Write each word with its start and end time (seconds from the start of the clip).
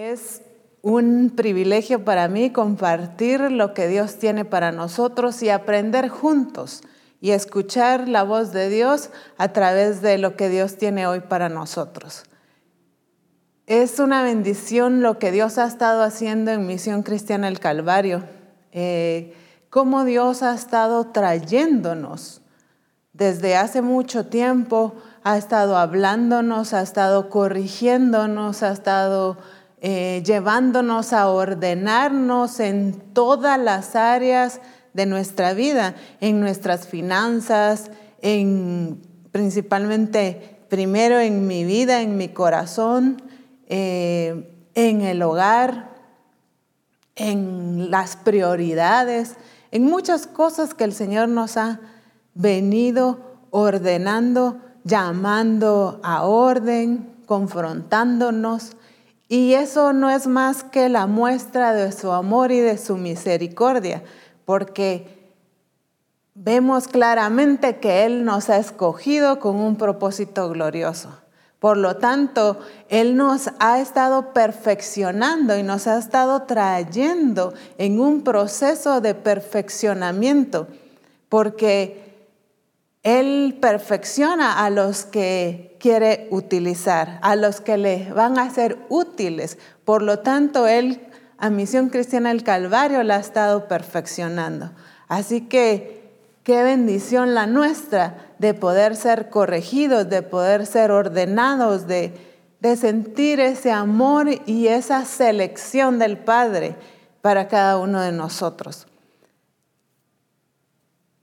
Es 0.00 0.42
un 0.80 1.32
privilegio 1.34 2.04
para 2.04 2.28
mí 2.28 2.52
compartir 2.52 3.40
lo 3.50 3.74
que 3.74 3.88
Dios 3.88 4.14
tiene 4.14 4.44
para 4.44 4.70
nosotros 4.70 5.42
y 5.42 5.50
aprender 5.50 6.08
juntos 6.08 6.82
y 7.20 7.32
escuchar 7.32 8.08
la 8.08 8.22
voz 8.22 8.52
de 8.52 8.68
Dios 8.68 9.10
a 9.38 9.48
través 9.48 10.00
de 10.00 10.16
lo 10.18 10.36
que 10.36 10.50
Dios 10.50 10.76
tiene 10.76 11.08
hoy 11.08 11.18
para 11.18 11.48
nosotros. 11.48 12.22
Es 13.66 13.98
una 13.98 14.22
bendición 14.22 15.02
lo 15.02 15.18
que 15.18 15.32
Dios 15.32 15.58
ha 15.58 15.66
estado 15.66 16.04
haciendo 16.04 16.52
en 16.52 16.68
Misión 16.68 17.02
Cristiana 17.02 17.48
el 17.48 17.58
Calvario, 17.58 18.22
eh, 18.70 19.34
cómo 19.68 20.04
Dios 20.04 20.44
ha 20.44 20.54
estado 20.54 21.08
trayéndonos 21.08 22.40
desde 23.12 23.56
hace 23.56 23.82
mucho 23.82 24.26
tiempo, 24.26 24.94
ha 25.24 25.36
estado 25.36 25.76
hablándonos, 25.76 26.72
ha 26.72 26.82
estado 26.82 27.28
corrigiéndonos, 27.30 28.62
ha 28.62 28.70
estado 28.70 29.38
eh, 29.80 30.22
llevándonos 30.24 31.12
a 31.12 31.28
ordenarnos 31.28 32.60
en 32.60 33.00
todas 33.12 33.58
las 33.58 33.94
áreas 33.94 34.60
de 34.92 35.06
nuestra 35.06 35.52
vida, 35.54 35.94
en 36.20 36.40
nuestras 36.40 36.88
finanzas, 36.88 37.90
en 38.20 39.00
principalmente 39.30 40.58
primero 40.68 41.20
en 41.20 41.46
mi 41.46 41.64
vida, 41.64 42.02
en 42.02 42.16
mi 42.16 42.28
corazón, 42.28 43.22
eh, 43.68 44.70
en 44.74 45.02
el 45.02 45.22
hogar, 45.22 45.94
en 47.14 47.90
las 47.90 48.16
prioridades, 48.16 49.36
en 49.70 49.84
muchas 49.84 50.26
cosas 50.26 50.74
que 50.74 50.84
el 50.84 50.92
Señor 50.92 51.28
nos 51.28 51.56
ha 51.56 51.80
venido 52.34 53.20
ordenando, 53.50 54.58
llamando 54.84 56.00
a 56.02 56.24
orden, 56.24 57.14
confrontándonos. 57.26 58.76
Y 59.28 59.52
eso 59.52 59.92
no 59.92 60.08
es 60.08 60.26
más 60.26 60.64
que 60.64 60.88
la 60.88 61.06
muestra 61.06 61.74
de 61.74 61.92
su 61.92 62.12
amor 62.12 62.50
y 62.50 62.60
de 62.60 62.78
su 62.78 62.96
misericordia, 62.96 64.02
porque 64.46 65.18
vemos 66.34 66.88
claramente 66.88 67.76
que 67.76 68.06
Él 68.06 68.24
nos 68.24 68.48
ha 68.48 68.56
escogido 68.56 69.38
con 69.38 69.56
un 69.56 69.76
propósito 69.76 70.48
glorioso. 70.48 71.10
Por 71.58 71.76
lo 71.76 71.96
tanto, 71.96 72.60
Él 72.88 73.16
nos 73.16 73.50
ha 73.58 73.80
estado 73.80 74.32
perfeccionando 74.32 75.58
y 75.58 75.62
nos 75.62 75.86
ha 75.88 75.98
estado 75.98 76.44
trayendo 76.44 77.52
en 77.76 78.00
un 78.00 78.22
proceso 78.22 79.02
de 79.02 79.14
perfeccionamiento, 79.14 80.68
porque 81.28 82.28
Él 83.02 83.58
perfecciona 83.60 84.64
a 84.64 84.70
los 84.70 85.04
que 85.04 85.67
quiere 85.78 86.28
utilizar, 86.30 87.18
a 87.22 87.36
los 87.36 87.60
que 87.60 87.78
le 87.78 88.12
van 88.12 88.38
a 88.38 88.50
ser 88.50 88.78
útiles. 88.88 89.58
Por 89.84 90.02
lo 90.02 90.20
tanto, 90.20 90.66
Él 90.66 91.00
a 91.38 91.50
Misión 91.50 91.88
Cristiana 91.88 92.30
del 92.30 92.42
Calvario 92.42 93.02
la 93.04 93.16
ha 93.16 93.20
estado 93.20 93.68
perfeccionando. 93.68 94.72
Así 95.06 95.42
que 95.42 96.12
qué 96.42 96.62
bendición 96.62 97.34
la 97.34 97.46
nuestra 97.46 98.34
de 98.38 98.54
poder 98.54 98.96
ser 98.96 99.30
corregidos, 99.30 100.08
de 100.10 100.22
poder 100.22 100.66
ser 100.66 100.90
ordenados, 100.90 101.86
de, 101.86 102.12
de 102.60 102.76
sentir 102.76 103.38
ese 103.38 103.70
amor 103.70 104.28
y 104.46 104.66
esa 104.66 105.04
selección 105.04 105.98
del 105.98 106.18
Padre 106.18 106.74
para 107.22 107.48
cada 107.48 107.78
uno 107.78 108.00
de 108.00 108.12
nosotros. 108.12 108.86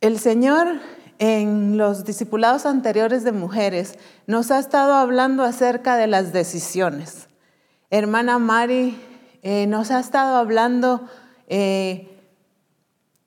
El 0.02 0.20
Señor 0.20 0.80
en 1.20 1.78
los 1.78 2.06
discipulados 2.06 2.66
anteriores 2.66 3.24
de 3.24 3.32
mujeres 3.32 3.98
nos 4.28 4.52
ha 4.52 4.60
estado 4.60 4.94
hablando 4.94 5.44
acerca 5.44 5.98
de 5.98 6.08
las 6.08 6.34
decisiones. 6.34 7.28
Hermana 7.90 8.40
Mari 8.40 8.98
eh, 9.44 9.68
nos 9.68 9.92
ha 9.92 10.00
estado 10.00 10.38
hablando 10.38 11.08
eh, 11.48 12.10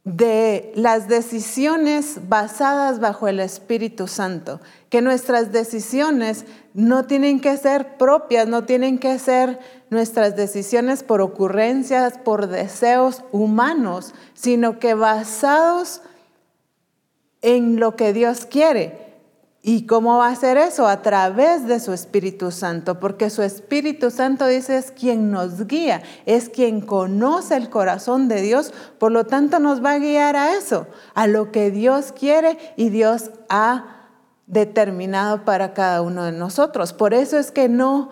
de 0.05 0.73
las 0.75 1.07
decisiones 1.07 2.29
basadas 2.29 2.99
bajo 2.99 3.29
el 3.29 3.41
Espíritu 3.41 4.09
Santo, 4.09 4.61
que 4.89 5.03
nuestras 5.03 5.53
decisiones 5.53 6.45
no 6.73 7.05
tienen 7.05 7.41
que 7.41 7.57
ser 7.57 7.99
propias, 7.99 8.49
no 8.49 8.65
tienen 8.65 8.99
que 8.99 9.19
ser 9.19 9.59
nuestras 9.91 10.35
decisiones 10.35 11.03
por 11.03 11.21
ocurrencias, 11.21 12.19
por 12.19 12.49
deseos 12.49 13.23
humanos, 13.33 14.15
sino 14.35 14.79
que 14.79 14.95
basados 14.95 16.01
en 16.01 16.18
lo 17.43 17.97
que 17.97 18.13
Dios 18.13 18.47
quiere. 18.47 19.09
¿Y 19.61 19.87
cómo 19.87 20.19
va 20.19 20.29
a 20.29 20.33
hacer 20.33 20.57
eso? 20.57 20.87
A 20.87 21.03
través 21.03 21.67
de 21.67 21.81
su 21.81 21.93
Espíritu 21.93 22.53
Santo, 22.53 23.01
porque 23.01 23.29
su 23.29 23.43
Espíritu 23.43 24.11
Santo 24.11 24.47
dice 24.47 24.79
es 24.79 24.93
quien 24.93 25.31
nos 25.31 25.67
guía, 25.67 26.03
es 26.27 26.49
quien 26.49 26.81
conoce 26.81 27.57
el 27.57 27.69
corazón 27.69 28.29
de 28.29 28.41
Dios, 28.41 28.73
por 28.99 29.11
lo 29.11 29.25
tanto 29.25 29.59
nos 29.59 29.85
va 29.85 29.93
a 29.93 29.99
guiar 29.99 30.37
a 30.37 30.55
eso, 30.55 30.87
a 31.15 31.27
lo 31.27 31.51
que 31.51 31.71
Dios 31.73 32.13
quiere 32.13 32.57
y 32.77 32.91
Dios 32.91 33.33
ha 33.49 34.07
determinado 34.47 35.45
para 35.45 35.75
cada 35.75 36.03
uno 36.03 36.25
de 36.25 36.33
nosotros. 36.33 36.93
Por 36.93 37.13
eso 37.13 37.37
es 37.37 37.51
que 37.51 37.69
no 37.69 38.11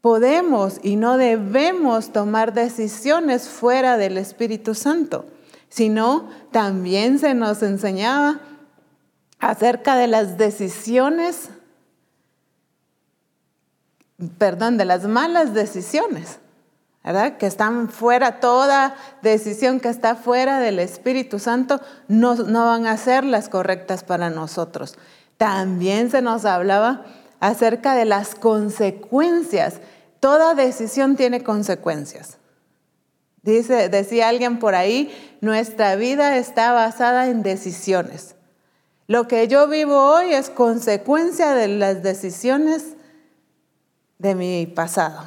podemos 0.00 0.80
y 0.82 0.96
no 0.96 1.18
debemos 1.18 2.10
tomar 2.10 2.52
decisiones 2.52 3.48
fuera 3.48 3.96
del 3.96 4.18
Espíritu 4.18 4.74
Santo, 4.74 5.24
sino 5.74 6.28
también 6.52 7.18
se 7.18 7.34
nos 7.34 7.60
enseñaba 7.64 8.38
acerca 9.40 9.96
de 9.96 10.06
las 10.06 10.38
decisiones, 10.38 11.48
perdón, 14.38 14.76
de 14.76 14.84
las 14.84 15.08
malas 15.08 15.52
decisiones, 15.52 16.38
¿verdad? 17.02 17.38
Que 17.38 17.46
están 17.46 17.88
fuera, 17.88 18.38
toda 18.38 18.94
decisión 19.20 19.80
que 19.80 19.88
está 19.88 20.14
fuera 20.14 20.60
del 20.60 20.78
Espíritu 20.78 21.40
Santo 21.40 21.80
no, 22.06 22.36
no 22.36 22.66
van 22.66 22.86
a 22.86 22.96
ser 22.96 23.24
las 23.24 23.48
correctas 23.48 24.04
para 24.04 24.30
nosotros. 24.30 24.94
También 25.38 26.08
se 26.08 26.22
nos 26.22 26.44
hablaba 26.44 27.04
acerca 27.40 27.96
de 27.96 28.04
las 28.04 28.36
consecuencias. 28.36 29.80
Toda 30.20 30.54
decisión 30.54 31.16
tiene 31.16 31.42
consecuencias. 31.42 32.38
Dice, 33.44 33.90
decía 33.90 34.28
alguien 34.30 34.58
por 34.58 34.74
ahí, 34.74 35.14
nuestra 35.42 35.96
vida 35.96 36.38
está 36.38 36.72
basada 36.72 37.28
en 37.28 37.42
decisiones. 37.42 38.36
Lo 39.06 39.28
que 39.28 39.48
yo 39.48 39.68
vivo 39.68 39.96
hoy 39.96 40.32
es 40.32 40.48
consecuencia 40.48 41.52
de 41.52 41.68
las 41.68 42.02
decisiones 42.02 42.94
de 44.18 44.34
mi 44.34 44.66
pasado. 44.66 45.24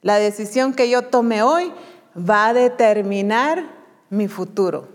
La 0.00 0.16
decisión 0.16 0.72
que 0.72 0.88
yo 0.88 1.02
tome 1.02 1.42
hoy 1.42 1.70
va 2.16 2.48
a 2.48 2.54
determinar 2.54 3.70
mi 4.08 4.26
futuro. 4.28 4.88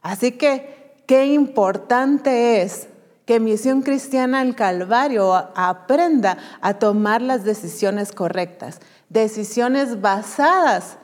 Así 0.00 0.32
que 0.32 0.94
qué 1.06 1.26
importante 1.26 2.62
es 2.62 2.88
que 3.26 3.38
Misión 3.38 3.82
Cristiana 3.82 4.40
el 4.40 4.54
Calvario 4.54 5.34
aprenda 5.54 6.38
a 6.62 6.78
tomar 6.78 7.20
las 7.20 7.44
decisiones 7.44 8.12
correctas, 8.12 8.80
decisiones 9.10 10.00
basadas 10.00 10.96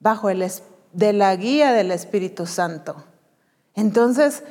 bajo 0.00 0.30
el, 0.30 0.44
de 0.92 1.12
la 1.12 1.34
guía 1.36 1.72
del 1.72 1.90
Espíritu 1.90 2.46
Santo. 2.46 3.04
Entonces, 3.74 4.42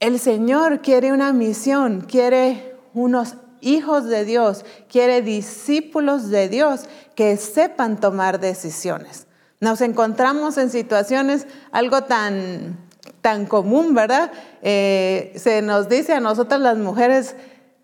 el 0.00 0.18
Señor 0.18 0.80
quiere 0.80 1.12
una 1.12 1.32
misión, 1.32 2.02
quiere 2.02 2.76
unos 2.94 3.36
hijos 3.60 4.04
de 4.04 4.24
Dios, 4.24 4.64
quiere 4.90 5.22
discípulos 5.22 6.28
de 6.28 6.48
Dios 6.48 6.82
que 7.14 7.36
sepan 7.36 8.00
tomar 8.00 8.40
decisiones. 8.40 9.26
Nos 9.60 9.80
encontramos 9.80 10.58
en 10.58 10.70
situaciones 10.70 11.46
algo 11.70 12.02
tan, 12.02 12.76
tan 13.20 13.46
común, 13.46 13.94
¿verdad? 13.94 14.32
Eh, 14.60 15.32
se 15.36 15.62
nos 15.62 15.88
dice 15.88 16.14
a 16.14 16.20
nosotras 16.20 16.60
las 16.60 16.76
mujeres, 16.76 17.36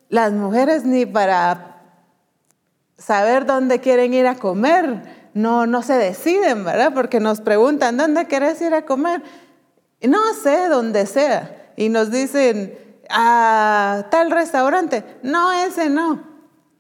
las 0.09 0.33
mujeres 0.33 0.85
ni 0.85 1.07
para 1.07 1.83
saber 2.99 3.47
dónde 3.47 3.79
quieren 3.79 4.13
ir 4.13 4.27
a 4.27 4.35
comer, 4.35 5.18
no, 5.35 5.67
no 5.67 5.83
se 5.83 5.95
deciden, 5.95 6.65
¿verdad? 6.65 6.93
Porque 6.95 7.21
nos 7.21 7.41
preguntan, 7.41 7.97
¿dónde 7.97 8.27
quieres 8.27 8.61
ir 8.61 8.75
a 8.75 8.85
comer? 8.87 9.23
No 10.03 10.35
sé, 10.35 10.69
donde 10.69 11.07
sea 11.07 11.73
y 11.77 11.89
nos 11.89 12.11
dicen, 12.11 12.77
a 13.09 14.07
tal 14.11 14.31
restaurante. 14.31 15.05
No, 15.23 15.53
ese 15.53 15.89
no. 15.89 16.23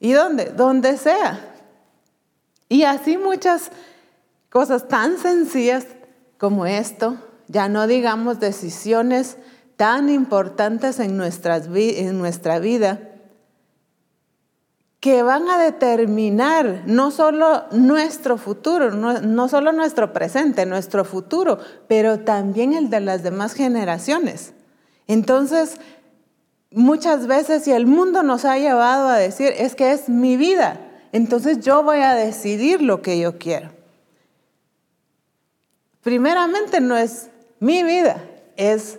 ¿Y 0.00 0.12
dónde? 0.12 0.46
Donde 0.46 0.96
sea. 0.96 1.40
Y 2.68 2.82
así 2.82 3.16
muchas 3.16 3.70
cosas 4.50 4.88
tan 4.88 5.18
sencillas 5.18 5.86
como 6.36 6.66
esto, 6.66 7.16
ya 7.48 7.68
no 7.68 7.86
digamos 7.86 8.40
decisiones 8.40 9.36
tan 9.76 10.08
importantes 10.08 11.00
en, 11.00 11.16
nuestras, 11.16 11.68
en 11.72 12.18
nuestra 12.18 12.58
vida, 12.58 13.07
que 15.00 15.22
van 15.22 15.48
a 15.48 15.58
determinar 15.58 16.82
no 16.86 17.10
solo 17.10 17.64
nuestro 17.70 18.36
futuro, 18.36 18.90
no, 18.90 19.48
solo 19.48 19.72
nuestro 19.72 20.12
presente, 20.12 20.66
nuestro 20.66 21.04
futuro, 21.04 21.58
pero 21.86 22.20
también 22.20 22.72
el 22.72 22.90
de 22.90 23.00
las 23.00 23.22
demás 23.22 23.54
generaciones. 23.54 24.54
Entonces, 25.06 25.76
muchas 26.72 27.28
veces, 27.28 27.62
si 27.62 27.72
el 27.72 27.86
mundo 27.86 28.24
nos 28.24 28.44
ha 28.44 28.58
llevado 28.58 29.08
a 29.08 29.16
decir, 29.16 29.52
es 29.56 29.76
que 29.76 29.92
es 29.92 30.08
mi 30.08 30.36
vida, 30.36 30.80
entonces 31.12 31.60
yo 31.60 31.84
voy 31.84 31.98
a 31.98 32.14
decidir 32.14 32.82
lo 32.82 33.00
que 33.00 33.20
yo 33.20 33.38
quiero. 33.38 33.70
Primeramente 36.02 36.80
no 36.80 36.96
es 36.96 37.28
mi 37.60 37.84
vida, 37.84 38.24
es 38.56 38.98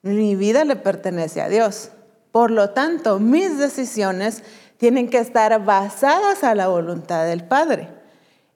mi 0.00 0.36
vida 0.36 0.64
le 0.64 0.76
pertenece 0.76 1.42
a 1.42 1.48
Dios. 1.48 1.90
Por 2.34 2.50
lo 2.50 2.70
tanto, 2.70 3.20
mis 3.20 3.58
decisiones 3.58 4.42
tienen 4.76 5.08
que 5.08 5.18
estar 5.18 5.64
basadas 5.64 6.42
a 6.42 6.56
la 6.56 6.66
voluntad 6.66 7.24
del 7.26 7.44
Padre. 7.46 7.88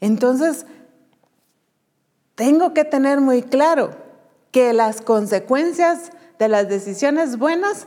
Entonces, 0.01 0.67
tengo 2.35 2.75
que 2.75 2.85
tener 2.85 3.21
muy 3.21 3.41
claro 3.41 3.93
que 4.51 4.73
las 4.73 5.01
consecuencias 5.01 6.11
de 6.41 6.49
las 6.49 6.69
decisiones 6.69 7.39
buenas, 7.39 7.87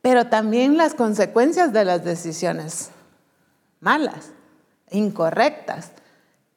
pero 0.00 0.28
también 0.28 0.78
las 0.78 0.94
consecuencias 0.94 1.74
de 1.74 1.84
las 1.84 2.02
decisiones 2.02 2.92
malas, 3.80 4.30
incorrectas, 4.90 5.90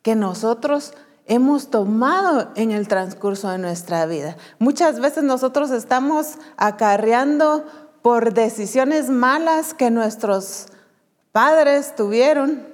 que 0.03 0.15
nosotros 0.15 0.93
hemos 1.25 1.69
tomado 1.69 2.51
en 2.55 2.71
el 2.71 2.87
transcurso 2.87 3.49
de 3.49 3.57
nuestra 3.57 4.05
vida. 4.05 4.35
Muchas 4.59 4.99
veces 4.99 5.23
nosotros 5.23 5.71
estamos 5.71 6.35
acarreando 6.57 7.65
por 8.01 8.33
decisiones 8.33 9.09
malas 9.09 9.73
que 9.73 9.89
nuestros 9.89 10.67
padres 11.31 11.95
tuvieron, 11.95 12.67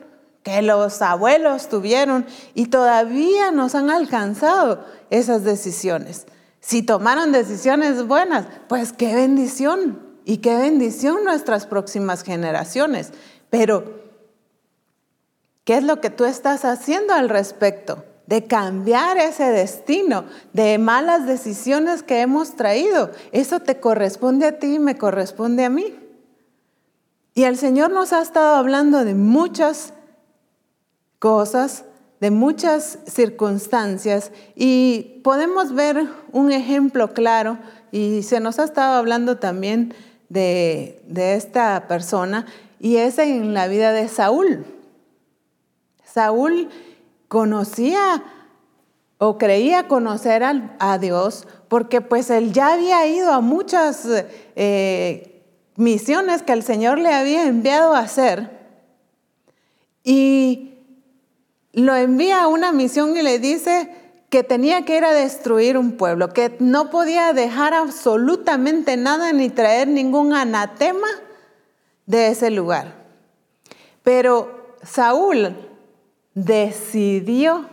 que 0.44 0.62
los 0.62 1.02
abuelos 1.02 1.70
tuvieron 1.70 2.26
y 2.56 2.68
todavía 2.68 3.52
nos 3.52 3.76
han 3.76 3.92
alcanzado 3.92 4.84
esas 5.10 5.44
decisiones. 5.44 6.26
Si 6.60 6.82
tomaron 6.82 7.32
decisiones 7.32 8.06
buenas, 8.06 8.48
pues 8.68 8.92
qué 8.92 9.16
bendición 9.16 10.00
y 10.26 10.38
qué 10.38 10.58
bendición 10.58 11.24
nuestras 11.24 11.66
próximas 11.66 12.24
generaciones. 12.24 13.12
Pero, 13.50 14.02
¿qué 15.64 15.78
es 15.78 15.84
lo 15.84 16.02
que 16.02 16.10
tú 16.10 16.26
estás 16.26 16.66
haciendo 16.66 17.14
al 17.14 17.30
respecto? 17.30 18.04
De 18.30 18.46
cambiar 18.46 19.18
ese 19.18 19.46
destino 19.46 20.24
de 20.54 20.78
malas 20.78 21.26
decisiones 21.26 22.04
que 22.04 22.22
hemos 22.22 22.56
traído. 22.56 23.10
Eso 23.32 23.60
te 23.60 23.80
corresponde 23.80 24.46
a 24.46 24.60
ti 24.60 24.76
y 24.76 24.80
me 24.80 25.00
corresponde 25.00 25.66
a 25.66 25.70
mí. 25.72 25.96
Y 27.34 27.46
el 27.46 27.58
Señor 27.58 27.90
nos 27.90 28.14
ha 28.14 28.22
estado 28.22 28.56
hablando 28.56 29.04
de 29.04 29.16
muchas 29.16 29.96
cosas, 31.18 31.86
de 32.20 32.30
muchas 32.30 33.00
circunstancias 33.08 34.32
y 34.56 35.22
podemos 35.24 35.74
ver 35.74 36.08
un 36.32 36.52
ejemplo 36.52 37.16
claro 37.16 37.58
y 37.92 38.22
se 38.22 38.40
nos 38.40 38.60
ha 38.60 38.66
estado 38.66 38.96
hablando 38.96 39.38
también 39.38 39.96
de, 40.30 41.02
de 41.08 41.34
esta 41.34 41.88
persona 41.88 42.46
y 42.80 42.98
es 42.98 43.18
en 43.18 43.56
la 43.56 43.68
vida 43.68 43.92
de 43.92 44.08
Saúl. 44.08 44.66
Saúl 46.06 46.70
conocía 47.30 48.24
o 49.20 49.38
creía 49.38 49.88
conocer 49.88 50.44
a, 50.44 50.98
Dios 50.98 51.48
porque 51.70 52.02
pues 52.02 52.30
él 52.30 52.52
ya 52.52 52.74
había 52.74 53.06
ido 53.06 53.32
a 53.32 53.40
muchas 53.40 54.08
eh, 54.56 55.44
misiones 55.76 56.42
que 56.42 56.54
el 56.54 56.64
Señor 56.64 56.98
le 57.00 57.14
había 57.14 57.48
enviado 57.48 57.94
a 57.94 58.00
hacer 58.00 58.60
y 60.04 60.74
lo 61.74 61.96
envía 61.96 62.44
a 62.44 62.48
una 62.48 62.72
misión 62.72 63.16
y 63.16 63.22
le 63.22 63.40
dice 63.40 63.94
que 64.30 64.44
tenía 64.44 64.86
que 64.86 64.98
ir 64.98 65.06
a 65.06 65.12
destruir 65.12 65.78
un 65.78 65.94
pueblo, 65.94 66.30
que 66.30 66.56
no 66.60 66.90
podía 66.90 67.34
dejar 67.34 67.74
absolutamente 67.74 68.96
nada 68.98 69.34
ni 69.34 69.50
traer 69.50 69.88
ningún 69.88 70.34
anatema 70.34 71.08
de 72.06 72.30
ese 72.30 72.52
lugar. 72.52 73.06
Pero 74.04 74.76
Saúl 74.84 75.69
decidió. 76.46 77.68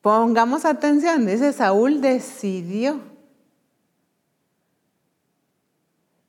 Pongamos 0.00 0.64
atención, 0.64 1.26
dice 1.26 1.52
Saúl 1.52 2.00
decidió 2.00 3.00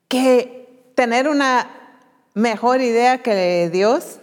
que 0.07 0.91
tener 0.95 1.27
una 1.27 1.69
mejor 2.33 2.81
idea 2.81 3.21
que 3.21 3.69
Dios, 3.71 4.19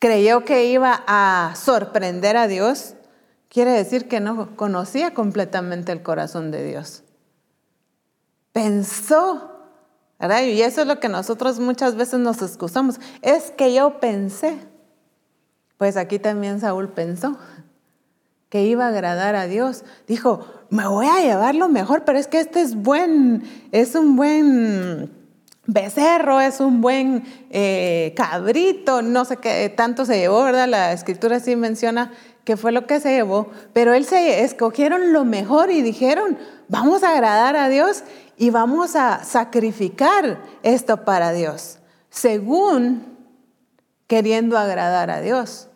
creyó 0.00 0.44
que 0.44 0.66
iba 0.66 1.04
a 1.06 1.54
sorprender 1.54 2.36
a 2.36 2.48
Dios, 2.48 2.94
quiere 3.48 3.70
decir 3.70 4.08
que 4.08 4.18
no 4.18 4.56
conocía 4.56 5.14
completamente 5.14 5.92
el 5.92 6.02
corazón 6.02 6.50
de 6.50 6.64
Dios. 6.64 7.04
Pensó 8.52 9.51
y 10.22 10.62
eso 10.62 10.82
es 10.82 10.86
lo 10.86 11.00
que 11.00 11.08
nosotros 11.08 11.58
muchas 11.58 11.96
veces 11.96 12.20
nos 12.20 12.42
excusamos. 12.42 13.00
Es 13.22 13.50
que 13.50 13.74
yo 13.74 13.98
pensé. 13.98 14.56
Pues 15.78 15.96
aquí 15.96 16.20
también 16.20 16.60
Saúl 16.60 16.88
pensó 16.88 17.36
que 18.48 18.62
iba 18.64 18.84
a 18.84 18.88
agradar 18.88 19.34
a 19.34 19.46
Dios. 19.46 19.82
Dijo, 20.06 20.46
me 20.70 20.86
voy 20.86 21.06
a 21.06 21.20
llevar 21.20 21.54
lo 21.54 21.68
mejor, 21.68 22.04
pero 22.04 22.18
es 22.18 22.28
que 22.28 22.38
este 22.38 22.60
es 22.60 22.76
buen, 22.76 23.42
es 23.72 23.94
un 23.94 24.14
buen 24.14 25.10
becerro, 25.66 26.40
es 26.40 26.60
un 26.60 26.80
buen 26.80 27.24
eh, 27.50 28.12
cabrito, 28.16 29.02
no 29.02 29.24
sé 29.24 29.38
qué 29.38 29.72
tanto 29.74 30.04
se 30.04 30.18
llevó, 30.18 30.44
¿verdad? 30.44 30.68
La 30.68 30.92
escritura 30.92 31.40
sí 31.40 31.56
menciona 31.56 32.12
que 32.44 32.56
fue 32.56 32.72
lo 32.72 32.86
que 32.86 33.00
se 33.00 33.12
llevó, 33.12 33.50
pero 33.72 33.94
él 33.94 34.04
se 34.04 34.42
escogieron 34.42 35.12
lo 35.12 35.24
mejor 35.24 35.70
y 35.70 35.80
dijeron, 35.80 36.36
vamos 36.68 37.02
a 37.04 37.12
agradar 37.12 37.56
a 37.56 37.68
Dios 37.68 38.02
y 38.42 38.50
vamos 38.50 38.96
a 38.96 39.22
sacrificar 39.22 40.36
esto 40.64 41.04
para 41.04 41.32
Dios, 41.32 41.78
según 42.10 43.16
queriendo 44.08 44.58
agradar 44.58 45.12
a 45.12 45.20
Dios, 45.20 45.68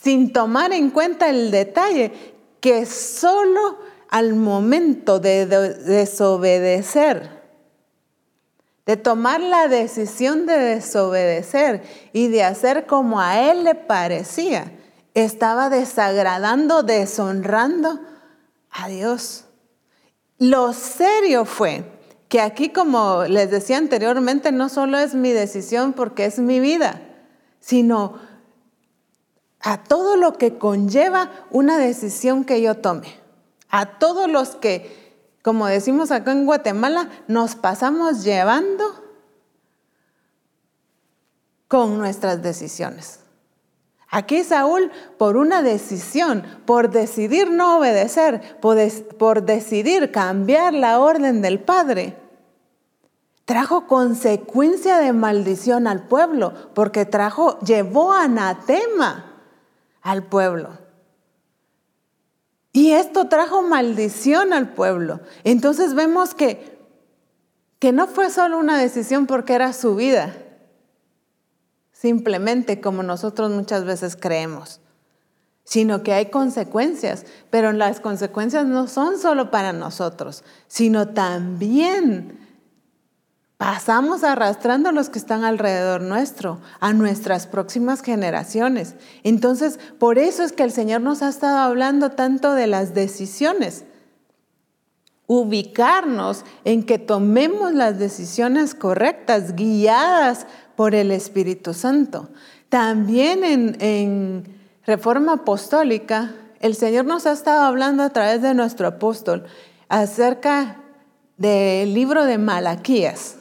sin 0.00 0.32
tomar 0.32 0.72
en 0.72 0.88
cuenta 0.88 1.28
el 1.28 1.50
detalle 1.50 2.10
que 2.58 2.86
solo 2.86 3.80
al 4.08 4.32
momento 4.32 5.20
de 5.20 5.44
desobedecer, 5.44 7.28
de 8.86 8.96
tomar 8.96 9.42
la 9.42 9.68
decisión 9.68 10.46
de 10.46 10.56
desobedecer 10.56 11.82
y 12.14 12.28
de 12.28 12.44
hacer 12.44 12.86
como 12.86 13.20
a 13.20 13.50
él 13.50 13.64
le 13.64 13.74
parecía, 13.74 14.72
estaba 15.12 15.68
desagradando, 15.68 16.82
deshonrando 16.82 18.00
a 18.70 18.88
Dios. 18.88 19.43
Lo 20.38 20.72
serio 20.72 21.44
fue 21.44 21.84
que 22.28 22.40
aquí, 22.40 22.70
como 22.70 23.24
les 23.24 23.50
decía 23.50 23.78
anteriormente, 23.78 24.50
no 24.50 24.68
solo 24.68 24.98
es 24.98 25.14
mi 25.14 25.32
decisión 25.32 25.92
porque 25.92 26.24
es 26.24 26.38
mi 26.38 26.60
vida, 26.60 27.00
sino 27.60 28.18
a 29.60 29.82
todo 29.82 30.16
lo 30.16 30.34
que 30.34 30.58
conlleva 30.58 31.30
una 31.50 31.78
decisión 31.78 32.44
que 32.44 32.60
yo 32.60 32.76
tome. 32.76 33.08
A 33.70 33.98
todos 33.98 34.28
los 34.28 34.50
que, 34.56 35.14
como 35.42 35.66
decimos 35.66 36.10
acá 36.10 36.32
en 36.32 36.44
Guatemala, 36.44 37.08
nos 37.28 37.54
pasamos 37.54 38.24
llevando 38.24 38.84
con 41.68 41.98
nuestras 41.98 42.42
decisiones. 42.42 43.23
Aquí 44.14 44.44
Saúl, 44.44 44.92
por 45.18 45.36
una 45.36 45.60
decisión, 45.60 46.44
por 46.66 46.90
decidir 46.90 47.50
no 47.50 47.78
obedecer, 47.78 48.60
por, 48.60 49.42
decidir 49.42 50.12
cambiar 50.12 50.72
la 50.72 51.00
orden 51.00 51.42
del 51.42 51.58
Padre, 51.58 52.16
trajo 53.44 53.88
consecuencia 53.88 54.98
de 54.98 55.12
maldición 55.12 55.88
al 55.88 56.06
pueblo, 56.06 56.54
porque 56.74 57.04
trajo, 57.04 57.58
llevó 57.58 58.12
anatema 58.12 59.32
al 60.00 60.22
pueblo. 60.22 60.78
Y 62.72 62.92
esto 62.92 63.26
trajo 63.26 63.62
maldición 63.62 64.52
al 64.52 64.74
pueblo. 64.74 65.22
Entonces 65.42 65.94
vemos 65.94 66.36
que, 66.36 66.78
que 67.80 67.90
no 67.90 68.06
fue 68.06 68.30
solo 68.30 68.58
una 68.58 68.78
decisión 68.78 69.26
porque 69.26 69.54
era 69.54 69.72
su 69.72 69.96
vida, 69.96 70.36
simplemente 72.04 72.82
como 72.82 73.02
nosotros 73.02 73.50
muchas 73.50 73.86
veces 73.86 74.14
creemos, 74.14 74.82
sino 75.64 76.02
que 76.02 76.12
hay 76.12 76.26
consecuencias, 76.26 77.24
pero 77.48 77.72
las 77.72 77.98
consecuencias 78.00 78.66
no 78.66 78.88
son 78.88 79.18
solo 79.18 79.50
para 79.50 79.72
nosotros, 79.72 80.44
sino 80.66 81.08
también 81.08 82.38
pasamos 83.56 84.22
arrastrando 84.22 84.90
a 84.90 84.92
los 84.92 85.08
que 85.08 85.18
están 85.18 85.44
alrededor 85.44 86.02
nuestro, 86.02 86.60
a 86.78 86.92
nuestras 86.92 87.46
próximas 87.46 88.02
generaciones. 88.02 88.96
Entonces, 89.22 89.80
por 89.98 90.18
eso 90.18 90.42
es 90.42 90.52
que 90.52 90.64
el 90.64 90.72
Señor 90.72 91.00
nos 91.00 91.22
ha 91.22 91.30
estado 91.30 91.56
hablando 91.56 92.10
tanto 92.10 92.52
de 92.52 92.66
las 92.66 92.92
decisiones 92.92 93.84
ubicarnos 95.26 96.44
en 96.64 96.84
que 96.84 96.98
tomemos 96.98 97.72
las 97.72 97.98
decisiones 97.98 98.74
correctas, 98.74 99.54
guiadas 99.56 100.46
por 100.76 100.94
el 100.94 101.10
Espíritu 101.10 101.74
Santo. 101.74 102.28
También 102.68 103.44
en, 103.80 104.64
Reforma 104.86 105.34
Apostólica, 105.34 106.34
el 106.60 106.74
Señor 106.74 107.06
nos 107.06 107.24
ha 107.24 107.32
estado 107.32 107.62
hablando 107.62 108.02
a 108.02 108.10
través 108.10 108.42
de 108.42 108.52
nuestro 108.52 108.86
apóstol 108.86 109.46
acerca 109.88 110.76
del 111.38 111.94
libro 111.94 112.26
de 112.26 112.36
Malaquías. 112.36 113.36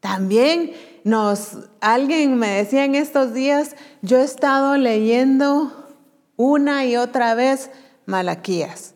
También 0.00 0.72
nos, 1.04 1.56
alguien 1.80 2.36
me 2.36 2.48
decía 2.48 2.84
en 2.84 2.96
estos 2.96 3.32
días, 3.32 3.76
yo 4.02 4.18
he 4.18 4.24
estado 4.24 4.76
leyendo 4.76 5.72
una 6.36 6.84
y 6.84 6.96
otra 6.96 7.34
vez 7.34 7.70
Malaquías. 8.04 8.94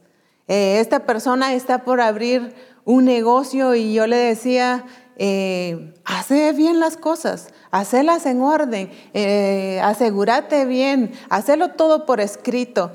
Eh, 0.49 0.79
esta 0.81 1.07
persona 1.07 1.55
está 1.55 1.85
por 1.85 2.01
abrir 2.01 2.55
un 2.85 3.05
negocio 3.05 3.75
y 3.75 3.95
yo 3.95 4.07
le 4.07 4.17
decía, 4.17 4.85
eh, 5.17 5.95
hace 6.05 6.53
bien 6.53 6.81
las 6.81 6.97
cosas, 6.97 7.49
hacelas 7.71 8.27
en 8.27 8.41
orden, 8.43 8.91
eh, 9.13 9.81
asegúrate 9.83 10.65
bien, 10.65 11.13
hacerlo 11.29 11.73
todo 11.73 12.07
por 12.07 12.21
escrito, 12.21 12.93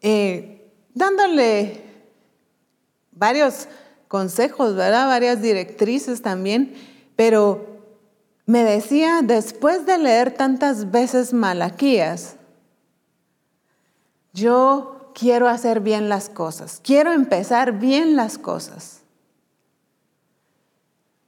eh, 0.00 0.72
dándole 0.94 1.82
varios 3.12 3.68
consejos, 4.08 4.74
¿verdad? 4.74 5.06
Varias 5.06 5.40
directrices 5.40 6.22
también, 6.22 6.74
pero 7.16 7.66
me 8.46 8.64
decía, 8.64 9.20
después 9.22 9.86
de 9.86 9.98
leer 9.98 10.32
tantas 10.32 10.90
veces 10.90 11.32
Malaquías, 11.32 12.34
yo 14.32 15.12
quiero 15.14 15.48
hacer 15.48 15.80
bien 15.80 16.08
las 16.08 16.28
cosas, 16.28 16.80
quiero 16.82 17.12
empezar 17.12 17.78
bien 17.78 18.16
las 18.16 18.38
cosas. 18.38 18.99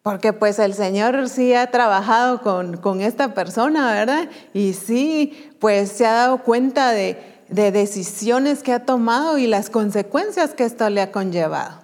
Porque 0.02 0.32
pues 0.32 0.58
el 0.58 0.74
Señor 0.74 1.28
sí 1.28 1.54
ha 1.54 1.70
trabajado 1.70 2.42
con, 2.42 3.00
esta 3.00 3.34
persona, 3.34 3.92
¿verdad? 3.92 4.28
Y 4.52 4.72
sí, 4.72 5.52
pues 5.60 5.90
se 5.92 6.06
ha 6.06 6.12
dado 6.12 6.38
cuenta 6.38 6.90
de, 6.90 7.16
de 7.48 7.70
decisiones 7.70 8.64
que 8.64 8.72
ha 8.72 8.84
tomado 8.84 9.38
y 9.38 9.46
las 9.46 9.70
consecuencias 9.70 10.54
que 10.54 10.64
esto 10.64 10.90
le 10.90 11.02
ha 11.02 11.12
conllevado. 11.12 11.82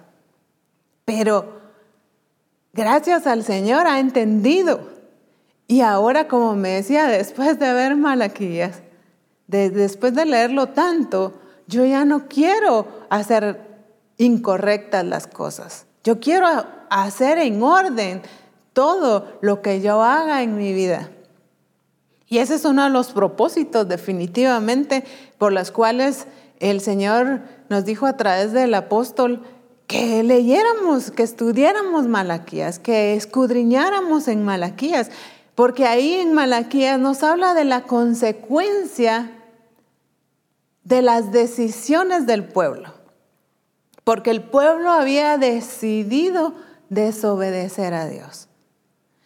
Pero 1.05 1.61
gracias 2.73 3.25
al 3.25 3.43
Señor 3.43 3.87
ha 3.87 3.99
entendido. 3.99 4.81
Y 5.67 5.81
ahora, 5.81 6.27
como 6.27 6.55
me 6.55 6.69
decía, 6.69 7.07
después 7.07 7.57
de 7.57 7.71
ver 7.71 7.95
Malaquías, 7.95 8.81
después 9.47 10.13
de 10.13 10.25
leerlo 10.25 10.67
tanto, 10.67 11.39
yo 11.67 11.85
ya 11.85 12.03
no 12.03 12.27
quiero 12.27 13.05
hacer 13.09 13.61
incorrectas 14.17 15.05
las 15.05 15.27
cosas. 15.27 15.85
Yo 16.03 16.19
quiero 16.19 16.47
hacer 16.89 17.37
en 17.37 17.61
orden 17.61 18.21
todo 18.73 19.37
lo 19.41 19.61
que 19.61 19.81
yo 19.81 20.03
haga 20.03 20.43
en 20.43 20.55
mi 20.55 20.73
vida. 20.73 21.09
Y 22.27 22.37
ese 22.37 22.55
es 22.55 22.65
uno 22.65 22.83
de 22.83 22.89
los 22.91 23.11
propósitos 23.11 23.87
definitivamente 23.87 25.03
por 25.37 25.51
los 25.51 25.71
cuales 25.71 26.27
el 26.59 26.79
Señor 26.79 27.41
nos 27.69 27.85
dijo 27.85 28.05
a 28.05 28.17
través 28.17 28.51
del 28.51 28.73
apóstol 28.73 29.43
que 29.87 30.23
leyéramos, 30.23 31.09
que 31.09 31.23
estudiáramos 31.23 32.07
Malaquías, 32.07 32.77
que 32.77 33.15
escudriñáramos 33.15 34.27
en 34.27 34.45
Malaquías, 34.45 35.09
porque 35.55 35.87
ahí 35.87 36.13
en 36.13 36.33
Malaquías 36.33 36.99
nos 36.99 37.23
habla 37.23 37.55
de 37.55 37.65
la 37.65 37.81
consecuencia 37.83 39.31
de 40.83 41.01
las 41.01 41.31
decisiones 41.31 42.27
del 42.27 42.45
pueblo, 42.45 42.93
porque 44.03 44.29
el 44.29 44.43
pueblo 44.43 44.91
había 44.91 45.37
decidido 45.39 46.53
desobedecer 46.89 47.93
a 47.93 48.07
Dios. 48.07 48.47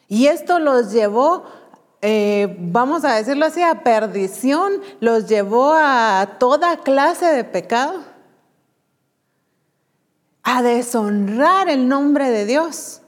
Y 0.07 0.27
esto 0.27 0.59
los 0.59 0.91
llevó, 0.91 1.45
eh, 2.01 2.55
vamos 2.59 3.03
a 3.05 3.15
decirlo 3.15 3.45
así, 3.45 3.63
a 3.63 3.83
perdición, 3.83 4.73
los 4.99 5.27
llevó 5.27 5.73
a 5.73 6.37
toda 6.39 6.77
clase 6.77 7.25
de 7.25 7.43
pecado, 7.43 8.03
a 10.43 10.61
deshonrar 10.61 11.69
el 11.69 11.87
nombre 11.87 12.29
de 12.29 12.45
Dios. 12.45 13.01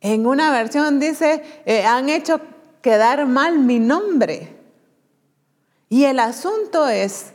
En 0.00 0.26
una 0.26 0.50
versión 0.50 0.98
dice, 0.98 1.44
eh, 1.66 1.84
han 1.84 2.08
hecho 2.08 2.40
quedar 2.80 3.26
mal 3.26 3.58
mi 3.58 3.78
nombre. 3.78 4.56
Y 5.90 6.04
el 6.04 6.18
asunto 6.18 6.88
es, 6.88 7.32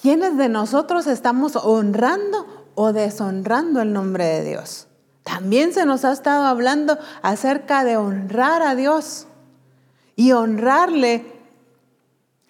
¿quiénes 0.00 0.36
de 0.36 0.48
nosotros 0.48 1.06
estamos 1.06 1.54
honrando 1.54 2.55
o 2.76 2.92
deshonrando 2.92 3.80
el 3.80 3.92
nombre 3.92 4.24
de 4.24 4.44
Dios. 4.44 4.86
También 5.24 5.72
se 5.72 5.84
nos 5.84 6.04
ha 6.04 6.12
estado 6.12 6.44
hablando 6.44 6.96
acerca 7.22 7.82
de 7.82 7.96
honrar 7.96 8.62
a 8.62 8.76
Dios. 8.76 9.26
Y 10.14 10.30
honrarle, 10.30 11.26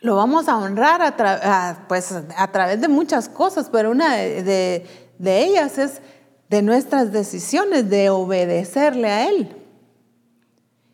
lo 0.00 0.16
vamos 0.16 0.49
a 0.49 0.59
honrar 0.59 1.00
a, 1.00 1.87
pues, 1.88 2.12
a 2.12 2.52
través 2.52 2.80
de 2.83 2.88
muchas 2.88 3.30
cosas, 3.30 3.71
pero 3.73 3.90
una 3.90 4.16
de, 4.16 4.87
de 5.18 5.45
ellas 5.45 5.78
es 5.78 6.02
de 6.50 6.61
nuestras 6.61 7.12
decisiones, 7.12 7.88
de 7.88 8.11
obedecerle 8.11 9.09
a 9.09 9.28
Él. 9.28 9.56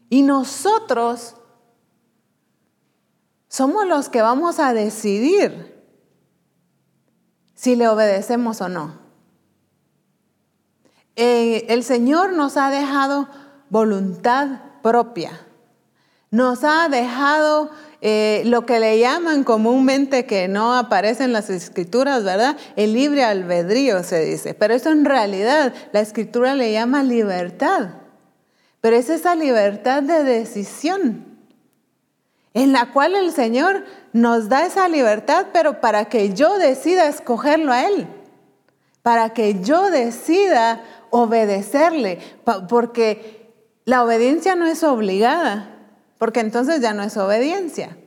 Y 0.08 0.22
nosotros 0.22 1.34
somos 3.48 3.86
los 3.86 4.08
que 4.08 4.22
vamos 4.22 4.60
a 4.60 4.72
decidir 4.72 5.82
si 7.54 7.76
le 7.76 7.88
obedecemos 7.88 8.60
o 8.60 8.68
no. 8.68 9.01
Eh, 11.16 11.66
el 11.68 11.84
Señor 11.84 12.32
nos 12.32 12.56
ha 12.56 12.70
dejado 12.70 13.28
voluntad 13.68 14.48
propia. 14.82 15.40
Nos 16.30 16.64
ha 16.64 16.88
dejado 16.88 17.70
eh, 18.00 18.42
lo 18.46 18.64
que 18.64 18.80
le 18.80 18.98
llaman 18.98 19.44
comúnmente, 19.44 20.26
que 20.26 20.48
no 20.48 20.74
aparece 20.74 21.24
en 21.24 21.32
las 21.32 21.50
escrituras, 21.50 22.24
¿verdad? 22.24 22.56
El 22.76 22.94
libre 22.94 23.24
albedrío 23.24 24.02
se 24.02 24.24
dice. 24.24 24.54
Pero 24.54 24.74
eso 24.74 24.90
en 24.90 25.04
realidad 25.04 25.74
la 25.92 26.00
escritura 26.00 26.54
le 26.54 26.72
llama 26.72 27.02
libertad. 27.02 27.90
Pero 28.80 28.96
es 28.96 29.10
esa 29.10 29.34
libertad 29.34 30.02
de 30.02 30.24
decisión 30.24 31.32
en 32.54 32.72
la 32.72 32.92
cual 32.92 33.14
el 33.14 33.32
Señor 33.32 33.84
nos 34.12 34.48
da 34.48 34.66
esa 34.66 34.88
libertad, 34.88 35.46
pero 35.52 35.80
para 35.80 36.06
que 36.06 36.34
yo 36.34 36.58
decida 36.58 37.08
escogerlo 37.08 37.72
a 37.72 37.86
Él, 37.86 38.06
para 39.02 39.30
que 39.30 39.62
yo 39.62 39.90
decida 39.90 40.82
obedecerle, 41.12 42.18
porque 42.70 43.52
la 43.84 44.02
obediencia 44.02 44.54
no 44.54 44.66
es 44.66 44.82
obligada, 44.82 45.76
porque 46.16 46.40
entonces 46.40 46.80
ya 46.80 46.94
no 46.94 47.02
es 47.02 47.16
obediencia. 47.18 47.98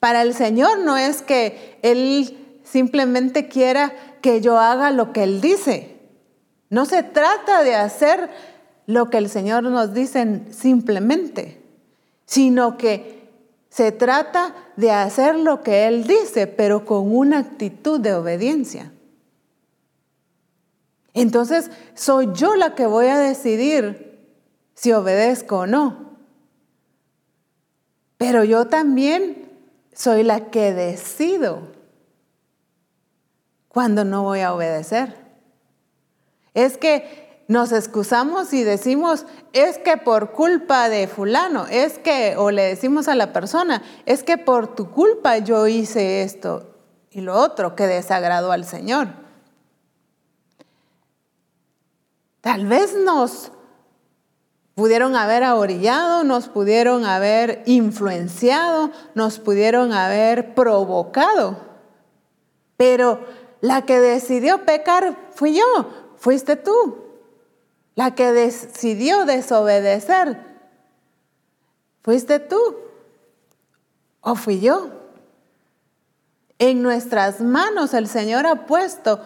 Para 0.00 0.22
el 0.22 0.34
Señor 0.34 0.80
no 0.80 0.96
es 0.96 1.22
que 1.22 1.78
Él 1.82 2.60
simplemente 2.64 3.46
quiera 3.46 3.92
que 4.20 4.40
yo 4.40 4.58
haga 4.58 4.90
lo 4.90 5.12
que 5.12 5.22
Él 5.22 5.40
dice. 5.40 6.00
No 6.68 6.84
se 6.84 7.04
trata 7.04 7.62
de 7.62 7.76
hacer 7.76 8.28
lo 8.86 9.08
que 9.08 9.18
el 9.18 9.28
Señor 9.28 9.62
nos 9.62 9.94
dice 9.94 10.42
simplemente, 10.50 11.62
sino 12.26 12.76
que 12.76 13.30
se 13.68 13.92
trata 13.92 14.52
de 14.76 14.90
hacer 14.90 15.36
lo 15.36 15.62
que 15.62 15.86
Él 15.86 16.08
dice, 16.08 16.48
pero 16.48 16.84
con 16.84 17.14
una 17.14 17.38
actitud 17.38 18.00
de 18.00 18.14
obediencia. 18.14 18.91
Entonces, 21.14 21.70
soy 21.94 22.30
yo 22.32 22.56
la 22.56 22.74
que 22.74 22.86
voy 22.86 23.06
a 23.06 23.18
decidir 23.18 24.30
si 24.74 24.92
obedezco 24.92 25.58
o 25.58 25.66
no. 25.66 26.12
Pero 28.16 28.44
yo 28.44 28.66
también 28.66 29.50
soy 29.92 30.22
la 30.22 30.50
que 30.50 30.72
decido 30.72 31.68
cuando 33.68 34.04
no 34.04 34.22
voy 34.22 34.40
a 34.40 34.54
obedecer. 34.54 35.16
Es 36.54 36.76
que 36.78 37.44
nos 37.48 37.72
excusamos 37.72 38.52
y 38.52 38.62
decimos, 38.62 39.26
es 39.52 39.78
que 39.78 39.96
por 39.96 40.32
culpa 40.32 40.88
de 40.88 41.08
fulano, 41.08 41.66
es 41.66 41.98
que, 41.98 42.36
o 42.36 42.50
le 42.50 42.62
decimos 42.62 43.08
a 43.08 43.14
la 43.14 43.32
persona, 43.32 43.82
es 44.06 44.22
que 44.22 44.38
por 44.38 44.74
tu 44.74 44.90
culpa 44.90 45.38
yo 45.38 45.66
hice 45.66 46.22
esto 46.22 46.76
y 47.10 47.20
lo 47.20 47.34
otro 47.34 47.74
que 47.76 47.86
desagradó 47.86 48.52
al 48.52 48.64
Señor. 48.64 49.08
Tal 52.42 52.66
vez 52.66 52.94
nos 52.94 53.52
pudieron 54.74 55.14
haber 55.14 55.44
ahorillado, 55.44 56.24
nos 56.24 56.48
pudieron 56.48 57.04
haber 57.04 57.62
influenciado, 57.66 58.90
nos 59.14 59.38
pudieron 59.38 59.92
haber 59.92 60.54
provocado. 60.54 61.56
Pero 62.76 63.24
la 63.60 63.82
que 63.82 64.00
decidió 64.00 64.64
pecar 64.64 65.16
fui 65.30 65.54
yo, 65.54 66.14
fuiste 66.16 66.56
tú. 66.56 66.98
La 67.94 68.16
que 68.16 68.32
decidió 68.32 69.24
desobedecer, 69.24 70.36
fuiste 72.02 72.40
tú 72.40 72.76
o 74.20 74.34
fui 74.34 74.60
yo. 74.60 74.90
En 76.58 76.82
nuestras 76.82 77.40
manos 77.40 77.94
el 77.94 78.08
Señor 78.08 78.46
ha 78.46 78.66
puesto 78.66 79.20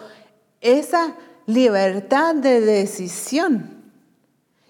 esa 0.61 1.15
libertad 1.47 2.35
de 2.35 2.61
decisión. 2.61 3.77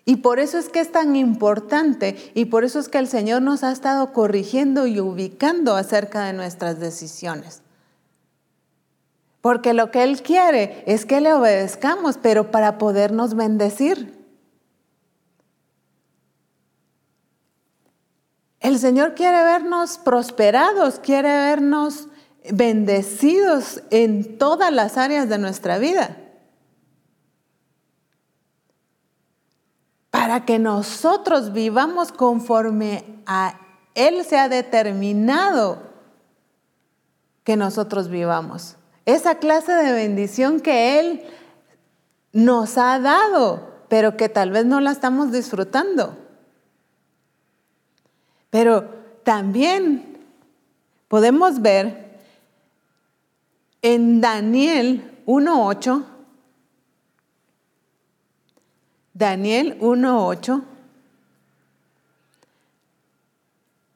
Y 0.06 0.18
por 0.18 0.40
eso 0.40 0.58
es 0.58 0.70
que 0.70 0.80
es 0.80 0.94
tan 0.94 1.18
importante 1.18 2.16
y 2.34 2.46
por 2.46 2.64
eso 2.64 2.80
es 2.80 2.88
que 2.88 2.98
el 2.98 3.10
Señor 3.10 3.42
nos 3.42 3.66
ha 3.66 3.74
estado 3.74 4.14
corrigiendo 4.14 4.88
y 4.88 5.02
ubicando 5.02 5.76
acerca 5.76 6.24
de 6.24 6.32
nuestras 6.32 6.80
decisiones. 6.80 7.62
Porque 9.42 9.74
lo 9.74 9.92
que 9.92 10.04
Él 10.04 10.22
quiere 10.22 10.84
es 10.88 11.06
que 11.06 11.20
le 11.20 11.34
obedezcamos, 11.34 12.18
pero 12.18 12.52
para 12.52 12.78
podernos 12.78 13.36
bendecir. 13.36 14.16
El 18.62 18.80
Señor 18.80 19.14
quiere 19.14 19.44
vernos 19.44 19.98
prosperados, 19.98 21.00
quiere 21.00 21.30
vernos 21.30 22.08
bendecidos 22.52 23.82
en 23.90 24.38
todas 24.38 24.72
las 24.72 24.98
áreas 24.98 25.28
de 25.28 25.38
nuestra 25.38 25.80
vida. 25.80 26.18
Para 30.28 30.44
que 30.44 30.60
nosotros 30.60 31.54
vivamos 31.54 32.12
conforme 32.12 33.06
a 33.26 33.58
Él 33.96 34.26
se 34.26 34.38
ha 34.38 34.50
determinado 34.50 35.82
que 37.46 37.56
nosotros 37.56 38.10
vivamos. 38.10 38.76
Esa 39.06 39.36
clase 39.36 39.72
de 39.72 39.94
bendición 39.94 40.60
que 40.60 41.00
Él 41.00 41.24
nos 42.34 42.78
ha 42.78 43.00
dado, 43.00 43.70
pero 43.88 44.18
que 44.18 44.28
tal 44.28 44.52
vez 44.52 44.66
no 44.66 44.82
la 44.82 44.92
estamos 44.92 45.32
disfrutando. 45.32 46.18
Pero 48.50 48.84
también 49.24 50.18
podemos 51.08 51.62
ver 51.62 52.20
en 53.82 54.20
Daniel 54.20 55.24
1.8, 55.26 56.04
Daniel 59.18 59.80
1.8, 59.80 60.62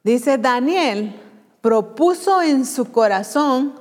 dice 0.04 0.40
Daniel 0.40 1.16
propuso 1.62 2.42
en 2.42 2.66
su 2.66 2.92
corazón 2.92 3.80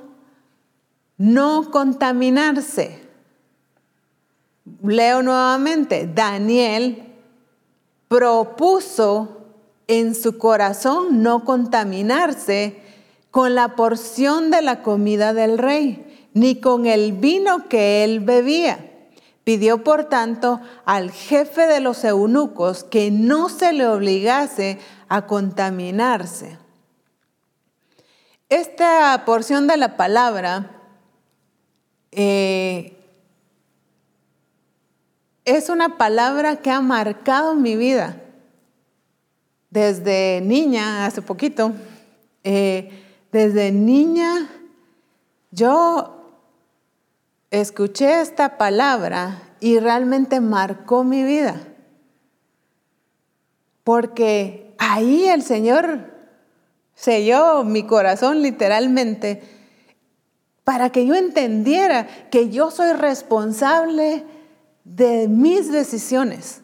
no 1.17 1.71
contaminarse. 1.71 3.01
Leo 4.83 5.23
nuevamente, 5.23 6.07
Daniel 6.13 7.05
propuso 8.07 9.41
en 9.87 10.13
su 10.13 10.37
corazón 10.37 11.23
no 11.23 11.43
contaminarse 11.43 12.83
con 13.31 13.55
la 13.55 13.75
porción 13.75 14.51
de 14.51 14.61
la 14.61 14.83
comida 14.83 15.33
del 15.33 15.57
rey, 15.57 16.29
ni 16.35 16.59
con 16.59 16.85
el 16.85 17.13
vino 17.13 17.67
que 17.67 18.03
él 18.03 18.19
bebía. 18.19 18.90
Pidió, 19.43 19.83
por 19.83 20.05
tanto, 20.05 20.61
al 20.85 21.11
jefe 21.11 21.67
de 21.67 21.79
los 21.79 22.03
eunucos 22.03 22.83
que 22.83 23.09
no 23.09 23.49
se 23.49 23.73
le 23.73 23.87
obligase 23.87 24.79
a 25.09 25.25
contaminarse. 25.25 26.57
Esta 28.49 29.23
porción 29.25 29.65
de 29.67 29.77
la 29.77 29.97
palabra 29.97 30.71
eh, 32.11 32.97
es 35.45 35.69
una 35.69 35.97
palabra 35.97 36.57
que 36.57 36.69
ha 36.69 36.81
marcado 36.81 37.55
mi 37.55 37.75
vida 37.75 38.17
desde 39.69 40.41
niña, 40.41 41.05
hace 41.05 41.21
poquito, 41.21 41.71
eh, 42.43 43.05
desde 43.31 43.71
niña 43.71 44.49
yo 45.51 46.20
escuché 47.51 48.21
esta 48.21 48.57
palabra 48.57 49.55
y 49.59 49.77
realmente 49.79 50.39
marcó 50.39 51.03
mi 51.03 51.23
vida. 51.23 51.61
Porque 53.83 54.73
ahí 54.79 55.25
el 55.25 55.43
Señor 55.43 56.11
selló 56.95 57.63
mi 57.63 57.83
corazón 57.83 58.41
literalmente 58.41 59.43
para 60.63 60.91
que 60.91 61.05
yo 61.05 61.15
entendiera 61.15 62.07
que 62.29 62.49
yo 62.49 62.71
soy 62.71 62.93
responsable 62.93 64.23
de 64.85 65.27
mis 65.27 65.71
decisiones. 65.71 66.61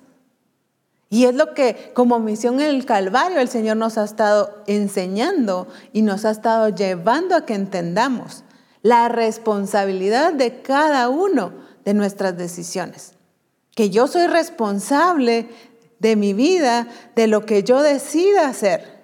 Y 1.09 1.25
es 1.25 1.35
lo 1.35 1.53
que 1.53 1.91
como 1.93 2.19
misión 2.19 2.55
en 2.55 2.75
el 2.75 2.85
Calvario 2.85 3.39
el 3.39 3.47
Señor 3.47 3.77
nos 3.77 3.97
ha 3.97 4.03
estado 4.03 4.63
enseñando 4.67 5.67
y 5.93 6.01
nos 6.01 6.25
ha 6.25 6.31
estado 6.31 6.69
llevando 6.69 7.35
a 7.35 7.45
que 7.45 7.53
entendamos 7.53 8.43
la 8.81 9.09
responsabilidad 9.09 10.33
de 10.33 10.61
cada 10.61 11.09
uno 11.09 11.53
de 11.85 11.93
nuestras 11.93 12.37
decisiones. 12.37 13.13
Que 13.75 13.89
yo 13.89 14.07
soy 14.07 14.27
responsable 14.27 15.47
de 15.99 16.15
mi 16.15 16.33
vida, 16.33 16.87
de 17.15 17.27
lo 17.27 17.45
que 17.45 17.63
yo 17.63 17.81
decida 17.81 18.47
hacer. 18.47 18.97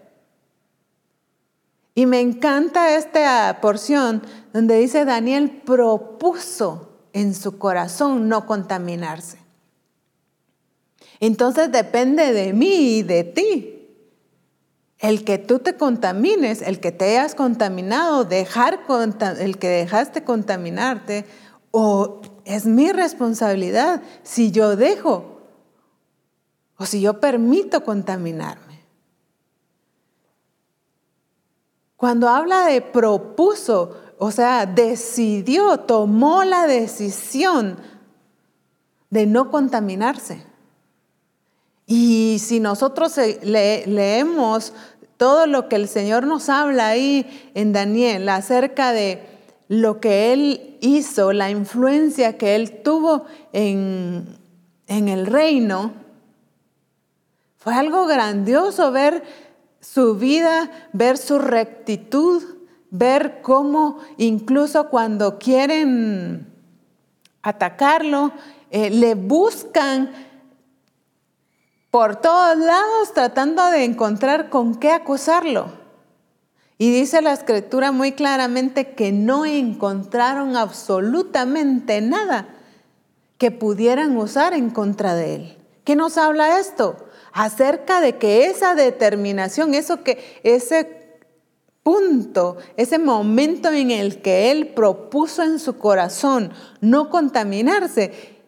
Y 1.95 2.05
me 2.05 2.21
encanta 2.21 2.95
esta 2.95 3.59
porción 3.61 4.23
donde 4.51 4.77
dice 4.77 5.05
Daniel 5.05 5.61
propuso 5.63 6.89
en 7.13 7.35
su 7.35 7.59
corazón 7.59 8.27
no 8.27 8.45
contaminarse. 8.47 9.37
Entonces 11.19 11.71
depende 11.71 12.33
de 12.33 12.51
mí 12.53 12.97
y 12.97 13.03
de 13.03 13.23
ti. 13.23 13.72
El 15.03 15.25
que 15.25 15.37
tú 15.37 15.59
te 15.59 15.75
contamines, 15.75 16.61
el 16.61 16.79
que 16.79 16.93
te 16.93 17.17
hayas 17.17 17.35
contaminado, 17.35 18.23
dejar 18.23 18.79
el 19.37 19.57
que 19.57 19.67
dejaste 19.67 20.23
contaminarte, 20.23 21.25
o 21.71 22.21
es 22.45 22.65
mi 22.65 22.89
responsabilidad 22.89 24.01
si 24.21 24.51
yo 24.51 24.77
dejo 24.77 25.41
o 26.77 26.85
si 26.85 27.01
yo 27.01 27.19
permito 27.19 27.83
contaminarme. 27.83 28.85
Cuando 31.97 32.29
habla 32.29 32.67
de 32.67 32.79
propuso, 32.79 33.97
o 34.17 34.31
sea, 34.31 34.65
decidió, 34.65 35.81
tomó 35.81 36.45
la 36.45 36.65
decisión 36.65 37.77
de 39.09 39.25
no 39.25 39.51
contaminarse. 39.51 40.53
Y 41.85 42.37
si 42.39 42.59
nosotros 42.59 43.17
leemos 43.43 44.73
todo 45.23 45.47
lo 45.47 45.69
que 45.69 45.77
el 45.77 45.87
Señor 45.87 46.27
nos 46.27 46.49
habla 46.49 46.89
ahí 46.89 47.25
en 47.53 47.71
Daniel 47.71 48.27
acerca 48.27 48.91
de 48.91 49.23
lo 49.69 50.01
que 50.01 50.33
Él 50.33 50.77
hizo, 50.81 51.31
la 51.31 51.49
influencia 51.49 52.37
que 52.37 52.55
Él 52.55 52.81
tuvo 52.83 53.23
en, 53.53 54.37
en 54.85 55.07
el 55.07 55.25
reino, 55.25 55.93
fue 57.55 57.73
algo 57.73 58.05
grandioso 58.05 58.91
ver 58.91 59.23
su 59.79 60.15
vida, 60.15 60.69
ver 60.91 61.17
su 61.17 61.39
rectitud, 61.39 62.43
ver 62.89 63.39
cómo 63.41 63.99
incluso 64.17 64.89
cuando 64.89 65.39
quieren 65.39 66.47
atacarlo, 67.41 68.33
eh, 68.71 68.89
le 68.89 69.15
buscan 69.15 70.11
por 71.93 72.15
todos 72.15 72.57
lados 72.57 73.13
tratando 73.13 73.69
de 73.69 73.83
encontrar 73.83 74.49
con 74.49 74.73
qué 74.73 74.89
acusarlo. 74.89 75.67
Y 76.79 76.91
dice 76.91 77.21
la 77.21 77.33
escritura 77.33 77.91
muy 77.91 78.13
claramente 78.13 78.95
que 78.95 79.11
no 79.11 79.45
encontraron 79.45 80.55
absolutamente 80.55 82.01
nada 82.01 82.47
que 83.37 83.51
pudieran 83.51 84.17
usar 84.17 84.55
en 84.55 84.71
contra 84.71 85.13
de 85.13 85.35
él. 85.35 85.57
¿Qué 85.83 85.95
nos 85.95 86.17
habla 86.17 86.57
esto? 86.57 86.97
Acerca 87.31 88.01
de 88.01 88.17
que 88.17 88.47
esa 88.47 88.73
determinación, 88.73 89.75
eso 89.75 90.01
que 90.01 90.41
ese 90.41 91.19
punto, 91.83 92.57
ese 92.75 92.97
momento 92.97 93.69
en 93.69 93.91
el 93.91 94.19
que 94.23 94.49
él 94.49 94.69
propuso 94.69 95.43
en 95.43 95.59
su 95.59 95.77
corazón 95.77 96.53
no 96.81 97.11
contaminarse, 97.11 98.39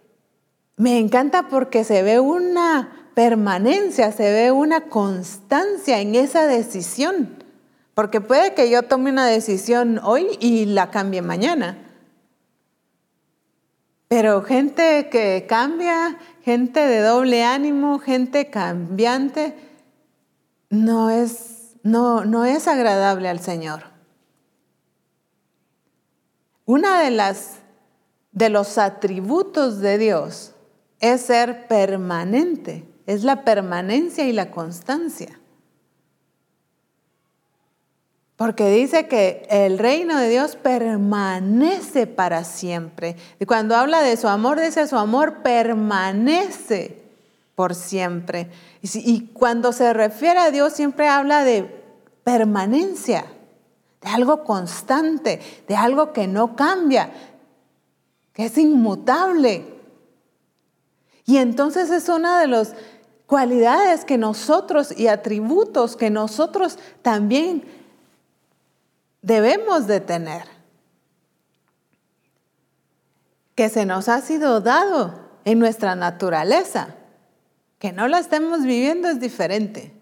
me 0.78 0.98
encanta 0.98 1.48
porque 1.48 1.84
se 1.84 2.02
ve 2.02 2.20
una 2.20 3.05
permanencia, 3.16 4.12
se 4.12 4.32
ve 4.32 4.52
una 4.52 4.82
constancia 4.82 6.00
en 6.00 6.14
esa 6.14 6.46
decisión. 6.46 7.44
Porque 7.96 8.22
puede 8.22 8.54
que 8.54 8.70
yo 8.70 8.84
tome 8.84 9.10
una 9.10 9.26
decisión 9.26 10.00
hoy 10.04 10.38
y 10.42 10.66
la 10.66 10.92
cambie 10.92 11.22
mañana. 11.22 11.78
Pero 14.10 14.44
gente 14.44 15.08
que 15.10 15.46
cambia, 15.48 16.20
gente 16.44 16.82
de 16.82 17.00
doble 17.00 17.44
ánimo, 17.44 18.00
gente 18.00 18.50
cambiante, 18.50 19.56
no 20.70 21.10
es, 21.10 21.78
no, 21.84 22.26
no 22.26 22.44
es 22.44 22.68
agradable 22.68 23.30
al 23.30 23.40
Señor. 23.40 23.84
Una 26.66 27.02
de 27.02 27.12
las 27.12 27.56
de 28.34 28.50
los 28.50 28.78
atributos 28.78 29.80
de 29.80 29.98
Dios 29.98 30.52
es 31.00 31.22
ser 31.22 31.68
permanente 31.68 32.84
es 33.06 33.24
la 33.24 33.44
permanencia 33.44 34.26
y 34.26 34.34
la 34.34 34.52
constancia. 34.52 35.40
Porque 38.36 38.70
dice 38.70 39.08
que 39.08 39.48
el 39.50 39.80
reino 39.80 40.18
de 40.20 40.28
Dios 40.28 40.58
permanece 40.58 42.06
para 42.06 42.44
siempre. 42.44 43.16
Y 43.40 43.46
cuando 43.46 43.76
habla 43.76 44.02
de 44.02 44.18
su 44.18 44.28
amor, 44.28 44.60
dice 44.60 44.88
su 44.88 44.98
amor 44.98 45.42
permanece 45.42 47.02
por 47.56 47.76
siempre. 47.76 48.50
Y, 48.82 49.28
cuando 49.28 49.72
se 49.72 49.94
refiere 49.94 50.40
a 50.40 50.52
Dios, 50.52 50.74
siempre 50.74 51.08
habla 51.08 51.46
de 51.46 51.84
permanencia, 52.26 53.26
de 54.02 54.10
algo 54.10 54.44
constante, 54.44 55.40
de 55.68 55.76
algo 55.76 56.12
que 56.12 56.28
no 56.28 56.58
cambia, 56.58 57.12
que 58.34 58.46
es 58.46 58.58
inmutable. 58.58 59.66
Y 61.26 61.38
entonces 61.38 61.90
es 61.90 62.10
una 62.10 62.40
de 62.42 62.48
las 62.48 62.76
cualidades 63.26 64.06
que 64.06 64.18
nosotros 64.18 64.98
y 64.98 65.08
atributos 65.08 65.96
que 65.96 66.10
nosotros 66.10 66.78
también 67.02 67.64
debemos 69.22 69.88
de 69.88 70.00
tener, 70.00 70.44
que 73.56 73.70
se 73.70 73.86
nos 73.86 74.10
ha 74.10 74.22
sido 74.22 74.62
dado 74.62 75.20
en 75.46 75.60
nuestra 75.60 75.96
naturaleza. 75.96 76.96
Que 77.80 77.92
no 77.92 78.08
la 78.08 78.20
estemos 78.20 78.64
viviendo 78.64 79.10
es 79.10 79.20
diferente, 79.20 79.94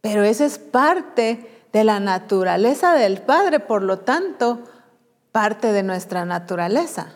pero 0.00 0.22
esa 0.22 0.44
es 0.44 0.58
parte 0.58 1.64
de 1.72 1.84
la 1.84 2.00
naturaleza 2.00 2.94
del 2.94 3.20
Padre, 3.22 3.60
por 3.60 3.82
lo 3.82 4.00
tanto, 4.00 4.64
parte 5.32 5.72
de 5.72 5.82
nuestra 5.82 6.24
naturaleza. 6.24 7.14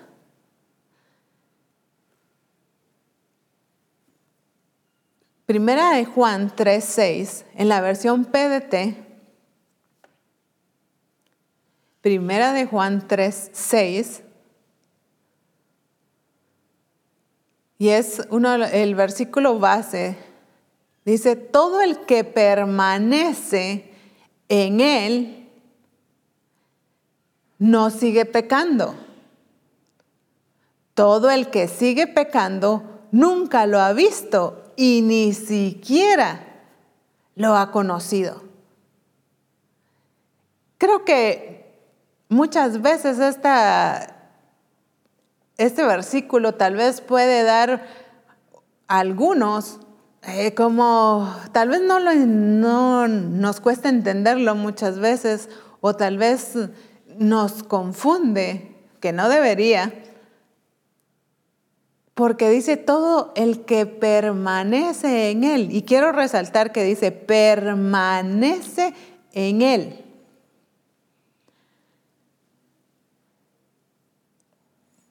Primera 5.53 5.91
de 5.91 6.07
Juan 6.07 6.51
3:6, 6.57 7.45
en 7.57 7.69
la 7.69 7.83
versión 7.83 8.25
PDT. 8.25 8.97
Primera 12.01 12.55
de 12.55 12.65
Juan 12.65 13.07
3:6. 13.07 14.23
Y 17.77 17.91
es 17.91 18.27
uno, 18.31 18.55
el 18.55 18.95
versículo 18.95 19.59
base. 19.59 20.17
Dice, 21.05 21.37
todo 21.37 21.83
el 21.83 22.07
que 22.07 22.25
permanece 22.25 23.93
en 24.49 24.81
él 24.81 25.51
no 27.59 27.91
sigue 27.91 28.25
pecando. 28.25 28.95
Todo 30.95 31.29
el 31.31 31.51
que 31.51 31.69
sigue 31.69 32.07
pecando 32.07 33.03
nunca 33.11 33.67
lo 33.67 33.79
ha 33.81 33.93
visto 33.93 34.62
y 34.83 35.01
ni 35.01 35.33
siquiera 35.33 36.45
lo 37.37 37.55
ha 37.55 37.71
conocido. 37.71 38.43
Creo 40.77 41.05
que 41.05 41.73
muchas 42.29 42.83
veces 42.83 43.21
este 45.57 45.85
versículo 45.85 46.55
tal 46.55 46.75
vez 46.75 47.01
puede 47.01 47.45
dar 47.45 47.87
a 48.89 48.99
algunos 48.99 49.79
eh, 50.25 50.53
como 50.55 51.33
tal 51.53 51.69
vez 51.69 51.81
no, 51.83 52.01
no 52.01 53.07
nos 53.07 53.61
cuesta 53.61 53.89
entenderlo 53.89 54.57
muchas 54.57 54.99
veces 54.99 55.49
o 55.81 55.95
tal 55.95 56.19
vez 56.19 56.59
nos 57.19 57.63
confunde, 57.63 58.75
que 58.99 59.13
no 59.13 59.29
debería, 59.29 59.95
porque 62.15 62.51
dice 62.51 62.77
todo 62.77 63.33
el 63.37 63.65
que 63.65 63.87
permanece 63.87 65.31
en 65.31 65.45
Él. 65.45 65.69
Y 65.71 65.83
quiero 65.83 66.13
resaltar 66.13 66.73
que 66.73 66.85
dice, 66.85 67.11
permanece 67.11 68.95
en 69.33 69.63
Él. 69.63 70.05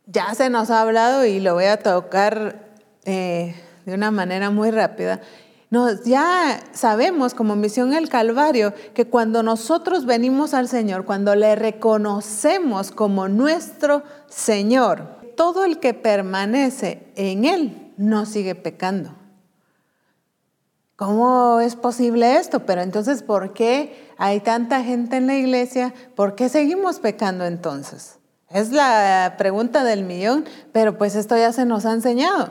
Ya 0.05 0.35
se 0.35 0.49
nos 0.49 0.69
ha 0.69 0.81
hablado 0.81 1.25
y 1.25 1.39
lo 1.39 1.53
voy 1.53 1.65
a 1.65 1.77
tocar 1.77 2.67
eh, 3.05 3.55
de 3.85 3.93
una 3.93 4.11
manera 4.11 4.49
muy 4.49 4.69
rápida. 4.69 5.21
Nos, 5.69 6.03
ya 6.03 6.59
sabemos 6.73 7.33
como 7.33 7.55
misión 7.55 7.93
el 7.93 8.09
Calvario 8.09 8.73
que 8.93 9.07
cuando 9.07 9.41
nosotros 9.41 10.05
venimos 10.05 10.53
al 10.53 10.67
Señor, 10.67 11.05
cuando 11.05 11.33
le 11.33 11.55
reconocemos 11.55 12.91
como 12.91 13.29
nuestro 13.29 14.03
Señor, 14.27 15.20
todo 15.41 15.65
el 15.65 15.79
que 15.79 15.95
permanece 15.95 17.11
en 17.15 17.45
Él 17.45 17.91
no 17.97 18.27
sigue 18.27 18.53
pecando. 18.53 19.15
¿Cómo 20.95 21.59
es 21.61 21.75
posible 21.75 22.35
esto? 22.35 22.59
Pero 22.67 22.81
entonces, 22.81 23.23
¿por 23.23 23.51
qué 23.51 24.07
hay 24.19 24.41
tanta 24.41 24.83
gente 24.83 25.17
en 25.17 25.25
la 25.25 25.33
iglesia? 25.33 25.95
¿Por 26.15 26.35
qué 26.35 26.47
seguimos 26.47 26.99
pecando 26.99 27.43
entonces? 27.45 28.19
Es 28.51 28.71
la 28.71 29.33
pregunta 29.39 29.83
del 29.83 30.03
millón, 30.03 30.45
pero 30.73 30.99
pues 30.99 31.15
esto 31.15 31.35
ya 31.35 31.51
se 31.51 31.65
nos 31.65 31.87
ha 31.87 31.93
enseñado, 31.93 32.49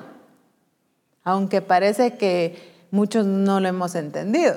aunque 1.23 1.63
parece 1.63 2.17
que 2.17 2.89
muchos 2.91 3.25
no 3.25 3.61
lo 3.61 3.69
hemos 3.69 3.95
entendido. 3.95 4.57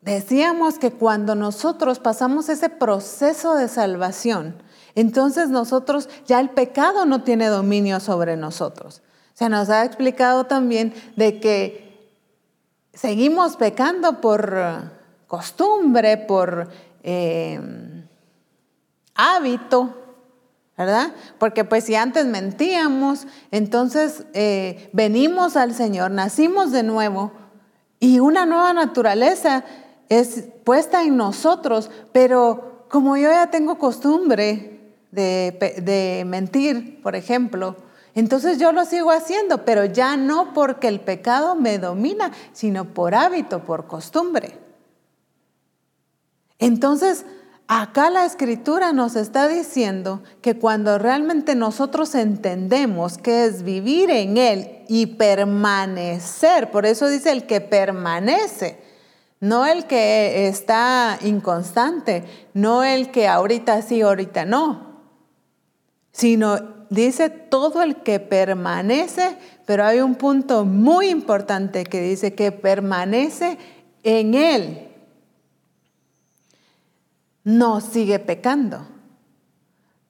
Decíamos 0.00 0.78
que 0.78 0.92
cuando 0.92 1.34
nosotros 1.34 1.98
pasamos 1.98 2.48
ese 2.48 2.70
proceso 2.70 3.54
de 3.54 3.68
salvación, 3.68 4.66
entonces 4.94 5.48
nosotros, 5.50 6.08
ya 6.26 6.40
el 6.40 6.50
pecado 6.50 7.04
no 7.04 7.22
tiene 7.22 7.46
dominio 7.46 8.00
sobre 8.00 8.36
nosotros. 8.36 9.02
Se 9.34 9.48
nos 9.48 9.70
ha 9.70 9.84
explicado 9.84 10.44
también 10.44 10.92
de 11.16 11.40
que 11.40 12.10
seguimos 12.92 13.56
pecando 13.56 14.20
por 14.20 14.56
costumbre, 15.28 16.16
por 16.16 16.68
eh, 17.02 17.60
hábito, 19.14 19.94
¿verdad? 20.76 21.12
Porque 21.38 21.64
pues 21.64 21.84
si 21.84 21.94
antes 21.94 22.24
mentíamos, 22.26 23.26
entonces 23.50 24.24
eh, 24.32 24.90
venimos 24.92 25.56
al 25.56 25.74
Señor, 25.74 26.10
nacimos 26.10 26.72
de 26.72 26.82
nuevo 26.82 27.32
y 28.00 28.20
una 28.20 28.46
nueva 28.46 28.72
naturaleza 28.72 29.64
es 30.08 30.44
puesta 30.64 31.02
en 31.02 31.16
nosotros, 31.16 31.90
pero 32.12 32.86
como 32.88 33.16
yo 33.16 33.30
ya 33.30 33.50
tengo 33.50 33.78
costumbre 33.78 34.77
de, 35.18 36.24
mentir, 36.26 37.02
por 37.02 37.16
ejemplo, 37.16 37.76
entonces 38.14 38.58
yo 38.58 38.72
lo 38.72 38.84
sigo 38.84 39.10
haciendo, 39.10 39.64
pero 39.64 39.84
ya 39.84 40.16
no 40.16 40.52
porque 40.52 40.88
el 40.88 41.00
pecado 41.00 41.54
me 41.54 41.78
domina, 41.78 42.32
sino 42.52 42.86
por 42.86 43.14
hábito, 43.14 43.64
por 43.64 43.86
costumbre. 43.86 44.58
Entonces, 46.58 47.24
acá 47.68 48.10
la 48.10 48.24
escritura 48.24 48.92
nos 48.92 49.14
está 49.14 49.46
diciendo 49.46 50.22
que 50.42 50.58
cuando 50.58 50.98
realmente 50.98 51.54
nosotros 51.54 52.14
entendemos 52.14 53.18
que 53.18 53.44
es 53.44 53.62
vivir 53.62 54.10
en 54.10 54.36
Él 54.36 54.84
y 54.88 55.06
permanecer, 55.06 56.70
por 56.70 56.86
eso 56.86 57.08
dice 57.08 57.30
el 57.30 57.46
que 57.46 57.60
permanece, 57.60 58.82
no 59.40 59.66
el 59.66 59.84
que 59.86 60.48
está 60.48 61.18
inconstante, 61.22 62.24
no 62.54 62.82
el 62.82 63.10
que 63.10 63.28
ahorita 63.28 63.82
sí, 63.82 64.00
ahorita 64.00 64.44
no, 64.44 64.87
sino 66.18 66.58
dice 66.90 67.30
todo 67.30 67.82
el 67.82 68.02
que 68.02 68.18
permanece, 68.18 69.38
pero 69.66 69.84
hay 69.84 70.00
un 70.00 70.16
punto 70.16 70.64
muy 70.64 71.08
importante 71.10 71.84
que 71.84 72.00
dice 72.02 72.34
que 72.34 72.50
permanece 72.50 73.56
en 74.02 74.34
Él. 74.34 74.88
No 77.44 77.80
sigue 77.80 78.18
pecando. 78.18 78.84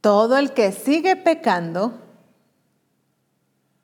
Todo 0.00 0.38
el 0.38 0.54
que 0.54 0.72
sigue 0.72 1.14
pecando, 1.14 2.00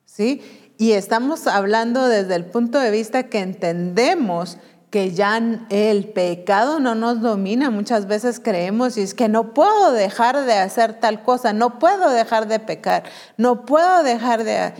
¿sí? 0.05 0.41
Y 0.79 0.93
estamos 0.93 1.45
hablando 1.45 2.07
desde 2.07 2.33
el 2.35 2.45
punto 2.45 2.79
de 2.79 2.89
vista 2.89 3.29
que 3.29 3.39
entendemos 3.39 4.57
que 4.89 5.11
ya 5.11 5.37
el 5.69 6.05
pecado 6.09 6.79
no 6.79 6.95
nos 6.95 7.21
domina. 7.21 7.69
Muchas 7.69 8.07
veces 8.07 8.39
creemos 8.39 8.97
y 8.97 9.01
es 9.01 9.13
que 9.13 9.27
no 9.27 9.53
puedo 9.53 9.91
dejar 9.91 10.45
de 10.45 10.53
hacer 10.53 10.99
tal 10.99 11.23
cosa, 11.23 11.53
no 11.53 11.79
puedo 11.79 12.09
dejar 12.09 12.47
de 12.47 12.59
pecar, 12.59 13.03
no 13.37 13.65
puedo 13.65 14.03
dejar 14.03 14.43
de, 14.43 14.73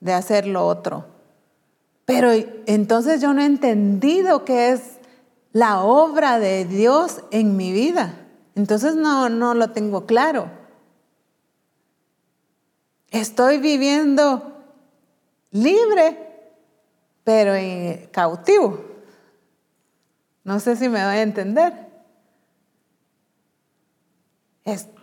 de 0.00 0.12
hacer 0.12 0.46
lo 0.46 0.66
otro. 0.66 1.06
Pero 2.04 2.32
entonces 2.66 3.20
yo 3.20 3.32
no 3.34 3.42
he 3.42 3.46
entendido 3.46 4.44
qué 4.44 4.70
es 4.70 4.98
la 5.52 5.82
obra 5.82 6.38
de 6.38 6.64
Dios 6.64 7.22
en 7.30 7.56
mi 7.56 7.72
vida. 7.72 8.14
Entonces 8.54 8.96
no, 8.96 9.28
no 9.28 9.54
lo 9.54 9.70
tengo 9.70 10.06
claro. 10.06 10.50
Estoy 13.10 13.58
viviendo 13.58 14.52
libre, 15.50 16.16
pero 17.24 17.52
cautivo. 18.12 18.89
No 20.50 20.58
sé 20.58 20.74
si 20.74 20.88
me 20.88 20.98
voy 21.04 21.14
a 21.14 21.22
entender. 21.22 21.72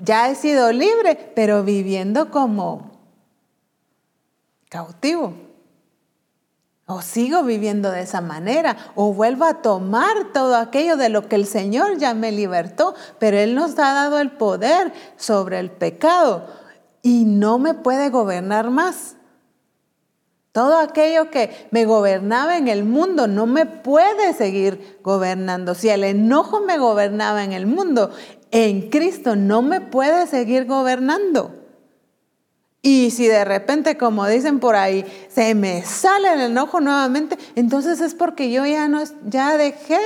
ya 0.02 0.30
he 0.30 0.36
sido 0.36 0.74
libre, 0.74 1.32
pero 1.38 1.64
viviendo 1.64 2.32
como 2.32 2.92
cautivo. 4.68 5.36
O 6.86 7.02
sigo 7.02 7.44
viviendo 7.44 7.92
de 7.92 8.02
esa 8.02 8.20
manera, 8.20 8.76
o 8.96 9.14
vuelvo 9.14 9.46
a 9.46 9.62
tomar 9.62 10.34
todo 10.34 10.58
aquello 10.58 10.98
de 10.98 11.08
lo 11.08 11.30
que 11.30 11.38
el 11.38 11.48
Señor 11.48 11.98
ya 11.98 12.14
me 12.14 12.34
libertó, 12.34 12.94
pero 13.18 13.38
Él 13.38 13.56
nos 13.56 13.80
ha 13.80 13.94
dado 13.94 14.20
el 14.20 14.32
poder 14.32 14.92
sobre 15.16 15.60
el 15.60 15.72
pecado 15.72 16.46
y 17.02 17.24
no 17.24 17.58
me 17.58 17.74
puede 17.74 18.10
gobernar 18.10 18.70
más. 18.70 19.17
Todo 20.58 20.80
aquello 20.80 21.30
que 21.30 21.68
me 21.70 21.86
gobernaba 21.86 22.58
en 22.58 22.68
el 22.68 22.84
mundo 22.84 23.28
no 23.28 23.46
me 23.46 23.68
puede 23.68 24.34
seguir 24.34 24.98
gobernando. 25.04 25.76
Si 25.76 25.88
el 25.88 26.04
enojo 26.04 26.62
me 26.62 26.80
gobernaba 26.80 27.44
en 27.44 27.54
el 27.54 27.68
mundo, 27.68 28.10
en 28.50 28.90
Cristo 28.90 29.36
no 29.36 29.62
me 29.62 29.82
puede 29.82 30.26
seguir 30.26 30.66
gobernando. 30.66 31.54
Y 32.82 33.12
si 33.12 33.28
de 33.28 33.46
repente, 33.46 33.98
como 33.98 34.26
dicen 34.26 34.60
por 34.60 34.76
ahí, 34.76 35.06
se 35.30 35.54
me 35.54 35.84
sale 35.84 36.34
el 36.34 36.42
enojo 36.42 36.82
nuevamente, 36.82 37.38
entonces 37.54 38.02
es 38.02 38.16
porque 38.16 38.50
yo 38.50 38.66
ya 38.66 38.88
no 38.88 39.04
ya 39.28 39.58
dejé. 39.58 40.00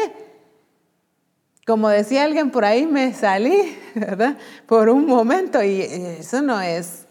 Como 1.66 1.88
decía 1.88 2.26
alguien 2.26 2.52
por 2.52 2.66
ahí, 2.66 2.86
me 2.86 3.14
salí, 3.14 3.78
¿verdad? 3.96 4.38
Por 4.66 4.90
un 4.90 5.06
momento 5.06 5.64
y 5.64 5.80
eso 5.80 6.42
no 6.42 6.60
es 6.60 7.06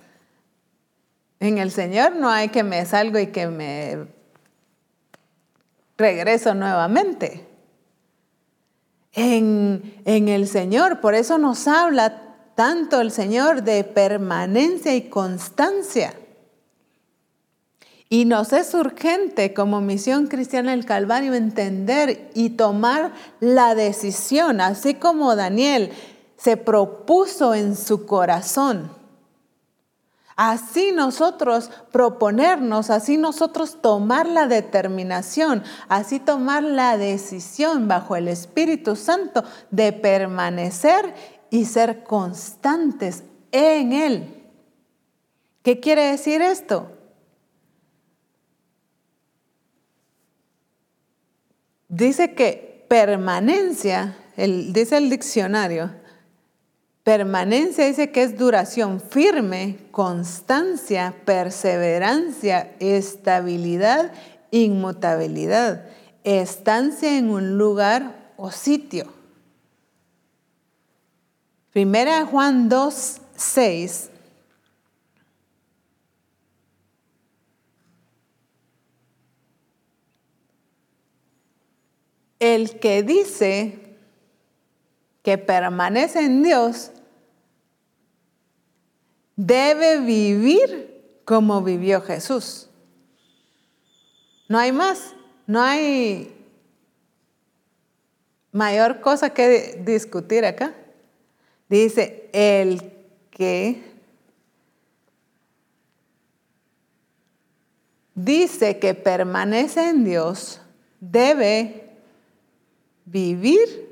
en 1.40 1.56
el 1.56 1.70
Señor 1.70 2.14
no 2.14 2.28
hay 2.28 2.50
que 2.50 2.62
me 2.62 2.84
salgo 2.84 3.18
y 3.18 3.28
que 3.28 3.46
me 3.46 4.06
regreso 5.96 6.54
nuevamente. 6.54 7.46
En, 9.12 10.00
en, 10.04 10.28
el 10.28 10.46
Señor, 10.46 11.00
por 11.00 11.14
eso 11.14 11.38
nos 11.38 11.66
habla 11.66 12.22
tanto 12.54 13.00
el 13.00 13.10
Señor 13.10 13.62
de 13.64 13.82
permanencia 13.84 14.94
y 14.94 15.08
constancia. 15.08 16.14
Y 18.08 18.24
nos 18.24 18.52
es 18.52 18.74
urgente 18.74 19.54
como 19.54 19.80
misión 19.80 20.26
cristiana 20.26 20.72
del 20.72 20.84
Calvario 20.84 21.34
entender 21.34 22.30
y 22.34 22.50
tomar 22.50 23.12
la 23.40 23.74
decisión, 23.74 24.60
así 24.60 24.94
como 24.94 25.34
Daniel 25.36 25.90
se 26.36 26.56
propuso 26.56 27.54
en 27.54 27.76
su 27.76 28.06
corazón 28.06 28.99
Así 30.42 30.90
nosotros 30.90 31.70
proponernos, 31.92 32.88
así 32.88 33.18
nosotros 33.18 33.82
tomar 33.82 34.26
la 34.26 34.46
determinación, 34.46 35.62
así 35.86 36.18
tomar 36.18 36.62
la 36.62 36.96
decisión 36.96 37.88
bajo 37.88 38.16
el 38.16 38.26
Espíritu 38.26 38.96
Santo 38.96 39.44
de 39.70 39.92
permanecer 39.92 41.14
y 41.50 41.66
ser 41.66 42.04
constantes 42.04 43.24
en 43.52 43.92
Él. 43.92 44.50
¿Qué 45.62 45.78
quiere 45.78 46.04
decir 46.04 46.40
esto? 46.40 46.90
Dice 51.86 52.34
que 52.34 52.86
permanencia, 52.88 54.16
dice 54.38 54.96
el 54.96 55.10
diccionario, 55.10 55.99
Permanencia 57.10 57.86
dice 57.86 58.12
que 58.12 58.22
es 58.22 58.38
duración 58.38 59.00
firme, 59.00 59.78
constancia, 59.90 61.12
perseverancia, 61.24 62.76
estabilidad, 62.78 64.12
inmutabilidad, 64.52 65.88
estancia 66.22 67.18
en 67.18 67.30
un 67.30 67.58
lugar 67.58 68.32
o 68.36 68.52
sitio. 68.52 69.12
Primera 71.72 72.24
Juan 72.26 72.68
2, 72.68 73.20
6. 73.34 74.10
El 82.38 82.78
que 82.78 83.02
dice 83.02 83.96
que 85.24 85.38
permanece 85.38 86.20
en 86.20 86.44
Dios 86.44 86.92
debe 89.46 90.00
vivir 90.00 91.22
como 91.24 91.62
vivió 91.62 92.02
Jesús. 92.02 92.68
No 94.48 94.58
hay 94.58 94.70
más, 94.70 95.14
no 95.46 95.62
hay 95.62 96.36
mayor 98.52 99.00
cosa 99.00 99.30
que 99.30 99.80
discutir 99.82 100.44
acá. 100.44 100.74
Dice, 101.70 102.28
el 102.34 102.92
que 103.30 103.82
dice 108.14 108.78
que 108.78 108.92
permanece 108.92 109.88
en 109.88 110.04
Dios 110.04 110.60
debe 111.00 111.96
vivir 113.06 113.88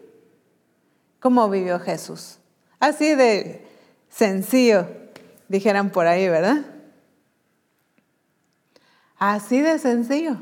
como 1.21 1.49
vivió 1.49 1.81
Jesús. 1.81 2.39
Así 2.79 3.15
de 3.15 3.67
sencillo, 4.11 4.98
dijeran 5.49 5.91
por 5.91 6.07
ahí, 6.07 6.29
¿verdad? 6.29 6.65
Así 9.19 9.61
de 9.61 9.79
sencillo. 9.79 10.37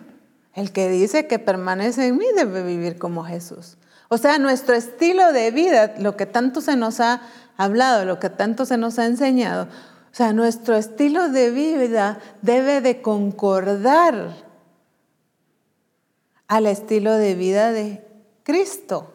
El 0.54 0.72
que 0.72 0.88
dice 0.88 1.26
que 1.26 1.38
permanece 1.38 2.06
en 2.06 2.16
mí 2.16 2.26
debe 2.34 2.62
vivir 2.62 2.98
como 2.98 3.24
Jesús. 3.24 3.76
O 4.08 4.18
sea, 4.18 4.38
nuestro 4.38 4.74
estilo 4.74 5.32
de 5.32 5.50
vida, 5.50 5.94
lo 5.98 6.16
que 6.16 6.26
tanto 6.26 6.60
se 6.60 6.76
nos 6.76 7.00
ha 7.00 7.22
hablado, 7.56 8.04
lo 8.04 8.18
que 8.18 8.30
tanto 8.30 8.64
se 8.64 8.76
nos 8.76 8.98
ha 8.98 9.06
enseñado, 9.06 9.64
o 9.64 10.14
sea, 10.16 10.32
nuestro 10.32 10.76
estilo 10.76 11.28
de 11.28 11.50
vida 11.50 12.20
debe 12.40 12.80
de 12.80 13.02
concordar 13.02 14.46
al 16.48 16.66
estilo 16.66 17.12
de 17.12 17.34
vida 17.34 17.72
de 17.72 18.02
Cristo. 18.42 19.12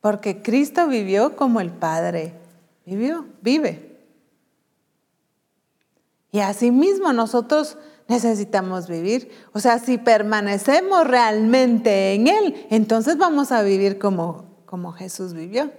Porque 0.00 0.40
Cristo 0.40 0.86
vivió 0.86 1.36
como 1.36 1.60
el 1.60 1.70
Padre 1.70 2.39
vivió, 2.84 3.26
vive. 3.42 3.98
Y 6.32 6.40
asimismo 6.40 7.12
nosotros 7.12 7.76
necesitamos 8.08 8.88
vivir. 8.88 9.30
O 9.52 9.60
sea, 9.60 9.78
si 9.78 9.98
permanecemos 9.98 11.06
realmente 11.06 12.14
en 12.14 12.28
Él, 12.28 12.66
entonces 12.70 13.16
vamos 13.16 13.52
a 13.52 13.62
vivir 13.62 13.98
como, 13.98 14.44
como 14.66 14.92
Jesús 14.92 15.32
vivió. 15.32 15.70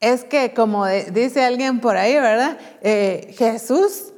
Es 0.00 0.24
que 0.24 0.54
como 0.54 0.86
dice 0.86 1.44
alguien 1.44 1.80
por 1.80 1.96
ahí, 1.96 2.14
¿verdad? 2.14 2.58
Eh, 2.80 3.34
Jesús 3.36 4.14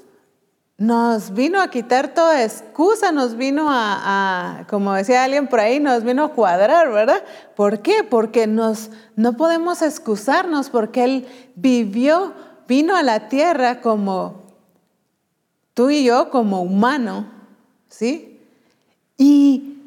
nos 0.82 1.32
vino 1.32 1.60
a 1.60 1.70
quitar 1.70 2.12
toda 2.12 2.42
excusa, 2.42 3.12
nos 3.12 3.36
vino 3.36 3.68
a, 3.70 4.66
como 4.68 4.92
decía 4.94 5.22
alguien 5.22 5.46
por 5.46 5.60
ahí, 5.60 5.78
nos 5.78 6.02
vino 6.02 6.24
a 6.24 6.32
cuadrar, 6.32 6.90
¿verdad? 6.90 7.22
¿Por 7.54 7.82
qué? 7.82 8.02
Porque 8.02 8.48
nos, 8.48 8.90
no 9.14 9.36
podemos 9.36 9.80
excusarnos, 9.80 10.70
porque 10.70 11.04
Él 11.04 11.28
vivió, 11.54 12.34
vino 12.66 12.96
a 12.96 13.04
la 13.04 13.28
tierra 13.28 13.80
como 13.80 14.42
tú 15.72 15.90
y 15.90 16.02
yo, 16.02 16.30
como 16.30 16.62
humano, 16.62 17.26
¿sí? 17.88 18.40
Y 19.16 19.78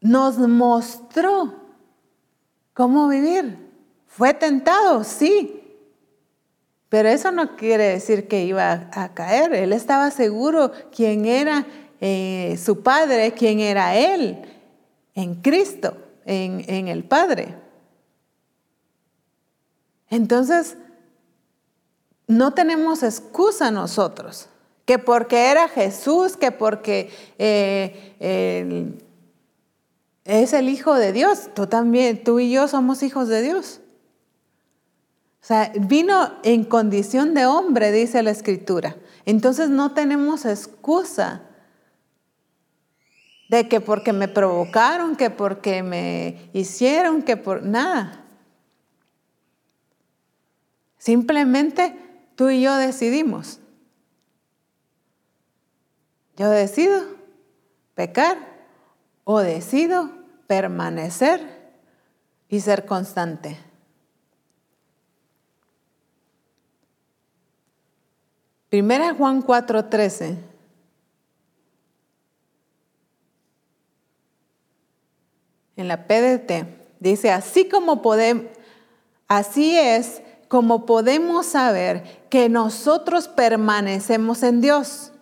nos 0.00 0.38
mostró 0.38 1.54
cómo 2.72 3.08
vivir. 3.08 3.58
Fue 4.06 4.32
tentado, 4.32 5.02
sí, 5.02 5.59
pero 6.90 7.08
eso 7.08 7.30
no 7.30 7.56
quiere 7.56 7.84
decir 7.84 8.26
que 8.26 8.44
iba 8.44 8.90
a 8.92 9.14
caer. 9.14 9.54
Él 9.54 9.72
estaba 9.72 10.10
seguro 10.10 10.72
quién 10.94 11.24
era 11.24 11.64
eh, 12.00 12.58
su 12.62 12.82
Padre, 12.82 13.32
quién 13.32 13.60
era 13.60 13.94
Él 13.96 14.42
en 15.14 15.36
Cristo, 15.36 15.96
en, 16.26 16.88
el 16.88 17.04
Padre. 17.04 17.54
Entonces, 20.08 20.76
no 22.26 22.54
tenemos 22.54 23.04
excusa 23.04 23.70
nosotros, 23.70 24.48
que 24.84 24.98
porque 24.98 25.50
era 25.52 25.68
Jesús, 25.68 26.36
que 26.36 26.50
porque 26.50 27.10
eh, 27.38 28.98
es 30.24 30.52
el 30.52 30.68
Hijo 30.68 30.94
de 30.94 31.12
Dios, 31.12 31.50
tú 31.54 31.68
también, 31.68 32.24
tú 32.24 32.40
y 32.40 32.50
yo 32.50 32.66
somos 32.66 33.04
hijos 33.04 33.28
de 33.28 33.42
Dios. 33.42 33.80
O 35.42 35.46
sea, 35.46 35.72
vino 35.74 36.32
en 36.42 36.64
condición 36.64 37.34
de 37.34 37.46
hombre, 37.46 37.92
dice 37.92 38.22
la 38.22 38.30
escritura. 38.30 38.96
Entonces 39.24 39.70
no 39.70 39.92
tenemos 39.92 40.44
excusa 40.44 41.42
de 43.48 43.68
que 43.68 43.80
porque 43.80 44.12
me 44.12 44.28
provocaron, 44.28 45.16
que 45.16 45.30
porque 45.30 45.82
me 45.82 46.50
hicieron, 46.52 47.22
que 47.22 47.36
por 47.36 47.64
nada. 47.64 48.24
Simplemente 50.98 51.96
tú 52.36 52.50
y 52.50 52.62
yo 52.62 52.76
decidimos. 52.76 53.60
Yo 56.36 56.48
decido 56.50 57.02
pecar 57.94 58.38
o 59.24 59.40
decido 59.40 60.10
permanecer 60.46 61.72
y 62.48 62.60
ser 62.60 62.86
constante. 62.86 63.69
Primera 68.70 69.12
Juan 69.14 69.42
4:13. 69.42 70.38
En 75.76 75.88
la 75.88 76.06
PDT 76.06 76.66
dice, 77.00 77.32
así 77.32 77.68
como 77.68 78.00
podemos, 78.00 78.44
así 79.26 79.76
es 79.76 80.22
como 80.46 80.86
podemos 80.86 81.46
saber 81.46 82.26
que 82.28 82.48
nosotros 82.48 83.28
permanecemos 83.28 84.42
en 84.42 84.60
Dios. 84.60 85.12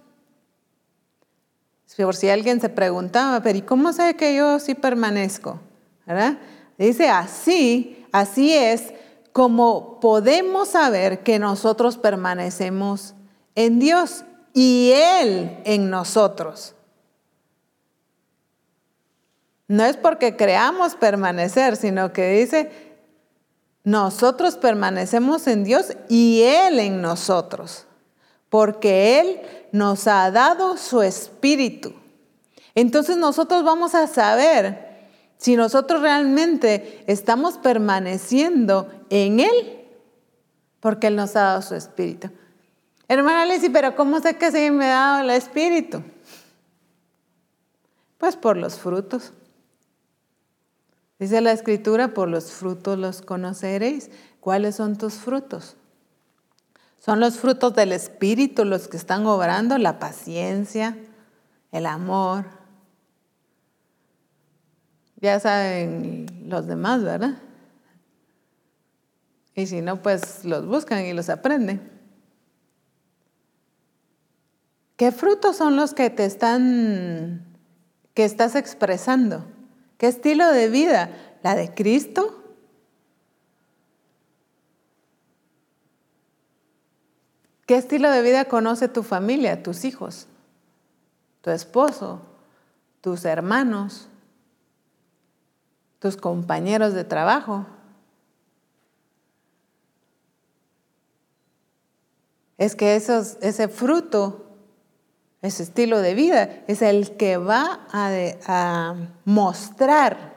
por 1.97 2.15
si 2.15 2.29
alguien 2.29 2.61
se 2.61 2.69
preguntaba, 2.69 3.43
pero 3.43 3.59
¿y 3.59 3.63
cómo 3.63 3.93
sé 3.93 4.15
que 4.15 4.37
yo 4.37 4.61
sí 4.61 4.77
permanezco? 4.77 5.59
Dice, 6.77 7.09
así, 7.09 8.07
así 8.13 8.55
es 8.55 8.93
como 9.33 9.99
podemos 9.99 10.69
saber 10.69 11.25
que 11.25 11.41
nosotros 11.41 11.99
permanecemos 11.99 13.17
en 13.59 13.81
Dios 13.81 14.25
y 14.55 14.93
Él 14.95 15.59
en 15.65 15.91
nosotros. 15.91 16.77
No 19.67 19.85
es 19.85 19.97
porque 19.97 20.37
creamos 20.37 20.95
permanecer, 20.95 21.75
sino 21.77 22.13
que 22.13 22.39
dice, 22.39 22.71
nosotros 23.83 24.57
permanecemos 24.57 25.49
en 25.49 25.65
Dios 25.65 25.97
y 26.09 26.43
Él 26.43 26.79
en 26.79 27.03
nosotros, 27.03 27.87
porque 28.49 29.19
Él 29.19 29.41
nos 29.73 30.07
ha 30.07 30.31
dado 30.31 30.77
su 30.77 31.03
espíritu. 31.03 31.95
Entonces 32.77 33.17
nosotros 33.17 33.65
vamos 33.65 33.97
a 33.97 34.07
saber 34.07 35.09
si 35.37 35.57
nosotros 35.57 36.01
realmente 36.01 37.03
estamos 37.09 37.59
permaneciendo 37.59 38.89
en 39.11 39.41
Él, 39.41 39.85
porque 40.79 41.09
Él 41.09 41.17
nos 41.17 41.35
ha 41.35 41.41
dado 41.41 41.63
su 41.63 41.75
espíritu. 41.75 42.31
Hermana 43.09 43.43
Alicia, 43.43 43.71
pero 43.73 43.97
¿cómo 43.97 44.21
sé 44.21 44.37
que 44.37 44.53
sí 44.53 44.71
me 44.71 44.85
ha 44.85 44.89
dado 44.89 45.21
el 45.21 45.31
espíritu? 45.31 46.03
Pues 48.19 48.37
por 48.37 48.59
los 48.59 48.79
frutos. 48.79 49.33
Dice 51.19 51.41
la 51.41 51.53
escritura, 51.53 52.09
por 52.09 52.29
los 52.29 52.53
frutos 52.53 52.99
los 52.99 53.23
conoceréis. 53.23 54.11
¿Cuáles 54.41 54.77
son 54.77 54.97
tus 54.97 55.15
frutos? 55.15 55.77
Son 56.99 57.21
los 57.21 57.39
frutos 57.39 57.75
del 57.75 57.93
Espíritu 57.93 58.65
los 58.65 58.89
que 58.89 58.97
están 58.97 59.25
obrando, 59.27 59.79
la 59.79 59.99
paciencia, 59.99 60.97
el 61.73 61.87
amor. 61.87 62.45
Ya 65.17 65.41
saben 65.41 66.27
los 66.45 66.67
demás, 66.67 67.03
¿verdad? 67.03 67.39
Y 69.55 69.67
si 69.67 69.81
no, 69.81 70.03
pues 70.03 70.45
los 70.45 70.67
buscan 70.67 71.05
y 71.05 71.13
los 71.13 71.29
aprenden. 71.29 71.98
¿Qué 74.99 75.13
frutos 75.13 75.57
son 75.57 75.77
los 75.77 75.95
que 75.95 76.11
te 76.11 76.25
están, 76.25 77.47
que 78.15 78.25
estás 78.25 78.57
expresando? 78.57 79.45
¿Qué 79.97 80.09
estilo 80.09 80.51
de 80.51 80.69
vida? 80.69 81.39
¿La 81.45 81.55
de 81.55 81.73
Cristo? 81.73 82.43
¿Qué 87.65 87.77
estilo 87.77 88.11
de 88.11 88.23
vida 88.23 88.47
conoce 88.47 88.89
tu 88.89 89.05
familia, 89.05 89.63
tus 89.63 89.85
hijos, 89.85 90.27
tu 91.43 91.51
esposo, 91.51 92.21
tus 93.01 93.25
hermanos, 93.25 94.09
tus 96.01 96.17
compañeros 96.17 96.93
de 96.93 97.05
trabajo? 97.05 97.67
Es 102.57 102.75
que 102.75 102.97
ese 102.97 103.69
fruto 103.69 104.48
ese 105.41 105.63
estilo 105.63 106.01
de 106.01 106.15
vida 106.15 106.51
es 106.67 106.83
el 106.83 107.17
que 107.17 107.37
va 107.37 107.87
a, 107.93 108.95
mostrar 109.25 110.37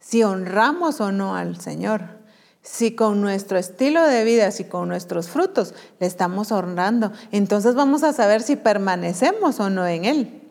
si 0.00 0.24
honramos 0.24 1.00
o 1.00 1.12
no 1.12 1.36
al 1.36 1.60
Señor. 1.60 2.20
Si 2.62 2.94
con 2.94 3.20
nuestro 3.20 3.58
estilo 3.58 4.04
de 4.06 4.24
vida, 4.24 4.50
si 4.52 4.64
con 4.64 4.88
nuestros 4.88 5.28
frutos 5.28 5.74
le 5.98 6.06
estamos 6.06 6.52
honrando, 6.52 7.12
entonces 7.32 7.74
vamos 7.74 8.04
a 8.04 8.12
saber 8.12 8.40
si 8.40 8.54
permanecemos 8.54 9.58
o 9.58 9.68
no 9.68 9.86
en 9.86 10.04
Él. 10.04 10.42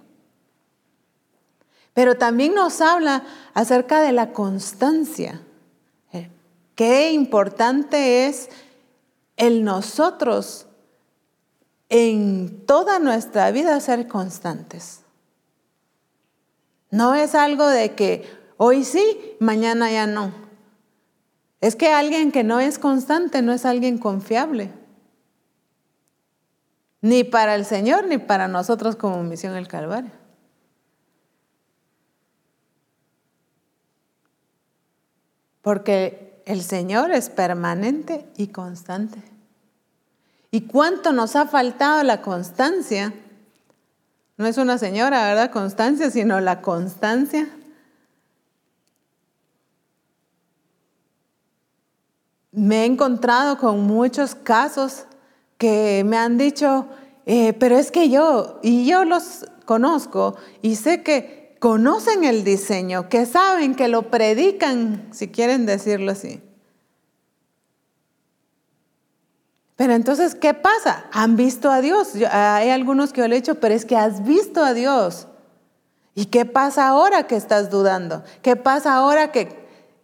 Pero 1.94 2.18
también 2.18 2.54
nos 2.54 2.82
habla 2.82 3.24
acerca 3.54 4.02
de 4.02 4.12
la 4.12 4.32
constancia. 4.32 5.42
Eh, 6.12 6.30
qué 6.76 7.12
importante 7.12 8.28
es 8.28 8.50
el 9.38 9.64
nosotros 9.64 10.68
en 11.92 12.66
toda 12.66 13.00
nuestra 13.00 13.52
vida 13.52 13.78
ser 13.82 14.08
constantes. 14.08 15.02
No 16.90 17.16
es 17.16 17.36
algo 17.36 17.68
de 17.68 17.96
que 17.96 18.26
hoy 18.56 18.86
sí, 18.86 19.36
mañana 19.40 19.92
ya 19.92 20.08
no. 20.08 20.34
Es 21.60 21.76
que 21.76 21.92
alguien 21.92 22.32
que 22.32 22.46
no 22.46 22.62
es 22.62 22.80
constante 22.80 23.42
no 23.42 23.52
es 23.52 23.66
alguien 23.66 23.98
confiable. 23.98 24.72
Ni 27.02 27.26
para 27.26 27.56
el 27.56 27.66
Señor 27.66 28.08
ni 28.08 28.18
para 28.18 28.48
nosotros 28.48 28.96
como 28.96 29.22
misión 29.24 29.58
el 29.58 29.68
Calvario. 29.68 30.12
Porque 35.62 36.42
el 36.46 36.62
Señor 36.62 37.12
es 37.12 37.30
permanente 37.30 38.26
y 38.38 38.48
constante. 38.48 39.31
¿Y 40.52 40.62
cuánto 40.62 41.14
nos 41.14 41.38
ha 41.38 41.48
faltado 41.48 42.04
la 42.04 42.22
constancia? 42.22 43.14
No 44.36 44.46
es 44.46 44.58
una 44.58 44.78
señora, 44.78 45.26
¿verdad? 45.28 45.50
Constancia, 45.50 46.12
sino 46.12 46.42
la 46.42 46.62
constancia. 46.62 47.48
Me 52.52 52.82
he 52.82 52.86
encontrado 52.86 53.58
con 53.58 53.80
muchos 53.88 54.36
casos 54.36 55.06
que 55.58 56.04
me 56.06 56.18
han 56.18 56.38
dicho, 56.38 56.86
eh, 57.26 57.54
pero 57.54 57.78
es 57.78 57.90
que 57.92 58.10
yo, 58.10 58.60
y 58.62 58.86
yo 58.86 59.06
los 59.06 59.46
conozco 59.64 60.36
y 60.62 60.76
sé 60.76 61.02
que 61.02 61.56
conocen 61.60 62.26
el 62.26 62.44
diseño, 62.44 63.08
que 63.08 63.26
saben, 63.26 63.74
que 63.76 63.88
lo 63.88 64.10
predican, 64.10 65.08
si 65.14 65.30
quieren 65.30 65.66
decirlo 65.66 66.12
así. 66.12 66.42
Pero 69.82 69.94
entonces, 69.94 70.36
¿qué 70.36 70.54
pasa? 70.54 71.06
Han 71.12 71.36
visto 71.36 71.72
a 71.72 71.82
Dios. 71.82 72.10
hay 72.30 72.70
algunos 72.70 73.12
que 73.12 73.22
yo 73.22 73.28
le 73.28 73.38
he 73.38 73.40
dicho, 73.42 73.56
pero 73.56 73.74
es 73.74 73.84
que 73.84 73.98
has 73.98 74.24
visto 74.24 74.64
a 74.64 74.76
Dios. 74.76 75.26
¿Y 76.14 76.26
qué 76.26 76.46
pasa 76.46 76.88
ahora 76.88 77.26
que 77.26 77.36
estás 77.36 77.72
dudando? 77.72 78.24
¿Qué 78.44 78.56
pasa 78.56 78.94
ahora 78.94 79.32
que 79.32 79.50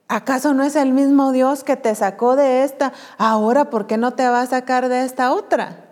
acaso 0.08 0.56
no 0.56 0.64
es 0.64 0.76
el 0.76 0.94
mismo 0.94 1.32
Dios 1.32 1.64
que 1.64 1.76
te 1.76 1.94
sacó 1.94 2.36
de 2.36 2.64
esta? 2.64 2.92
Ahora, 3.20 3.70
¿por 3.70 3.86
qué 3.86 3.98
no 3.98 4.16
te 4.16 4.28
va 4.28 4.42
a 4.42 4.48
sacar 4.48 4.90
de 4.90 5.06
esta 5.06 5.32
otra? 5.32 5.86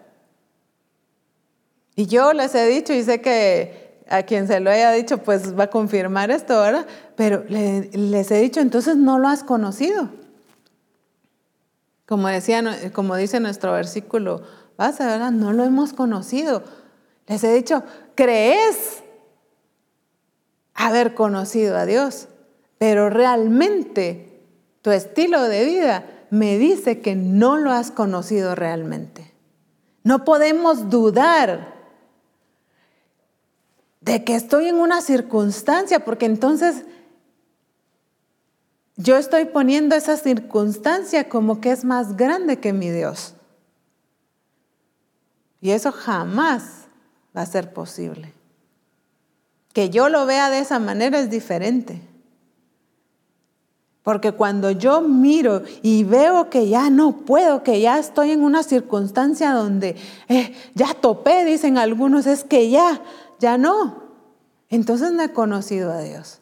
Y 1.96 2.08
yo 2.08 2.34
les 2.34 2.56
he 2.56 2.66
dicho 2.66 2.92
y 2.92 3.04
sé 3.04 3.22
que 3.22 4.04
a 4.10 4.24
quien 4.24 4.48
se 4.48 4.62
lo 4.62 4.72
haya 4.72 4.94
dicho, 4.94 5.20
pues 5.20 5.56
va 5.56 5.66
a 5.66 5.70
confirmar 5.70 6.32
esto, 6.32 6.60
¿verdad? 6.60 6.88
Pero 7.16 7.44
les 7.48 8.32
he 8.32 8.42
dicho, 8.42 8.62
entonces 8.62 8.98
no 8.98 9.20
lo 9.20 9.28
has 9.28 9.44
conocido. 9.44 10.10
Como, 12.06 12.28
decía, 12.28 12.64
como 12.94 13.16
dice 13.16 13.40
nuestro 13.40 13.74
versículo 13.74 14.44
base, 14.78 15.04
¿verdad? 15.04 15.32
No 15.32 15.54
lo 15.54 15.64
hemos 15.64 15.94
conocido. 15.94 16.64
Les 17.28 17.44
he 17.44 17.54
dicho, 17.54 17.84
crees 18.14 19.04
haber 20.74 21.16
conocido 21.16 21.78
a 21.78 21.86
Dios, 21.86 22.28
pero 22.78 23.10
realmente 23.10 24.42
tu 24.82 24.92
estilo 24.92 25.44
de 25.44 25.66
vida 25.66 26.06
me 26.30 26.58
dice 26.58 27.00
que 27.00 27.16
no 27.16 27.58
lo 27.58 27.72
has 27.72 27.92
conocido 27.92 28.56
realmente. 28.56 29.34
No 30.04 30.24
podemos 30.26 30.90
dudar 30.90 31.74
de 34.02 34.24
que 34.24 34.36
estoy 34.36 34.68
en 34.68 34.76
una 34.76 35.02
circunstancia, 35.02 36.06
porque 36.06 36.28
entonces 36.28 36.84
yo 38.98 39.18
estoy 39.18 39.46
poniendo 39.46 39.96
esa 39.96 40.18
circunstancia 40.18 41.28
como 41.28 41.60
que 41.60 41.72
es 41.72 41.84
más 41.84 42.16
grande 42.16 42.60
que 42.60 42.74
mi 42.74 42.90
Dios. 42.90 43.34
Y 45.62 45.72
eso 45.72 45.92
jamás 45.92 46.86
va 47.36 47.42
a 47.42 47.46
ser 47.46 47.74
posible. 47.74 48.34
Que 49.74 49.90
yo 49.90 50.10
lo 50.10 50.26
vea 50.26 50.50
de 50.50 50.60
esa 50.60 50.80
manera 50.80 51.20
es 51.20 51.30
diferente. 51.30 52.02
Porque 54.04 54.32
cuando 54.32 54.70
yo 54.70 55.02
miro 55.02 55.64
y 55.82 56.04
veo 56.04 56.50
que 56.50 56.70
ya 56.70 56.90
no 56.92 57.26
puedo, 57.26 57.64
que 57.64 57.82
ya 57.82 57.98
estoy 57.98 58.32
en 58.32 58.44
una 58.44 58.62
circunstancia 58.62 59.52
donde 59.52 59.96
eh, 60.30 60.54
ya 60.76 60.94
topé, 60.94 61.44
dicen 61.44 61.80
algunos, 61.80 62.28
es 62.28 62.44
que 62.44 62.70
ya, 62.70 63.02
ya 63.40 63.58
no. 63.58 64.04
Entonces 64.70 65.12
no 65.12 65.24
he 65.24 65.34
conocido 65.34 65.92
a 65.92 66.02
Dios. 66.02 66.40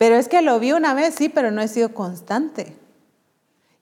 Pero 0.00 0.16
es 0.16 0.28
que 0.28 0.40
lo 0.40 0.58
vi 0.58 0.72
una 0.72 0.94
vez, 0.94 1.14
sí, 1.14 1.28
pero 1.28 1.50
no 1.50 1.60
he 1.60 1.68
sido 1.68 1.92
constante. 1.92 2.74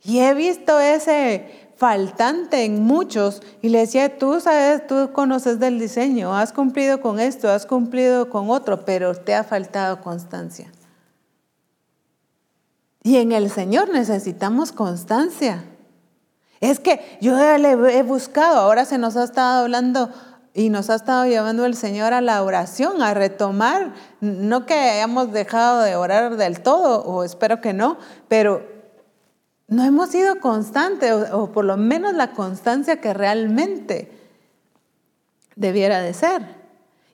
Y 0.03 0.19
he 0.19 0.35
visto 0.35 0.81
ese 0.81 1.71
faltante 1.77 2.65
en 2.65 2.83
muchos 2.83 3.41
y 3.63 3.69
le 3.69 3.79
decía, 3.79 4.19
tú 4.19 4.41
sabes, 4.41 4.85
tú 4.89 5.13
conoces 5.13 5.61
del 5.61 5.79
diseño, 5.79 6.37
has 6.37 6.53
cumplido 6.53 7.01
con 7.01 7.21
esto, 7.21 7.49
has 7.49 7.67
cumplido 7.67 8.31
con 8.31 8.51
otro, 8.51 8.85
pero 8.85 9.15
te 9.15 9.33
ha 9.33 9.45
faltado 9.45 10.01
constancia. 10.01 10.73
Y 13.05 13.19
en 13.19 13.31
el 13.31 13.49
Señor 13.49 13.91
necesitamos 13.91 14.73
constancia. 14.73 15.63
Es 16.59 16.81
que 16.81 17.17
yo 17.21 17.37
le 17.59 17.97
he 17.97 18.03
buscado, 18.03 18.59
ahora 18.59 18.85
se 18.87 18.99
nos 18.99 19.17
ha 19.17 19.23
estado 19.23 19.63
hablando 19.63 20.13
y 20.59 20.71
nos 20.71 20.91
ha 20.91 20.97
estado 20.97 21.25
llevando 21.25 21.65
el 21.65 21.77
Señor 21.77 22.13
a 22.13 22.21
la 22.21 22.43
oración, 22.43 23.01
a 23.01 23.15
retomar, 23.15 23.95
no 24.21 24.67
que 24.67 24.75
hayamos 24.75 25.31
dejado 25.31 25.83
de 25.83 25.95
orar 25.95 26.37
del 26.37 26.63
todo, 26.63 27.05
o 27.05 27.23
espero 27.23 27.61
que 27.61 27.73
no, 27.73 27.97
pero 28.27 28.67
no 29.69 29.85
hemos 29.85 30.11
sido 30.11 30.41
constantes, 30.41 31.13
o, 31.31 31.53
por 31.53 31.65
lo 31.65 31.77
menos 31.77 32.13
la 32.15 32.33
constancia 32.33 33.01
que 33.01 33.15
realmente 33.15 34.11
debiera 35.55 36.01
de 36.01 36.13
ser. 36.13 36.43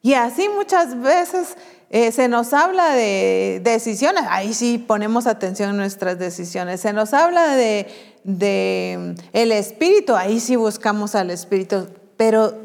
Y 0.00 0.14
así 0.14 0.48
muchas 0.48 0.98
veces 0.98 1.58
eh, 1.90 2.12
se 2.12 2.28
nos 2.28 2.54
habla 2.54 2.94
de 2.94 3.60
decisiones, 3.62 4.24
ahí 4.30 4.54
sí 4.54 4.78
ponemos 4.78 5.26
atención 5.26 5.68
en 5.68 5.76
nuestras 5.76 6.18
decisiones. 6.18 6.80
Se 6.80 6.94
nos 6.94 7.12
habla 7.12 7.56
de, 7.56 7.88
de 8.24 9.16
el 9.34 9.52
espíritu, 9.52 10.16
ahí 10.16 10.40
sí 10.40 10.56
buscamos 10.56 11.14
al 11.14 11.28
espíritu, 11.30 11.88
pero 12.16 12.63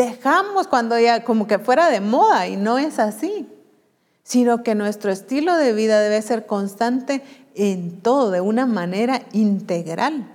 dejamos 0.00 0.66
cuando 0.66 0.98
ya 0.98 1.24
como 1.24 1.46
que 1.46 1.58
fuera 1.58 1.90
de 1.90 2.00
moda 2.00 2.46
y 2.46 2.56
no 2.56 2.78
es 2.78 2.98
así, 2.98 3.46
sino 4.22 4.62
que 4.62 4.74
nuestro 4.74 5.10
estilo 5.10 5.56
de 5.56 5.74
vida 5.74 6.00
debe 6.00 6.22
ser 6.22 6.46
constante 6.46 7.22
en 7.54 8.00
todo, 8.00 8.30
de 8.30 8.40
una 8.40 8.64
manera 8.64 9.22
integral. 9.32 10.26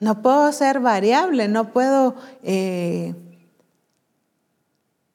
No 0.00 0.20
puedo 0.20 0.52
ser 0.52 0.80
variable, 0.80 1.48
no 1.48 1.72
puedo 1.72 2.16
eh, 2.42 3.14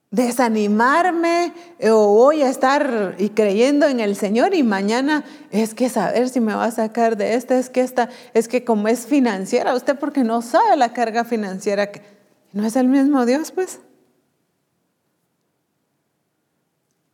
desanimarme 0.10 1.54
o 1.84 2.08
voy 2.16 2.42
a 2.42 2.50
estar 2.50 3.16
y 3.20 3.30
creyendo 3.30 3.86
en 3.86 4.00
el 4.00 4.16
Señor 4.16 4.56
y 4.56 4.64
mañana 4.64 5.24
es 5.52 5.76
que 5.76 5.90
saber 5.90 6.30
si 6.30 6.40
me 6.40 6.56
va 6.56 6.66
a 6.66 6.72
sacar 6.72 7.18
de 7.18 7.36
esta, 7.36 7.60
es 7.60 7.70
que 7.70 7.82
esta, 7.82 8.10
es 8.34 8.48
que 8.48 8.64
como 8.64 8.88
es 8.88 9.06
financiera, 9.06 9.76
usted 9.76 10.00
porque 10.00 10.24
no 10.24 10.42
sabe 10.42 10.76
la 10.76 10.92
carga 10.92 11.24
financiera 11.24 11.92
que 11.92 12.19
no 12.54 12.66
es 12.66 12.76
el 12.76 12.88
mismo 12.88 13.26
Dios, 13.26 13.52
pues. 13.52 13.80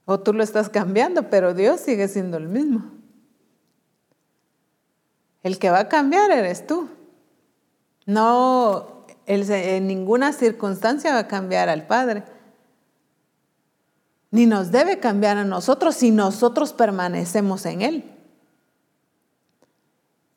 O 0.06 0.20
tú 0.20 0.34
lo 0.34 0.44
estás 0.44 0.70
cambiando, 0.70 1.30
pero 1.30 1.54
Dios 1.54 1.80
sigue 1.80 2.08
siendo 2.08 2.38
el 2.38 2.48
mismo. 2.48 2.92
El 5.44 5.60
que 5.60 5.70
va 5.70 5.80
a 5.80 5.90
cambiar 5.90 6.32
eres 6.32 6.66
tú. 6.68 6.90
No, 8.06 9.06
en 9.26 9.88
ninguna 9.88 10.32
circunstancia 10.32 11.14
va 11.14 11.20
a 11.20 11.28
cambiar 11.28 11.70
al 11.70 11.88
Padre 11.88 12.24
ni 14.36 14.46
nos 14.48 14.70
debe 14.70 15.00
cambiar 15.00 15.38
a 15.38 15.46
nosotros 15.46 15.96
si 15.96 16.12
nosotros 16.12 16.74
permanecemos 16.74 17.66
en 17.66 17.82
Él. 17.82 18.04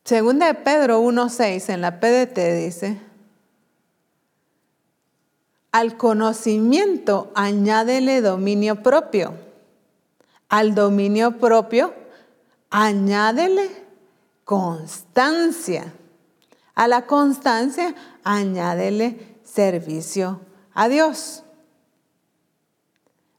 Segunda 0.05 0.47
de 0.47 0.55
Pedro 0.55 1.03
1.6 1.03 1.75
en 1.75 1.81
la 1.81 1.99
PDT 1.99 2.39
dice, 2.65 3.01
al 5.73 5.97
conocimiento 5.97 7.31
añádele 7.35 8.21
dominio 8.21 8.83
propio. 8.83 9.35
Al 10.49 10.75
dominio 10.75 11.39
propio 11.39 11.95
añádele 12.71 13.71
constancia. 14.45 15.93
A 16.75 16.89
la 16.89 17.07
constancia 17.07 17.95
añádele 18.25 19.37
servicio 19.45 20.41
a 20.75 20.89
Dios. 20.89 21.43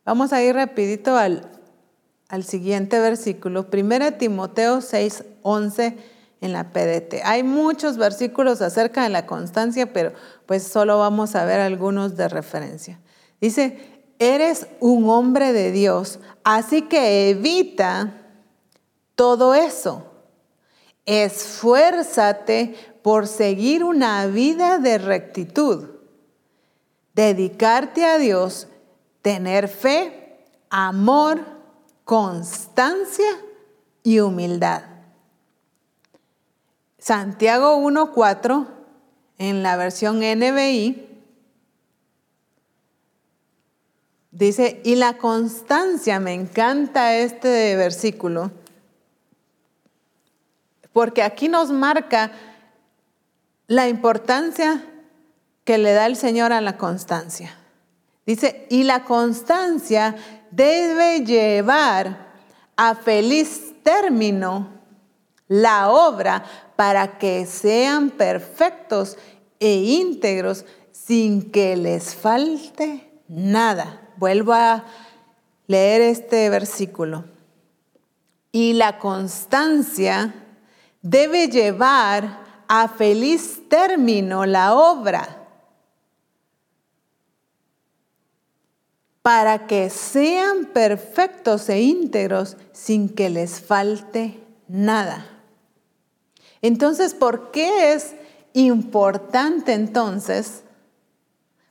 Vamos 0.05 0.33
a 0.33 0.41
ir 0.41 0.55
rapidito 0.55 1.15
al, 1.15 1.49
al 2.27 2.43
siguiente 2.43 2.99
versículo, 2.99 3.67
1 3.71 4.13
Timoteo 4.15 4.81
6, 4.81 5.23
11 5.43 6.18
en 6.41 6.53
la 6.53 6.71
PDT. 6.71 7.21
Hay 7.23 7.43
muchos 7.43 7.97
versículos 7.97 8.61
acerca 8.61 9.03
de 9.03 9.09
la 9.09 9.25
constancia, 9.25 9.91
pero 9.91 10.13
pues 10.45 10.63
solo 10.63 10.97
vamos 10.97 11.35
a 11.35 11.45
ver 11.45 11.59
algunos 11.59 12.15
de 12.15 12.29
referencia. 12.29 12.99
Dice, 13.41 14.03
eres 14.19 14.67
un 14.79 15.09
hombre 15.09 15.53
de 15.53 15.71
Dios, 15.71 16.19
así 16.43 16.83
que 16.83 17.29
evita 17.29 18.13
todo 19.15 19.53
eso. 19.53 20.05
Esfuérzate 21.05 22.75
por 23.01 23.27
seguir 23.27 23.83
una 23.83 24.27
vida 24.27 24.77
de 24.77 24.97
rectitud, 24.97 25.89
dedicarte 27.13 28.05
a 28.05 28.17
Dios 28.17 28.67
tener 29.21 29.67
fe, 29.67 30.45
amor, 30.69 31.41
constancia 32.03 33.29
y 34.03 34.19
humildad. 34.19 34.98
Santiago 37.09 37.75
1.4 37.77 38.67
en 39.39 39.63
la 39.63 39.77
versión 39.77 40.19
NBI 40.19 41.09
dice, 44.29 44.79
y 44.83 44.93
la 44.93 45.17
constancia, 45.17 46.19
me 46.19 46.35
encanta 46.35 47.15
este 47.15 47.75
versículo, 47.75 48.51
porque 50.93 51.23
aquí 51.23 51.47
nos 51.47 51.71
marca 51.71 52.31
la 53.65 53.87
importancia 53.87 54.85
que 55.63 55.79
le 55.79 55.93
da 55.93 56.05
el 56.05 56.15
Señor 56.15 56.53
a 56.53 56.61
la 56.61 56.77
constancia. 56.77 57.57
Dice, 58.27 58.67
y 58.69 58.83
la 58.83 59.03
constancia 59.03 60.15
debe 60.51 61.25
llevar 61.25 62.35
a 62.75 62.93
feliz 62.93 63.73
término 63.81 64.77
la 65.47 65.89
obra 65.89 66.68
para 66.79 67.17
que 67.17 67.45
sean 67.45 68.09
perfectos 68.09 69.17
e 69.59 69.99
íntegros 69.99 70.63
sin 70.93 71.51
que 71.51 71.75
les 71.75 72.15
falte 72.15 73.11
nada. 73.27 74.13
Vuelvo 74.15 74.53
a 74.53 74.85
leer 75.67 75.99
este 75.99 76.49
versículo. 76.49 77.25
Y 78.53 78.71
la 78.71 78.97
constancia 78.97 80.33
debe 81.01 81.49
llevar 81.49 82.45
a 82.69 82.87
feliz 82.87 83.67
término 83.67 84.45
la 84.45 84.73
obra 84.73 85.49
para 89.21 89.67
que 89.67 89.89
sean 89.89 90.63
perfectos 90.67 91.67
e 91.67 91.81
íntegros 91.81 92.55
sin 92.71 93.09
que 93.09 93.29
les 93.29 93.59
falte 93.59 94.41
nada. 94.69 95.38
Entonces, 96.61 97.13
¿por 97.13 97.51
qué 97.51 97.93
es 97.93 98.15
importante 98.53 99.73
entonces? 99.73 100.63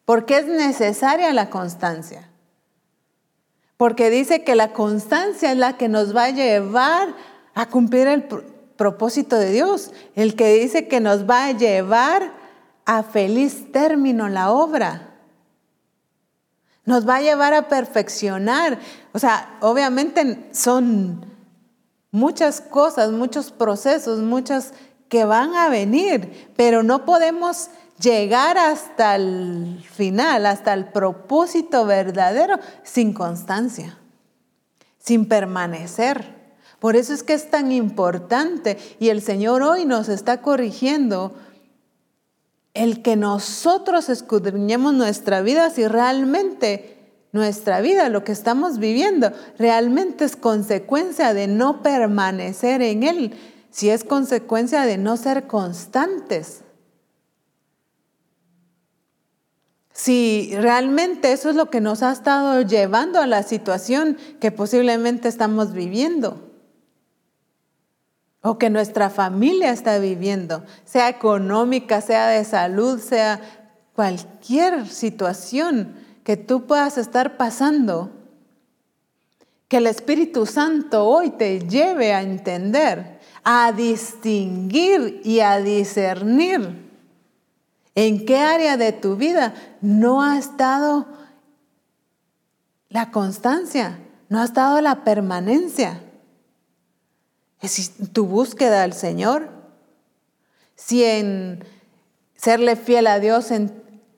¿Por 0.05 0.25
qué 0.27 0.39
es 0.39 0.47
necesaria 0.47 1.33
la 1.33 1.51
constancia? 1.51 2.29
Porque 3.77 4.11
dice 4.11 4.45
que 4.45 4.55
la 4.55 4.73
constancia 4.73 5.53
es 5.53 5.59
la 5.59 5.77
que 5.77 5.89
nos 5.89 6.17
va 6.17 6.25
a 6.25 6.31
llevar 6.31 7.15
a 7.55 7.67
cumplir 7.67 8.07
el 8.07 8.25
propósito 8.77 9.37
de 9.37 9.51
Dios, 9.51 9.93
el 10.15 10.35
que 10.35 10.55
dice 10.55 10.89
que 10.89 11.01
nos 11.01 11.29
va 11.29 11.47
a 11.47 11.53
llevar 11.53 12.33
a 12.85 13.03
feliz 13.03 13.71
término 13.71 14.29
la 14.29 14.51
obra 14.51 15.09
nos 16.89 17.07
va 17.07 17.17
a 17.17 17.21
llevar 17.21 17.53
a 17.53 17.69
perfeccionar. 17.69 18.79
O 19.13 19.19
sea, 19.19 19.59
obviamente 19.61 20.49
son 20.53 21.23
muchas 22.11 22.61
cosas, 22.61 23.13
muchos 23.13 23.51
procesos, 23.51 24.21
muchas 24.21 24.73
que 25.09 25.25
van 25.25 25.55
a 25.55 25.69
venir, 25.69 26.53
pero 26.57 26.83
no 26.83 27.05
podemos 27.05 27.69
llegar 28.01 28.59
hasta 28.59 29.17
el 29.17 29.85
final, 29.91 30.47
hasta 30.47 30.73
el 30.75 30.87
propósito 30.87 31.85
verdadero 31.87 32.59
sin 32.83 33.13
constancia, 33.13 33.99
sin 34.99 35.27
permanecer. 35.27 36.37
Por 36.79 36.95
eso 36.95 37.13
es 37.13 37.23
que 37.23 37.35
es 37.35 37.51
tan 37.51 37.73
importante 37.73 38.79
y 39.01 39.09
el 39.09 39.21
Señor 39.21 39.63
hoy 39.63 39.85
nos 39.85 40.09
está 40.09 40.43
corrigiendo 40.43 41.35
el 42.75 43.03
que 43.03 43.17
nosotros 43.17 44.09
escudriñemos 44.09 44.95
nuestra 44.95 45.41
vida 45.41 45.71
si 45.71 45.89
realmente 45.89 46.98
nuestra 47.39 47.81
vida, 47.81 48.09
lo 48.11 48.25
que 48.25 48.33
estamos 48.33 48.79
viviendo, 48.79 49.33
realmente 49.59 50.25
es 50.25 50.37
consecuencia 50.37 51.33
de 51.33 51.47
no 51.47 51.83
permanecer 51.83 52.83
en 52.83 53.03
Él, 53.05 53.35
si 53.71 53.89
es 53.89 54.05
consecuencia 54.05 54.83
de 54.83 54.99
no 54.99 55.17
ser 55.17 55.47
constantes. 55.47 56.63
Si 59.93 60.55
realmente 60.55 61.33
eso 61.33 61.51
es 61.51 61.57
lo 61.57 61.71
que 61.71 61.81
nos 61.81 62.03
ha 62.03 62.13
estado 62.13 62.63
llevando 62.63 63.21
a 63.21 63.27
la 63.27 63.43
situación 63.43 64.17
que 64.41 64.53
posiblemente 64.53 65.29
estamos 65.29 65.73
viviendo 65.73 66.53
o 68.43 68.59
que 68.59 68.71
nuestra 68.71 69.11
familia 69.11 69.73
está 69.73 69.99
viviendo, 69.99 70.65
sea 70.85 71.09
económica, 71.09 72.01
sea 72.01 72.29
de 72.29 72.45
salud, 72.45 73.01
sea 73.01 73.41
cualquier 73.99 74.87
situación 74.87 75.97
que 76.29 76.37
tú 76.37 76.67
puedas 76.67 76.99
estar 76.99 77.39
pasando, 77.39 78.11
que 79.67 79.79
el 79.79 79.87
Espíritu 79.87 80.45
Santo 80.45 81.07
hoy 81.07 81.31
te 81.31 81.67
lleve 81.67 82.13
a 82.13 82.21
entender, 82.21 83.19
a 83.43 83.73
distinguir 83.73 85.23
y 85.25 85.41
a 85.41 85.59
discernir 85.63 86.87
¿En 87.95 88.27
qué 88.27 88.37
área 88.37 88.77
de 88.77 88.93
tu 88.93 89.17
vida 89.17 89.55
no 89.81 90.23
ha 90.23 90.37
estado 90.37 91.07
la 92.91 93.11
constancia? 93.11 93.99
¿No 94.29 94.41
ha 94.41 94.45
estado 94.45 94.83
la 94.83 95.05
permanencia? 95.05 96.05
Es 97.63 97.91
tu 98.13 98.27
búsqueda 98.27 98.83
al 98.83 98.93
Señor. 98.93 99.49
Si 100.77 101.03
en 101.03 101.65
serle 102.37 102.77
fiel 102.77 103.07
a 103.07 103.19
Dios 103.19 103.49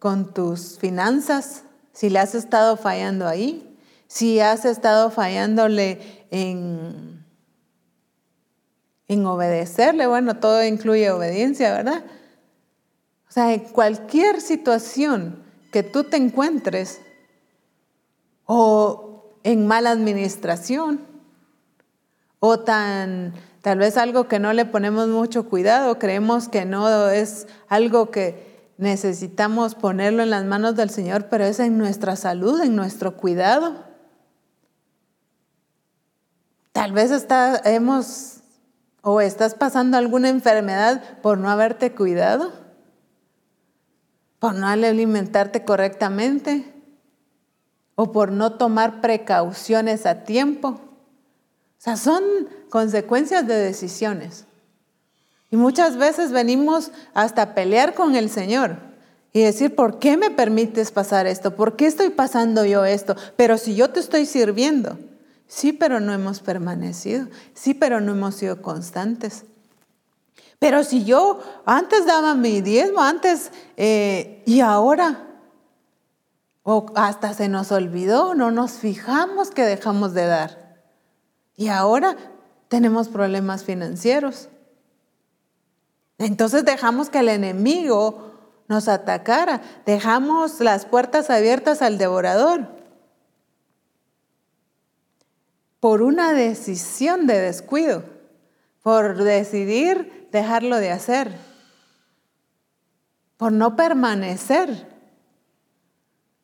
con 0.01 0.35
tus 0.35 0.77
finanzas, 0.77 1.63
si 1.93 2.11
le 2.11 2.19
has 2.19 2.35
estado 2.35 2.77
fallando 2.77 3.27
ahí, 3.27 3.77
si 4.07 4.41
has 4.41 4.65
estado 4.65 5.11
fallándole 5.11 6.27
en, 6.31 7.25
en 9.09 9.27
obedecerle, 9.27 10.07
bueno, 10.07 10.39
todo 10.39 10.65
incluye 10.65 11.11
obediencia, 11.11 11.73
¿verdad? 11.73 12.05
O 13.29 13.33
sea, 13.33 13.53
en 13.53 13.61
cualquier 13.61 14.41
situación 14.41 15.45
que 15.71 15.83
tú 15.83 16.05
te 16.05 16.17
encuentres 16.17 17.01
o 18.47 19.37
en 19.45 19.67
mala 19.67 19.93
administración 19.93 21.07
o 22.41 22.61
tan 22.61 23.35
tal 23.63 23.79
vez 23.79 23.97
algo 23.97 24.27
que 24.27 24.39
no 24.39 24.53
le 24.53 24.65
ponemos 24.65 25.09
mucho 25.09 25.49
cuidado, 25.49 25.99
creemos 25.99 26.49
que 26.49 26.65
no 26.65 27.11
es 27.11 27.47
algo 27.69 28.11
que 28.11 28.50
necesitamos 28.81 29.75
ponerlo 29.75 30.23
en 30.23 30.31
las 30.31 30.45
manos 30.45 30.75
del 30.75 30.91
Señor, 30.91 31.29
pero 31.29 31.45
es 31.45 31.61
en 31.61 31.79
nuestra 31.79 32.17
salud, 32.17 32.61
en 32.61 32.75
nuestro 32.75 33.17
cuidado. 33.17 33.85
Tal 36.73 36.93
vez 36.93 37.11
está, 37.11 37.61
hemos 37.65 38.39
o 39.03 39.21
estás 39.21 39.55
pasando 39.55 39.97
alguna 39.97 40.29
enfermedad 40.29 41.21
por 41.21 41.39
no 41.39 41.49
haberte 41.51 41.93
cuidado 41.93 42.53
por 44.41 44.55
no 44.55 44.67
alimentarte 44.67 45.65
correctamente 45.65 46.75
o 47.95 48.11
por 48.11 48.33
no 48.33 48.55
tomar 48.55 49.03
precauciones 49.03 50.07
a 50.07 50.25
tiempo. 50.25 50.69
O 50.69 51.83
sea, 51.83 51.97
son 51.97 52.25
consecuencias 52.71 53.47
de 53.47 53.55
decisiones. 53.55 54.47
Y 55.51 55.57
muchas 55.57 55.97
veces 55.97 56.31
venimos 56.31 56.93
hasta 57.13 57.55
pelear 57.55 57.95
con 57.95 58.15
el 58.15 58.31
Señor 58.31 58.77
y 59.33 59.41
decir, 59.41 59.75
¿por 59.75 59.99
qué 59.99 60.17
me 60.17 60.31
permites 60.31 60.91
pasar 60.93 61.27
esto? 61.27 61.55
¿Por 61.55 61.77
qué 61.77 61.87
estoy 61.87 62.11
pasando 62.11 62.65
yo 62.65 62.85
esto? 62.85 63.17
Pero 63.37 63.59
si 63.59 63.75
yo 63.75 63.91
te 63.91 64.01
estoy 64.01 64.27
sirviendo, 64.27 64.99
sí, 65.47 65.73
pero 65.73 66.01
no 66.01 66.13
hemos 66.13 66.41
permanecido, 66.41 67.27
sí, 67.55 67.75
pero 67.75 68.01
no 68.01 68.13
hemos 68.13 68.37
sido 68.37 68.63
constantes. 68.63 69.45
Pero 70.61 70.85
si 70.85 71.05
yo 71.05 71.41
antes 71.65 72.07
daba 72.07 72.35
mi 72.35 72.61
diezmo, 72.61 73.01
antes 73.01 73.51
eh, 73.77 74.43
y 74.47 74.61
ahora, 74.61 75.27
o 76.63 76.87
hasta 76.95 77.33
se 77.35 77.49
nos 77.49 77.73
olvidó, 77.73 78.35
no 78.35 78.51
nos 78.51 78.73
fijamos 78.73 79.51
que 79.51 79.65
dejamos 79.65 80.13
de 80.13 80.27
dar. 80.27 80.83
Y 81.57 81.69
ahora 81.69 82.17
tenemos 82.69 83.09
problemas 83.09 83.65
financieros. 83.65 84.49
Entonces 86.21 86.67
dejamos 86.67 87.09
que 87.09 87.21
el 87.21 87.31
enemigo 87.31 88.35
nos 88.69 88.89
atacara, 88.89 89.63
dejamos 89.87 90.61
las 90.61 90.85
puertas 90.85 91.31
abiertas 91.31 91.81
al 91.81 91.97
devorador 91.97 92.69
por 95.81 96.03
una 96.03 96.35
decisión 96.35 97.27
de 97.27 97.41
descuido, 97.41 98.05
por 98.83 99.17
decidir 99.25 100.29
dejarlo 100.31 100.77
de 100.77 100.91
hacer, 100.91 101.35
por 103.39 103.51
no 103.51 103.75
permanecer, 103.75 104.89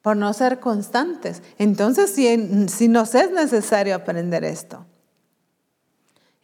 por 0.00 0.16
no 0.16 0.32
ser 0.32 0.58
constantes. 0.58 1.42
Entonces, 1.58 2.10
si, 2.10 2.88
nos 2.88 3.14
es 3.14 3.30
necesario 3.30 3.94
aprender 3.94 4.42
esto, 4.42 4.86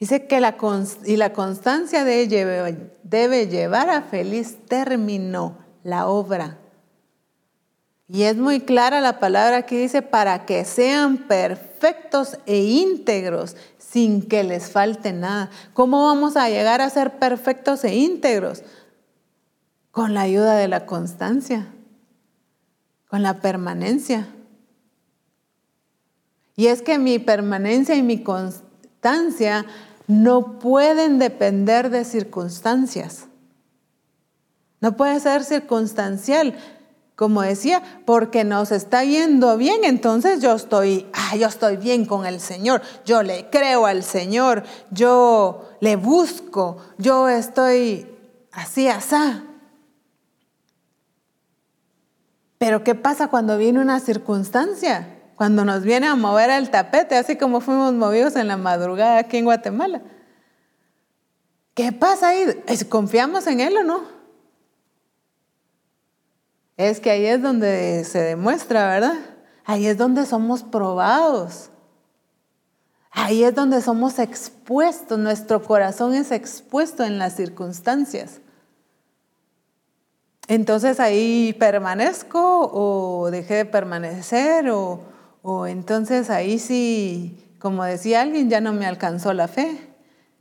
dice 0.02 0.26
que 0.26 0.40
la, 0.40 0.56
y 1.04 1.14
la 1.14 1.32
constancia 1.32 2.04
de 2.04 2.26
debe 3.04 3.46
llevar 3.46 3.88
a 3.88 4.02
feliz 4.02 4.58
término 4.66 5.58
la 5.84 6.08
obra. 6.08 6.58
Y 8.08 8.24
es 8.24 8.36
muy 8.36 8.62
clara 8.62 9.00
la 9.00 9.20
palabra 9.20 9.62
que 9.62 9.80
dice, 9.80 10.02
para 10.02 10.44
que 10.44 10.64
sean 10.64 11.18
perfectos 11.18 12.36
e 12.46 12.58
íntegros, 12.58 13.54
sin 13.78 14.26
que 14.26 14.42
les 14.42 14.72
falte 14.72 15.12
nada. 15.12 15.50
¿Cómo 15.72 16.04
vamos 16.06 16.36
a 16.36 16.48
llegar 16.48 16.80
a 16.80 16.90
ser 16.90 17.20
perfectos 17.20 17.84
e 17.84 17.94
íntegros? 17.94 18.64
Con 19.92 20.14
la 20.14 20.22
ayuda 20.22 20.56
de 20.56 20.66
la 20.66 20.84
constancia, 20.84 21.68
con 23.06 23.22
la 23.22 23.40
permanencia. 23.40 24.26
Y 26.56 26.66
es 26.66 26.82
que 26.82 26.98
mi 26.98 27.20
permanencia 27.20 27.94
y 27.94 28.02
mi 28.02 28.20
constancia 28.24 28.62
no 30.12 30.58
pueden 30.58 31.18
depender 31.18 31.90
de 31.90 32.04
circunstancias. 32.04 33.26
No 34.80 34.96
puede 34.96 35.20
ser 35.20 35.44
circunstancial 35.44 36.56
como 37.22 37.42
decía, 37.42 37.82
porque 38.04 38.42
nos 38.42 38.72
está 38.72 39.04
yendo 39.04 39.56
bien, 39.56 39.84
entonces 39.84 40.40
yo 40.40 40.54
estoy, 40.54 41.06
ah, 41.12 41.36
yo 41.36 41.46
estoy 41.46 41.76
bien 41.76 42.04
con 42.04 42.26
el 42.26 42.40
Señor, 42.40 42.82
yo 43.04 43.22
le 43.22 43.48
creo 43.48 43.86
al 43.86 44.02
Señor, 44.02 44.64
yo 44.90 45.68
le 45.80 45.96
busco, 45.96 46.78
yo 46.98 47.28
estoy 47.28 48.08
así, 48.50 48.88
asá. 48.88 49.44
Pero 52.58 52.82
¿qué 52.82 52.94
pasa 52.94 53.28
cuando 53.28 53.58
viene 53.58 53.80
una 53.80 54.00
circunstancia? 54.00 55.11
Cuando 55.42 55.64
nos 55.64 55.82
viene 55.82 56.06
a 56.06 56.14
mover 56.14 56.50
el 56.50 56.70
tapete, 56.70 57.16
así 57.16 57.34
como 57.34 57.60
fuimos 57.60 57.92
movidos 57.94 58.36
en 58.36 58.46
la 58.46 58.56
madrugada 58.56 59.18
aquí 59.18 59.38
en 59.38 59.44
Guatemala. 59.44 60.00
¿Qué 61.74 61.90
pasa 61.90 62.28
ahí? 62.28 62.62
¿Confiamos 62.88 63.48
en 63.48 63.58
Él 63.58 63.76
o 63.78 63.82
no? 63.82 64.04
Es 66.76 67.00
que 67.00 67.10
ahí 67.10 67.26
es 67.26 67.42
donde 67.42 68.04
se 68.04 68.20
demuestra, 68.20 68.86
¿verdad? 68.86 69.14
Ahí 69.64 69.88
es 69.88 69.98
donde 69.98 70.26
somos 70.26 70.62
probados. 70.62 71.70
Ahí 73.10 73.42
es 73.42 73.52
donde 73.52 73.82
somos 73.82 74.20
expuestos, 74.20 75.18
nuestro 75.18 75.60
corazón 75.60 76.14
es 76.14 76.30
expuesto 76.30 77.02
en 77.02 77.18
las 77.18 77.34
circunstancias. 77.34 78.40
Entonces 80.46 81.00
ahí 81.00 81.52
permanezco 81.58 82.70
o 82.72 83.28
dejé 83.32 83.54
de 83.54 83.64
permanecer 83.64 84.70
o, 84.70 85.10
entonces 85.66 86.30
ahí 86.30 86.58
sí, 86.58 87.36
como 87.58 87.84
decía 87.84 88.22
alguien, 88.22 88.48
ya 88.48 88.60
no 88.60 88.72
me 88.72 88.86
alcanzó 88.86 89.32
la 89.32 89.48
fe 89.48 89.78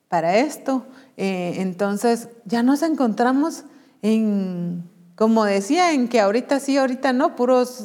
para 0.07 0.37
esto. 0.37 0.85
Eh, 1.17 1.55
entonces 1.57 2.29
ya 2.45 2.63
nos 2.63 2.81
encontramos 2.81 3.63
en 4.01 4.89
como 5.21 5.45
decía, 5.45 5.93
en 5.93 6.07
que 6.07 6.19
ahorita 6.19 6.59
sí, 6.59 6.79
ahorita 6.79 7.13
no, 7.13 7.35
puros, 7.35 7.83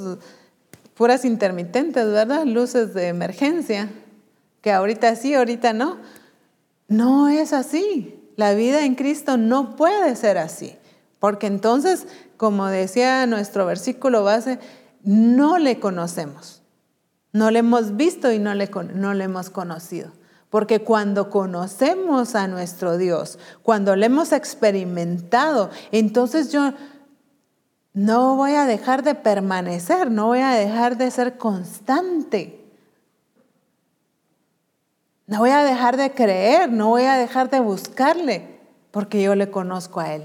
puras 0.94 1.26
intermitentes, 1.26 2.10
¿verdad? 2.10 2.46
Luces 2.46 2.94
de 2.94 3.08
emergencia, 3.08 3.90
que 4.62 4.72
ahorita 4.72 5.14
sí, 5.16 5.34
ahorita 5.34 5.74
no. 5.74 5.98
No 6.88 7.28
es 7.28 7.52
así. 7.52 8.18
La 8.36 8.54
vida 8.54 8.86
en 8.86 8.94
Cristo 8.94 9.36
no 9.36 9.76
puede 9.76 10.16
ser 10.16 10.38
así, 10.38 10.76
porque 11.20 11.46
entonces, 11.46 12.06
como 12.38 12.68
decía 12.68 13.26
nuestro 13.26 13.66
versículo 13.66 14.24
base, 14.24 14.58
no 15.02 15.58
le 15.58 15.78
conocemos. 15.78 16.62
No 17.36 17.50
le 17.50 17.58
hemos 17.58 17.98
visto 17.98 18.32
y 18.32 18.38
no 18.38 18.54
le, 18.54 18.70
no 18.94 19.12
le 19.12 19.24
hemos 19.24 19.50
conocido. 19.50 20.10
Porque 20.48 20.80
cuando 20.80 21.28
conocemos 21.28 22.34
a 22.34 22.48
nuestro 22.48 22.96
Dios, 22.96 23.38
cuando 23.62 23.94
le 23.94 24.06
hemos 24.06 24.32
experimentado, 24.32 25.68
entonces 25.92 26.50
yo 26.50 26.72
no 27.92 28.36
voy 28.36 28.52
a 28.52 28.64
dejar 28.64 29.02
de 29.02 29.14
permanecer, 29.14 30.10
no 30.10 30.28
voy 30.28 30.38
a 30.38 30.52
dejar 30.52 30.96
de 30.96 31.10
ser 31.10 31.36
constante. 31.36 32.64
No 35.26 35.40
voy 35.40 35.50
a 35.50 35.62
dejar 35.62 35.98
de 35.98 36.12
creer, 36.12 36.72
no 36.72 36.88
voy 36.88 37.02
a 37.02 37.18
dejar 37.18 37.50
de 37.50 37.60
buscarle, 37.60 38.60
porque 38.90 39.20
yo 39.20 39.34
le 39.34 39.50
conozco 39.50 40.00
a 40.00 40.14
Él. 40.14 40.22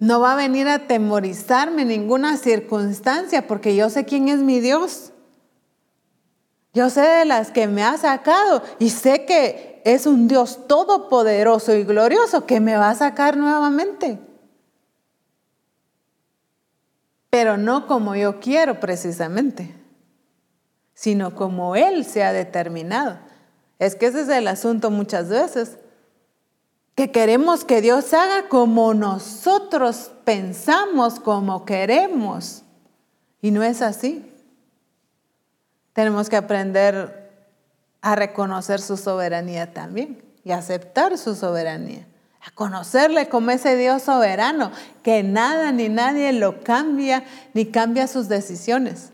No 0.00 0.18
va 0.18 0.32
a 0.32 0.36
venir 0.36 0.66
a 0.66 0.88
temorizarme 0.88 1.84
ninguna 1.84 2.36
circunstancia, 2.36 3.46
porque 3.46 3.76
yo 3.76 3.88
sé 3.88 4.04
quién 4.04 4.28
es 4.28 4.40
mi 4.40 4.58
Dios. 4.58 5.12
Yo 6.74 6.90
sé 6.90 7.02
de 7.02 7.24
las 7.24 7.52
que 7.52 7.68
me 7.68 7.84
ha 7.84 7.96
sacado 7.96 8.62
y 8.80 8.90
sé 8.90 9.24
que 9.26 9.80
es 9.84 10.06
un 10.06 10.26
Dios 10.26 10.66
todopoderoso 10.66 11.74
y 11.74 11.84
glorioso 11.84 12.46
que 12.46 12.58
me 12.58 12.76
va 12.76 12.90
a 12.90 12.94
sacar 12.96 13.36
nuevamente 13.36 14.18
pero 17.30 17.56
no 17.56 17.86
como 17.86 18.16
yo 18.16 18.40
quiero 18.40 18.80
precisamente, 18.80 19.72
sino 20.92 21.34
como 21.36 21.76
Él 21.76 22.04
se 22.04 22.24
ha 22.24 22.32
determinado. 22.32 23.18
Es 23.78 23.94
que 23.94 24.06
ese 24.06 24.22
es 24.22 24.28
el 24.28 24.48
asunto 24.48 24.90
muchas 24.90 25.28
veces, 25.28 25.78
que 26.94 27.10
queremos 27.10 27.64
que 27.64 27.80
Dios 27.80 28.12
haga 28.12 28.48
como 28.48 28.94
nosotros 28.94 30.10
pensamos, 30.24 31.18
como 31.18 31.64
queremos. 31.64 32.62
Y 33.40 33.50
no 33.50 33.62
es 33.62 33.80
así. 33.80 34.30
Tenemos 35.92 36.28
que 36.28 36.36
aprender 36.36 37.30
a 38.02 38.14
reconocer 38.14 38.80
su 38.80 38.96
soberanía 38.96 39.72
también 39.72 40.22
y 40.44 40.52
aceptar 40.52 41.16
su 41.18 41.34
soberanía. 41.34 42.06
A 42.42 42.50
conocerle 42.52 43.28
como 43.28 43.50
ese 43.50 43.76
Dios 43.76 44.02
soberano, 44.02 44.72
que 45.02 45.22
nada 45.22 45.72
ni 45.72 45.88
nadie 45.90 46.32
lo 46.32 46.62
cambia 46.62 47.24
ni 47.52 47.66
cambia 47.66 48.06
sus 48.06 48.28
decisiones. 48.28 49.10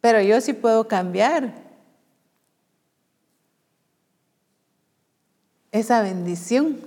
Pero 0.00 0.20
yo 0.20 0.40
sí 0.40 0.52
puedo 0.52 0.88
cambiar 0.88 1.69
esa 5.72 6.02
bendición 6.02 6.78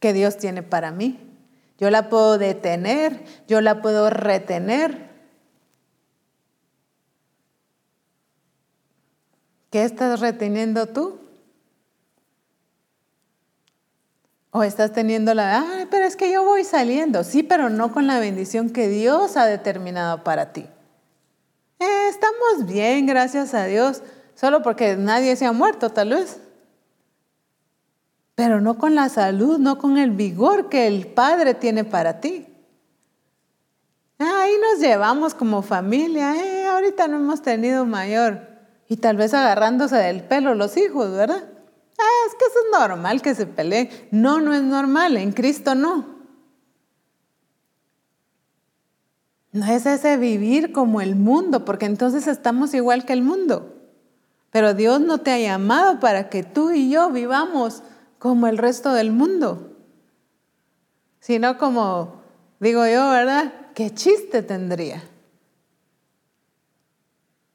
que 0.00 0.12
Dios 0.12 0.36
tiene 0.36 0.62
para 0.62 0.90
mí. 0.90 1.18
Yo 1.78 1.90
la 1.90 2.08
puedo 2.08 2.38
detener, 2.38 3.24
yo 3.46 3.60
la 3.60 3.80
puedo 3.80 4.10
retener. 4.10 5.08
¿Qué 9.70 9.84
estás 9.84 10.20
reteniendo 10.20 10.86
tú? 10.86 11.20
O 14.50 14.62
estás 14.62 14.92
teniendo 14.92 15.34
la, 15.34 15.60
ay, 15.60 15.86
pero 15.90 16.06
es 16.06 16.16
que 16.16 16.32
yo 16.32 16.42
voy 16.42 16.64
saliendo. 16.64 17.22
Sí, 17.22 17.42
pero 17.42 17.68
no 17.68 17.92
con 17.92 18.06
la 18.06 18.18
bendición 18.18 18.70
que 18.70 18.88
Dios 18.88 19.36
ha 19.36 19.44
determinado 19.44 20.24
para 20.24 20.52
ti. 20.52 20.66
Eh, 21.78 22.08
estamos 22.08 22.66
bien, 22.66 23.06
gracias 23.06 23.54
a 23.54 23.66
Dios, 23.66 24.02
solo 24.34 24.62
porque 24.62 24.96
nadie 24.96 25.36
se 25.36 25.46
ha 25.46 25.52
muerto, 25.52 25.90
tal 25.90 26.10
vez. 26.10 26.38
Pero 28.38 28.60
no 28.60 28.78
con 28.78 28.94
la 28.94 29.08
salud, 29.08 29.58
no 29.58 29.78
con 29.78 29.98
el 29.98 30.12
vigor 30.12 30.68
que 30.68 30.86
el 30.86 31.08
Padre 31.08 31.54
tiene 31.54 31.82
para 31.82 32.20
ti. 32.20 32.46
Ahí 34.16 34.52
nos 34.62 34.78
llevamos 34.78 35.34
como 35.34 35.60
familia, 35.60 36.36
eh, 36.36 36.68
ahorita 36.68 37.08
no 37.08 37.16
hemos 37.16 37.42
tenido 37.42 37.84
mayor. 37.84 38.46
Y 38.88 38.98
tal 38.98 39.16
vez 39.16 39.34
agarrándose 39.34 39.96
del 39.96 40.22
pelo 40.22 40.54
los 40.54 40.76
hijos, 40.76 41.10
¿verdad? 41.10 41.48
Ah, 41.98 42.26
es 42.28 42.34
que 42.36 42.44
eso 42.44 42.58
es 42.64 42.80
normal 42.80 43.22
que 43.22 43.34
se 43.34 43.44
peleen. 43.46 43.90
No, 44.12 44.40
no 44.40 44.54
es 44.54 44.62
normal, 44.62 45.16
en 45.16 45.32
Cristo 45.32 45.74
no. 45.74 46.06
No 49.50 49.66
es 49.66 49.84
ese 49.84 50.16
vivir 50.16 50.70
como 50.70 51.00
el 51.00 51.16
mundo, 51.16 51.64
porque 51.64 51.86
entonces 51.86 52.28
estamos 52.28 52.72
igual 52.72 53.04
que 53.04 53.14
el 53.14 53.22
mundo. 53.22 53.74
Pero 54.52 54.74
Dios 54.74 55.00
no 55.00 55.18
te 55.18 55.32
ha 55.32 55.40
llamado 55.40 55.98
para 55.98 56.30
que 56.30 56.44
tú 56.44 56.70
y 56.70 56.88
yo 56.88 57.10
vivamos 57.10 57.82
como 58.18 58.46
el 58.46 58.58
resto 58.58 58.92
del 58.92 59.12
mundo, 59.12 59.76
sino 61.20 61.58
como, 61.58 62.22
digo 62.60 62.86
yo, 62.86 63.10
¿verdad? 63.10 63.52
¿Qué 63.74 63.94
chiste 63.94 64.42
tendría? 64.42 65.02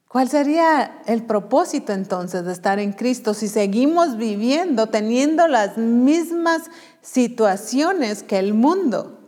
¿Cuál 0.07 0.29
sería 0.29 1.01
el 1.07 1.25
propósito 1.25 1.91
entonces 1.91 2.45
de 2.45 2.53
estar 2.53 2.77
en 2.77 2.93
Cristo 2.93 3.33
si 3.33 3.47
seguimos 3.47 4.15
viviendo, 4.15 4.85
teniendo 4.87 5.47
las 5.47 5.77
mismas 5.77 6.69
situaciones 7.01 8.21
que 8.21 8.37
el 8.37 8.53
mundo? 8.53 9.19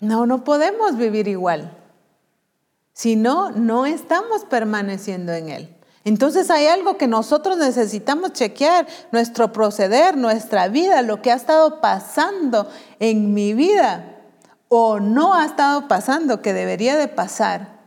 No, 0.00 0.26
no 0.26 0.44
podemos 0.44 0.98
vivir 0.98 1.28
igual. 1.28 1.76
Si 2.92 3.16
no, 3.16 3.52
no 3.52 3.86
estamos 3.86 4.44
permaneciendo 4.44 5.32
en 5.32 5.48
Él. 5.48 5.77
Entonces 6.08 6.50
hay 6.50 6.66
algo 6.68 6.96
que 6.96 7.06
nosotros 7.06 7.58
necesitamos 7.58 8.32
chequear, 8.32 8.86
nuestro 9.12 9.52
proceder, 9.52 10.16
nuestra 10.16 10.68
vida, 10.68 11.02
lo 11.02 11.20
que 11.20 11.30
ha 11.30 11.34
estado 11.34 11.82
pasando 11.82 12.66
en 12.98 13.34
mi 13.34 13.52
vida 13.52 14.16
o 14.68 15.00
no 15.00 15.34
ha 15.34 15.44
estado 15.44 15.86
pasando, 15.86 16.40
que 16.40 16.54
debería 16.54 16.96
de 16.96 17.08
pasar. 17.08 17.80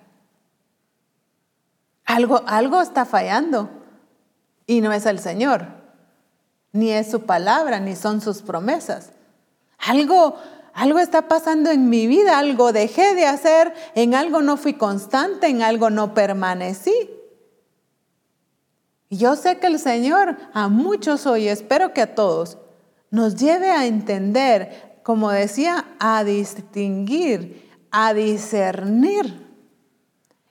Algo, 2.06 2.44
algo 2.46 2.80
está 2.82 3.06
fallando 3.06 3.72
y 4.68 4.82
no 4.82 4.94
es 4.94 5.08
el 5.08 5.18
Señor, 5.18 5.66
ni 6.74 6.92
es 6.92 7.10
su 7.10 7.22
palabra, 7.22 7.80
ni 7.80 7.96
son 7.96 8.22
sus 8.22 8.44
promesas. 8.44 9.14
Algo, 9.80 10.36
algo 10.76 11.00
está 11.00 11.28
pasando 11.28 11.72
en 11.72 11.90
mi 11.90 12.06
vida, 12.06 12.38
algo 12.38 12.72
dejé 12.72 13.16
de 13.16 13.26
hacer, 13.26 13.74
en 13.96 14.14
algo 14.14 14.44
no 14.44 14.58
fui 14.58 14.76
constante, 14.76 15.48
en 15.48 15.64
algo 15.64 15.90
no 15.90 16.14
permanecí. 16.14 17.18
Yo 19.12 19.36
sé 19.36 19.60
que 19.60 19.68
el 19.68 19.78
Señor 19.78 20.38
a 20.54 20.70
muchos 20.70 21.28
hoy, 21.28 21.50
espero 21.50 21.94
que 21.94 22.00
a 22.00 22.16
todos, 22.16 22.58
nos 23.10 23.36
lleve 23.36 23.70
a 23.70 23.86
entender, 23.86 25.02
como 25.04 25.30
decía, 25.30 25.86
a 26.00 26.24
distinguir, 26.24 27.70
a 27.92 28.14
discernir 28.14 29.52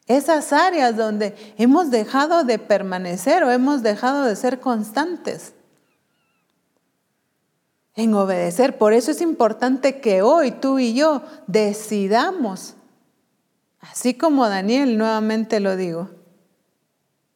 esas 0.06 0.52
áreas 0.52 0.94
donde 0.94 1.34
hemos 1.56 1.90
dejado 1.90 2.44
de 2.44 2.58
permanecer 2.58 3.42
o 3.44 3.50
hemos 3.50 3.82
dejado 3.82 4.26
de 4.26 4.36
ser 4.36 4.60
constantes 4.60 5.54
en 7.94 8.12
obedecer. 8.12 8.76
Por 8.76 8.92
eso 8.92 9.10
es 9.10 9.22
importante 9.22 10.00
que 10.02 10.20
hoy 10.20 10.50
tú 10.50 10.78
y 10.78 10.92
yo 10.92 11.22
decidamos, 11.46 12.74
así 13.80 14.12
como 14.12 14.46
Daniel 14.50 14.98
nuevamente 14.98 15.60
lo 15.60 15.76
digo, 15.76 16.10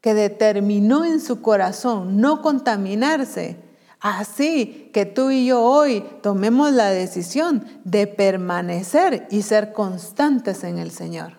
que 0.05 0.13
determinó 0.13 1.07
en 1.07 1.19
su 1.19 1.41
corazón 1.41 2.21
no 2.21 2.43
contaminarse. 2.43 3.57
Así 4.01 4.91
que 4.93 5.07
tú 5.07 5.31
y 5.31 5.47
yo 5.47 5.63
hoy 5.63 6.05
tomemos 6.23 6.73
la 6.73 6.91
decisión 6.91 7.65
de 7.85 8.07
permanecer 8.07 9.27
y 9.31 9.41
ser 9.41 9.73
constantes 9.73 10.63
en 10.63 10.77
el 10.77 10.91
Señor. 10.91 11.39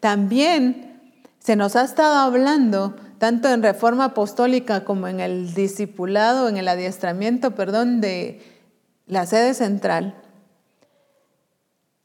También 0.00 1.20
se 1.38 1.56
nos 1.56 1.76
ha 1.76 1.84
estado 1.84 2.14
hablando 2.14 2.96
tanto 3.18 3.50
en 3.50 3.62
reforma 3.62 4.06
apostólica 4.06 4.84
como 4.84 5.06
en 5.06 5.20
el 5.20 5.52
discipulado, 5.52 6.48
en 6.48 6.56
el 6.56 6.68
adiestramiento, 6.68 7.54
perdón, 7.54 8.00
de 8.00 8.40
la 9.06 9.26
sede 9.26 9.52
central, 9.52 10.14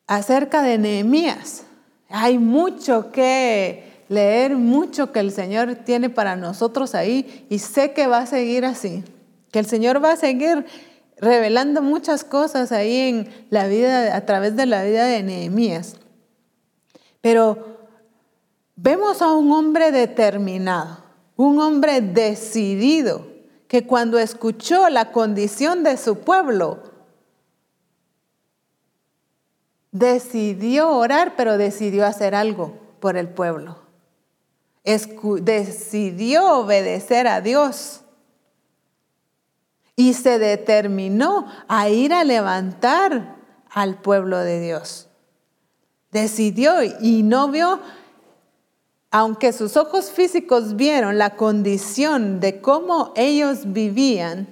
acerca 0.08 0.62
de 0.62 0.78
Nehemías. 0.78 1.64
Hay 2.10 2.38
mucho 2.38 3.14
que 3.14 3.91
leer, 4.12 4.58
mucho 4.58 5.14
que 5.14 5.22
el 5.22 5.32
Señor 5.32 5.74
tiene 5.86 6.10
para 6.10 6.36
nosotros 6.36 6.96
ahí 6.96 7.48
y 7.50 7.60
sé 7.60 7.94
que 7.94 8.08
va 8.08 8.18
a 8.20 8.26
seguir 8.26 8.66
así, 8.66 9.06
que 9.52 9.60
el 9.60 9.66
Señor 9.66 10.04
va 10.04 10.12
a 10.12 10.18
seguir 10.18 10.66
revelando 11.16 11.82
muchas 11.82 12.26
cosas 12.26 12.74
ahí 12.74 12.98
en 12.98 13.46
la 13.50 13.68
vida, 13.68 14.14
a 14.14 14.26
través 14.26 14.58
de 14.58 14.66
la 14.66 14.84
vida 14.84 15.06
de 15.06 15.24
Nehemías. 15.24 15.96
Pero 17.22 17.78
vemos 18.76 19.22
a 19.22 19.32
un 19.32 19.50
hombre 19.54 19.94
determinado, 19.94 20.98
un 21.38 21.62
hombre 21.62 22.02
decidido, 22.02 23.32
que 23.70 23.88
cuando 23.88 24.20
escuchó 24.20 24.90
la 24.90 25.14
condición 25.14 25.84
de 25.84 25.96
su 25.96 26.18
pueblo, 26.18 26.84
decidió 29.94 30.90
orar, 30.90 31.36
pero 31.38 31.58
decidió 31.58 32.06
hacer 32.06 32.36
algo 32.36 32.74
por 33.00 33.16
el 33.16 33.30
pueblo. 33.30 33.81
Decidió 34.84 36.60
obedecer 36.60 37.28
a 37.28 37.42
Dios. 37.42 38.02
Y 39.96 40.14
se 40.14 40.40
determinó 40.40 41.48
a 41.68 41.90
ir 41.90 42.14
a 42.14 42.24
levantar 42.24 43.36
al 43.70 44.02
pueblo 44.02 44.40
de 44.40 44.60
Dios. 44.60 45.10
Decidió 46.12 46.82
y 46.84 47.24
no 47.24 47.50
vio 47.50 47.80
aunque 49.12 49.52
sus 49.52 49.76
ojos 49.76 50.10
físicos 50.10 50.78
vieron 50.78 51.18
la 51.18 51.36
condición 51.36 52.40
de 52.40 52.62
cómo 52.62 53.12
ellos 53.18 53.60
vivían, 53.66 54.48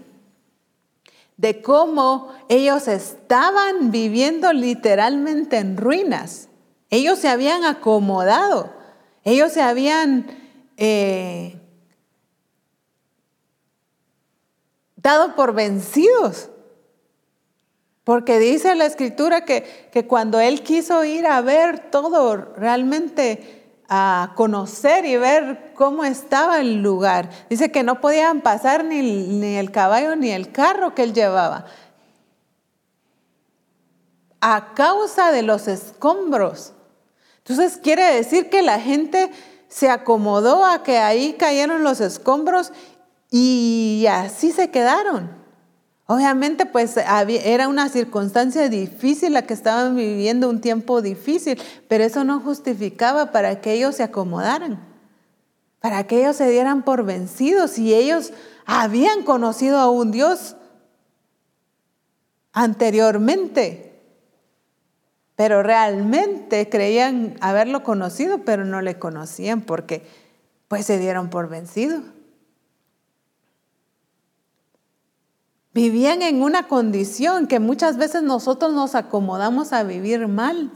de 1.38 1.61
cómo 1.61 2.34
ellos 2.49 2.89
estaban 2.89 3.89
viviendo 3.89 4.51
literalmente 4.51 5.57
en 5.57 5.77
ruinas, 5.77 6.49
ellos 6.89 7.19
se 7.19 7.30
habían 7.30 7.63
acomodado, 7.63 8.73
ellos 9.30 9.51
se 9.51 9.61
habían 9.61 10.27
eh, 10.77 11.59
dado 14.95 15.36
por 15.36 15.53
vencidos. 15.53 16.49
Porque 18.03 18.39
dice 18.39 18.73
la 18.75 18.86
escritura 18.86 19.45
que, 19.45 19.89
que 19.91 20.07
cuando 20.07 20.39
él 20.39 20.63
quiso 20.63 21.03
ir 21.03 21.27
a 21.27 21.41
ver 21.41 21.91
todo 21.91 22.36
realmente 22.55 23.59
a 23.88 24.34
conocer 24.36 25.05
y 25.05 25.17
ver 25.17 25.73
cómo 25.75 26.05
estaba 26.05 26.59
el 26.59 26.82
lugar. 26.82 27.30
Dice 27.49 27.71
que 27.71 27.84
no 27.84 28.01
podían 28.01 28.41
pasar 28.41 28.84
ni, 28.86 29.01
ni 29.01 29.57
el 29.57 29.71
caballo 29.71 30.15
ni 30.15 30.32
el 30.32 30.51
carro 30.51 30.93
que 30.93 31.03
él 31.03 31.13
llevaba. 31.13 31.65
A 34.41 34.73
causa 34.73 35.32
de 35.32 35.41
los 35.41 35.67
escombros. 35.67 36.73
Entonces 37.50 37.80
quiere 37.82 38.04
decir 38.14 38.47
que 38.50 38.62
la 38.62 38.80
gente 38.80 39.32
se 39.68 39.89
acomodó 39.89 40.64
a 40.64 40.84
que 40.84 41.00
ahí 41.00 41.34
cayeron 41.34 41.84
los 41.84 42.00
escombros 42.00 42.72
y 43.32 44.06
así 44.08 44.52
se 44.52 44.70
quedaron. 44.70 45.32
Obviamente, 46.06 46.68
pues 46.68 46.95
era 46.97 47.68
una 47.68 47.89
circunstancia 47.89 48.70
difícil 48.70 49.34
la 49.34 49.43
que 49.43 49.56
estaban 49.56 49.95
viviendo, 49.95 50.47
un 50.47 50.62
tiempo 50.62 51.02
difícil, 51.02 51.60
pero 51.88 52.04
eso 52.04 52.24
no 52.24 52.39
justificaba 52.39 53.32
para 53.32 53.62
que 53.62 53.74
ellos 53.74 53.95
se 53.95 54.04
acomodaran, 54.04 54.80
para 55.80 56.06
que 56.06 56.20
ellos 56.20 56.36
se 56.36 56.50
dieran 56.50 56.84
por 56.84 57.04
vencidos 57.04 57.80
y 57.80 57.95
ellos 57.95 58.32
habían 58.66 59.24
conocido 59.24 59.80
a 59.80 59.89
un 59.89 60.12
Dios 60.12 60.56
anteriormente, 62.54 63.89
pero 65.40 65.64
realmente 65.64 66.68
creían 66.68 67.38
haberlo 67.40 67.82
conocido, 67.82 68.40
pero 68.40 68.66
no 68.66 68.82
le 68.82 69.00
conocían 69.00 69.62
porque 69.62 70.06
pues 70.68 70.86
se 70.86 71.00
dieron 71.00 71.30
por 71.30 71.48
vencidos. 71.48 72.02
Vivían 75.74 76.24
en 76.24 76.44
una 76.44 76.68
condición 76.68 77.48
que 77.48 77.62
muchas 77.62 77.96
veces 77.96 78.22
nosotros 78.22 78.74
nos 78.74 78.96
acomodamos 78.96 79.72
a 79.72 79.84
vivir 79.84 80.28
mal. 80.28 80.74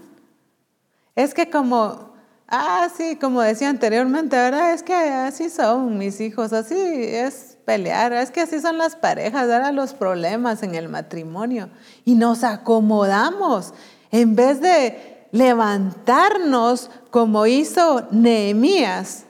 Es 1.14 1.34
que 1.34 1.50
como, 1.50 2.14
ah, 2.48 2.88
sí, 2.96 3.18
como 3.18 3.42
decía 3.42 3.68
anteriormente, 3.68 4.38
¿verdad? 4.38 4.72
Es 4.72 4.82
que 4.82 4.96
así 4.96 5.50
son 5.50 5.98
mis 5.98 6.22
hijos, 6.22 6.54
así 6.54 6.78
es 6.78 7.58
pelear, 7.66 8.14
es 8.14 8.32
que 8.32 8.40
así 8.40 8.62
son 8.62 8.78
las 8.78 8.96
parejas, 8.96 9.44
ahora 9.44 9.74
los 9.74 9.94
problemas 9.94 10.64
en 10.64 10.74
el 10.76 10.88
matrimonio. 10.88 11.68
Y 12.06 12.16
nos 12.16 12.46
acomodamos 12.46 13.74
en 14.14 14.36
vez 14.36 14.62
de 14.62 15.28
levantarnos 15.32 16.92
como 17.10 17.48
hizo 17.48 18.08
Nehemías 18.12 19.24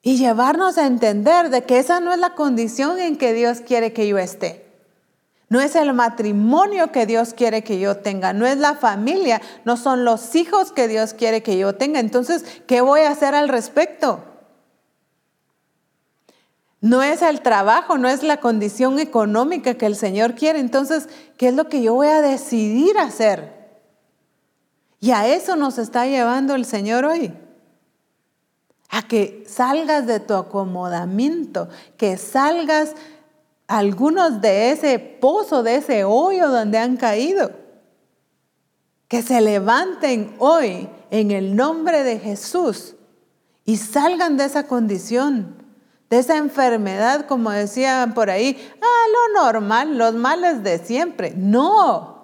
y 0.00 0.16
llevarnos 0.16 0.78
a 0.78 0.86
entender 0.86 1.50
de 1.50 1.62
que 1.64 1.78
esa 1.78 2.00
no 2.00 2.14
es 2.14 2.18
la 2.18 2.34
condición 2.34 2.98
en 2.98 3.18
que 3.18 3.34
Dios 3.34 3.60
quiere 3.60 3.92
que 3.92 4.08
yo 4.08 4.16
esté. 4.16 4.64
No 5.50 5.60
es 5.60 5.76
el 5.76 5.92
matrimonio 5.92 6.90
que 6.92 7.04
Dios 7.04 7.34
quiere 7.34 7.62
que 7.62 7.78
yo 7.78 7.98
tenga, 7.98 8.32
no 8.32 8.46
es 8.46 8.56
la 8.56 8.74
familia, 8.74 9.42
no 9.66 9.76
son 9.76 10.06
los 10.06 10.34
hijos 10.34 10.72
que 10.72 10.88
Dios 10.88 11.12
quiere 11.12 11.42
que 11.42 11.58
yo 11.58 11.74
tenga. 11.74 12.00
Entonces, 12.00 12.42
¿qué 12.66 12.80
voy 12.80 13.02
a 13.02 13.10
hacer 13.10 13.34
al 13.34 13.50
respecto? 13.50 14.24
No 16.80 17.02
es 17.02 17.22
el 17.22 17.40
trabajo, 17.40 17.98
no 17.98 18.08
es 18.08 18.22
la 18.22 18.38
condición 18.38 18.98
económica 18.98 19.74
que 19.74 19.86
el 19.86 19.96
Señor 19.96 20.34
quiere. 20.34 20.60
Entonces, 20.60 21.08
¿qué 21.36 21.48
es 21.48 21.54
lo 21.54 21.68
que 21.68 21.82
yo 21.82 21.94
voy 21.94 22.08
a 22.08 22.20
decidir 22.20 22.98
hacer? 22.98 23.56
Y 25.00 25.10
a 25.10 25.26
eso 25.28 25.56
nos 25.56 25.78
está 25.78 26.06
llevando 26.06 26.54
el 26.54 26.64
Señor 26.64 27.04
hoy 27.04 27.32
a 28.88 29.02
que 29.02 29.44
salgas 29.46 30.06
de 30.06 30.20
tu 30.20 30.34
acomodamiento, 30.34 31.68
que 31.96 32.16
salgas 32.16 32.94
algunos 33.66 34.40
de 34.40 34.70
ese 34.70 34.98
pozo, 34.98 35.62
de 35.62 35.76
ese 35.76 36.04
hoyo 36.04 36.48
donde 36.48 36.78
han 36.78 36.96
caído. 36.96 37.50
Que 39.08 39.22
se 39.22 39.40
levanten 39.40 40.34
hoy 40.38 40.88
en 41.10 41.30
el 41.30 41.56
nombre 41.56 42.02
de 42.02 42.18
Jesús 42.18 42.94
y 43.64 43.76
salgan 43.76 44.36
de 44.36 44.44
esa 44.44 44.66
condición, 44.66 45.65
de 46.10 46.18
esa 46.18 46.36
enfermedad, 46.36 47.26
como 47.26 47.50
decían 47.50 48.14
por 48.14 48.30
ahí, 48.30 48.56
ah, 48.80 49.32
lo 49.34 49.42
normal, 49.42 49.98
los 49.98 50.14
males 50.14 50.62
de 50.62 50.78
siempre. 50.78 51.34
No. 51.36 52.16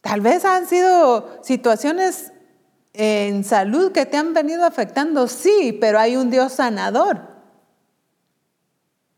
Tal 0.00 0.20
vez 0.20 0.44
han 0.44 0.66
sido 0.66 1.38
situaciones 1.42 2.32
en 2.92 3.44
salud 3.44 3.92
que 3.92 4.06
te 4.06 4.16
han 4.16 4.34
venido 4.34 4.64
afectando, 4.64 5.28
sí, 5.28 5.76
pero 5.80 5.98
hay 5.98 6.16
un 6.16 6.30
Dios 6.30 6.52
sanador. 6.54 7.34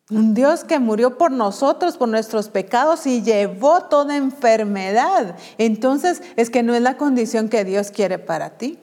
Un 0.08 0.34
Dios 0.34 0.62
que 0.62 0.78
murió 0.78 1.18
por 1.18 1.32
nosotros, 1.32 1.96
por 1.96 2.08
nuestros 2.08 2.48
pecados 2.48 3.06
y 3.06 3.22
llevó 3.22 3.82
toda 3.84 4.16
enfermedad. 4.16 5.36
Entonces 5.58 6.22
es 6.36 6.48
que 6.48 6.62
no 6.62 6.74
es 6.74 6.82
la 6.82 6.96
condición 6.96 7.48
que 7.48 7.64
Dios 7.64 7.90
quiere 7.90 8.18
para 8.18 8.56
ti. 8.56 8.78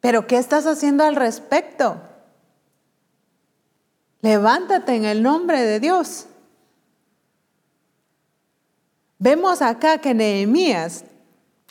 Pero 0.00 0.26
¿qué 0.26 0.38
estás 0.38 0.66
haciendo 0.66 1.04
al 1.04 1.16
respecto? 1.16 2.00
Levántate 4.22 4.94
en 4.94 5.04
el 5.04 5.22
nombre 5.22 5.62
de 5.62 5.80
Dios. 5.80 6.26
Vemos 9.18 9.60
acá 9.60 9.98
que 9.98 10.14
Nehemías 10.14 11.04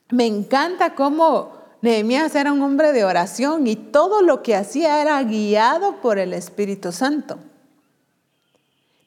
me 0.09 0.25
encanta 0.25 0.95
cómo 0.95 1.59
Nehemías 1.81 2.35
era 2.35 2.51
un 2.51 2.61
hombre 2.61 2.91
de 2.91 3.05
oración 3.05 3.67
y 3.67 3.75
todo 3.75 4.21
lo 4.21 4.43
que 4.43 4.55
hacía 4.55 5.01
era 5.01 5.21
guiado 5.23 6.01
por 6.01 6.19
el 6.19 6.33
Espíritu 6.33 6.91
Santo. 6.91 7.37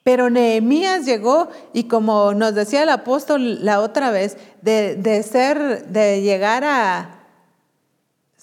Pero 0.03 0.29
Nehemías 0.29 1.05
llegó 1.05 1.49
y 1.71 1.85
como 1.85 2.33
nos 2.33 2.55
decía 2.55 2.83
el 2.83 2.89
apóstol 2.89 3.63
la 3.63 3.79
otra 3.79 4.11
vez, 4.11 4.37
de, 4.61 5.23
ser, 5.23 5.87
de 5.87 6.21
llegar 6.21 6.63
a, 6.65 7.22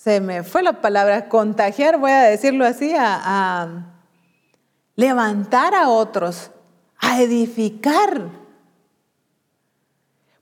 se 0.03 0.21
me 0.21 0.43
fue 0.43 0.63
la 0.63 0.81
palabra, 0.81 1.29
contagiar, 1.29 1.99
voy 1.99 2.13
a 2.13 2.23
decirlo 2.23 2.65
así, 2.65 2.93
a 2.97 3.87
levantar 4.97 5.75
a 5.75 5.89
otros, 5.89 6.51
a 6.99 7.21
edificar 7.21 8.41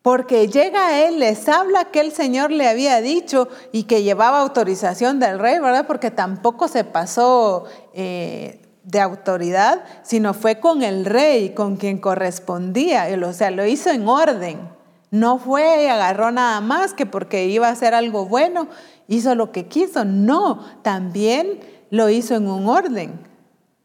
porque 0.09 0.49
llega 0.49 0.87
a 0.87 1.01
él, 1.07 1.19
les 1.19 1.47
habla 1.51 1.87
que 1.87 2.01
el 2.01 2.13
Señor 2.13 2.51
le 2.51 2.67
había 2.67 3.03
dicho 3.03 3.49
y 3.73 3.83
que 3.83 4.03
llevaba 4.03 4.41
autorización 4.41 5.19
del 5.21 5.39
rey, 5.39 5.59
¿verdad? 5.59 5.87
Porque 5.87 6.11
tampoco 6.11 6.67
se 6.67 6.83
pasó 6.83 7.65
eh, 7.93 8.63
de 8.85 9.01
autoridad, 9.01 9.85
sino 10.03 10.33
fue 10.33 10.61
con 10.61 10.83
el 10.83 11.05
rey, 11.05 11.51
con 11.51 11.77
quien 11.77 11.99
correspondía, 11.99 13.07
o 13.23 13.33
sea, 13.35 13.51
lo 13.51 13.67
hizo 13.67 13.91
en 13.91 14.09
orden. 14.09 14.71
No 15.11 15.39
fue 15.39 15.85
y 15.85 15.89
agarró 15.89 16.31
nada 16.31 16.63
más 16.63 16.95
que 16.95 17.05
porque 17.05 17.45
iba 17.45 17.69
a 17.69 17.73
hacer 17.73 17.95
algo 17.95 18.25
bueno, 18.25 18.69
hizo 19.09 19.35
lo 19.35 19.51
que 19.51 19.67
quiso. 19.67 20.05
No, 20.05 20.65
también 20.83 21.59
lo 21.91 22.09
hizo 22.09 22.37
en 22.37 22.47
un 22.47 22.69
orden. 22.69 23.29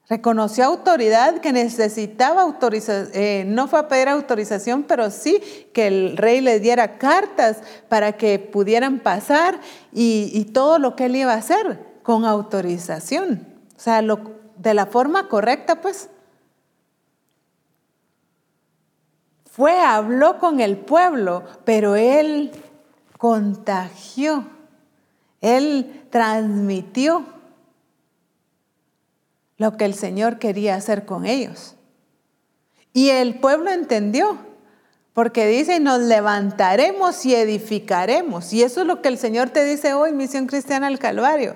Reconoció 0.09 0.65
autoridad 0.65 1.39
que 1.39 1.53
necesitaba 1.53 2.41
autorización, 2.41 3.09
eh, 3.13 3.45
no 3.47 3.67
fue 3.67 3.79
a 3.79 3.87
pedir 3.87 4.09
autorización, 4.09 4.83
pero 4.83 5.09
sí 5.09 5.41
que 5.73 5.87
el 5.87 6.17
rey 6.17 6.41
le 6.41 6.59
diera 6.59 6.97
cartas 6.97 7.57
para 7.87 8.11
que 8.11 8.37
pudieran 8.37 8.99
pasar 8.99 9.59
y, 9.93 10.51
todo 10.53 10.77
lo 10.77 10.95
que 10.95 11.05
él 11.05 11.15
iba 11.15 11.33
a 11.33 11.37
hacer 11.37 11.79
con 12.03 12.25
autorización. 12.25 13.47
O 13.75 13.79
sea, 13.79 14.03
de 14.57 14.73
la 14.73 14.85
forma 14.85 15.29
correcta, 15.29 15.81
pues. 15.81 16.09
Fue, 19.45 19.79
habló 19.79 20.37
con 20.37 20.59
el 20.59 20.77
pueblo, 20.77 21.43
pero 21.63 21.95
él 21.95 22.51
contagió, 23.17 24.45
él 25.43 26.05
transmitió 26.09 27.25
lo 29.57 29.77
que 29.77 29.85
el 29.85 29.93
Señor 29.93 30.39
quería 30.39 30.75
hacer 30.75 31.05
con 31.05 31.25
ellos. 31.25 31.75
Y 32.93 33.09
el 33.09 33.39
pueblo 33.39 33.69
entendió, 33.69 34.37
porque 35.11 35.45
dice, 35.45 35.79
nos 35.79 35.99
levantaremos 35.99 37.25
y 37.25 37.35
edificaremos. 37.35 38.53
Y 38.53 38.63
eso 38.63 38.81
es 38.81 38.87
lo 38.87 39.01
que 39.01 39.09
el 39.09 39.17
Señor 39.17 39.49
te 39.49 39.65
dice 39.65 39.93
hoy, 39.93 40.13
Misión 40.13 40.47
Cristiana 40.47 40.87
al 40.87 40.97
Calvario, 40.97 41.55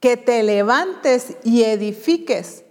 que 0.00 0.16
te 0.16 0.42
levantes 0.42 1.36
y 1.44 1.62
edifiques 1.62 2.64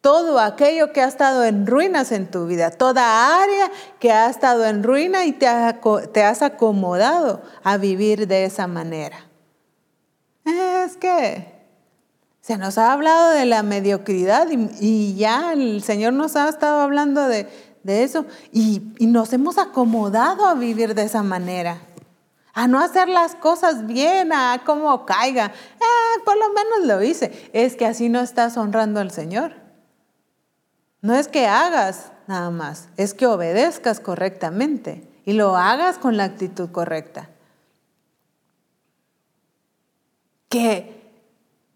todo 0.00 0.38
aquello 0.38 0.92
que 0.92 1.02
ha 1.02 1.08
estado 1.08 1.44
en 1.44 1.66
ruinas 1.66 2.12
en 2.12 2.30
tu 2.30 2.46
vida, 2.46 2.70
toda 2.70 3.42
área 3.42 3.70
que 3.98 4.12
ha 4.12 4.30
estado 4.30 4.64
en 4.64 4.82
ruina 4.82 5.26
y 5.26 5.32
te, 5.32 5.46
has 5.46 6.42
acomodado 6.42 7.42
a 7.64 7.76
vivir 7.76 8.28
de 8.28 8.44
esa 8.44 8.66
manera. 8.66 9.29
Es 10.50 10.96
que 10.96 11.60
se 12.40 12.58
nos 12.58 12.78
ha 12.78 12.92
hablado 12.92 13.30
de 13.30 13.44
la 13.44 13.62
mediocridad 13.62 14.48
y, 14.50 15.14
ya 15.14 15.52
el 15.52 15.82
Señor 15.82 16.14
nos 16.14 16.36
ha 16.36 16.48
estado 16.48 16.80
hablando 16.80 17.28
de, 17.28 17.48
eso 17.84 18.26
y, 18.52 18.82
nos 19.00 19.32
hemos 19.32 19.58
acomodado 19.58 20.46
a 20.46 20.54
vivir 20.54 20.94
de 20.94 21.02
esa 21.02 21.22
manera, 21.22 21.78
a 22.52 22.66
no 22.66 22.80
hacer 22.80 23.08
las 23.08 23.34
cosas 23.36 23.86
bien, 23.86 24.32
a 24.32 24.62
como 24.64 25.06
caiga. 25.06 25.46
Eh, 25.46 26.20
por 26.24 26.36
lo 26.36 26.48
menos 26.48 26.86
lo 26.86 27.02
hice. 27.02 27.50
Es 27.52 27.76
que 27.76 27.86
así 27.86 28.08
no 28.08 28.20
estás 28.20 28.56
honrando 28.56 29.00
al 29.00 29.12
Señor. 29.12 29.54
No 31.00 31.14
es 31.14 31.28
que 31.28 31.46
hagas 31.46 32.10
nada 32.26 32.50
más, 32.50 32.88
es 32.96 33.14
que 33.14 33.26
obedezcas 33.26 34.00
correctamente 34.00 35.08
y 35.24 35.32
lo 35.32 35.56
hagas 35.56 35.98
con 35.98 36.16
la 36.16 36.24
actitud 36.24 36.70
correcta. 36.70 37.28
Que 40.50 41.00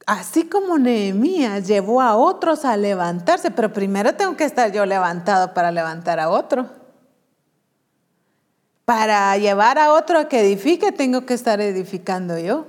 así 0.04 0.48
como 0.48 0.78
Nehemías 0.78 1.66
llevó 1.66 2.02
a 2.02 2.16
otros 2.16 2.64
a 2.64 2.76
levantarse, 2.76 3.50
pero 3.50 3.72
primero 3.72 4.14
tengo 4.14 4.36
que 4.36 4.44
estar 4.44 4.70
yo 4.72 4.84
levantado 4.84 5.54
para 5.54 5.70
levantar 5.70 6.20
a 6.20 6.28
otro. 6.28 6.68
Para 8.84 9.36
llevar 9.38 9.78
a 9.78 9.94
otro 9.94 10.18
a 10.18 10.28
que 10.28 10.40
edifique, 10.40 10.92
tengo 10.92 11.24
que 11.24 11.34
estar 11.34 11.60
edificando 11.60 12.38
yo. 12.38 12.66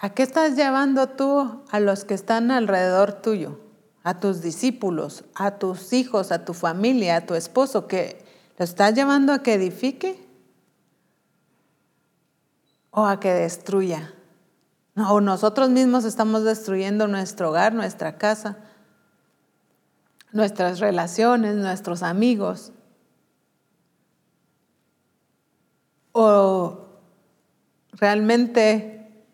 ¿A 0.00 0.10
qué 0.10 0.22
estás 0.22 0.56
llevando 0.56 1.08
tú 1.08 1.62
a 1.70 1.80
los 1.80 2.04
que 2.04 2.14
están 2.14 2.50
alrededor 2.50 3.14
tuyo? 3.14 3.60
A 4.02 4.20
tus 4.20 4.42
discípulos, 4.42 5.24
a 5.34 5.58
tus 5.58 5.92
hijos, 5.92 6.32
a 6.32 6.44
tu 6.44 6.54
familia, 6.54 7.16
a 7.16 7.26
tu 7.26 7.34
esposo, 7.34 7.86
que 7.86 8.24
lo 8.56 8.64
estás 8.64 8.94
llevando 8.94 9.32
a 9.32 9.42
que 9.42 9.54
edifique 9.54 10.27
o 12.98 13.06
a 13.06 13.20
que 13.20 13.32
destruya. 13.32 14.12
O 14.96 15.20
nosotros 15.20 15.70
mismos 15.70 16.04
estamos 16.04 16.42
destruyendo 16.42 17.06
nuestro 17.06 17.50
hogar, 17.50 17.72
nuestra 17.72 18.18
casa, 18.18 18.58
nuestras 20.32 20.80
relaciones, 20.80 21.54
nuestros 21.54 22.02
amigos. 22.02 22.72
O 26.12 26.88
realmente 27.92 29.24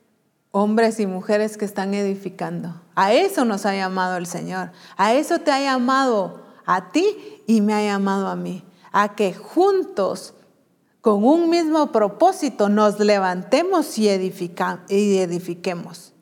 hombres 0.51 1.01
y 1.01 1.07
mujeres 1.07 1.57
que 1.57 1.65
están 1.65 1.95
edificando. 1.95 2.83
A 2.95 3.15
eso 3.15 3.47
nos 3.47 3.65
ha 3.65 3.75
llamado 3.75 4.19
el 4.19 4.27
Señor. 4.27 4.73
A 4.99 5.15
eso 5.15 5.39
te 5.39 5.51
ha 5.51 5.61
llamado 5.61 6.45
a 6.67 6.91
ti 6.91 7.43
y 7.47 7.62
me 7.62 7.73
ha 7.73 7.83
llamado 7.83 8.29
a 8.29 8.37
mí. 8.37 8.62
A 8.93 9.17
que 9.17 9.33
juntos, 9.33 10.35
con 11.05 11.23
un 11.23 11.51
mismo 11.51 11.93
propósito, 11.93 12.71
nos 12.71 12.99
levantemos 12.99 13.99
y, 13.99 14.05
y 14.09 15.19
edifiquemos. 15.19 16.15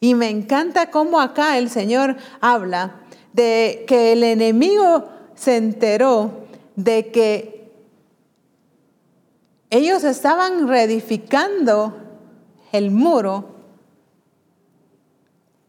Y 0.00 0.14
me 0.14 0.30
encanta 0.30 0.90
cómo 0.90 1.20
acá 1.20 1.58
el 1.58 1.68
Señor 1.68 2.16
habla 2.40 3.02
de 3.34 3.84
que 3.86 4.12
el 4.14 4.22
enemigo 4.22 5.10
se 5.34 5.58
enteró 5.58 6.46
de 6.76 7.10
que 7.10 7.74
ellos 9.68 10.02
estaban 10.04 10.66
reedificando 10.66 11.94
el 12.72 12.90
muro, 12.90 13.50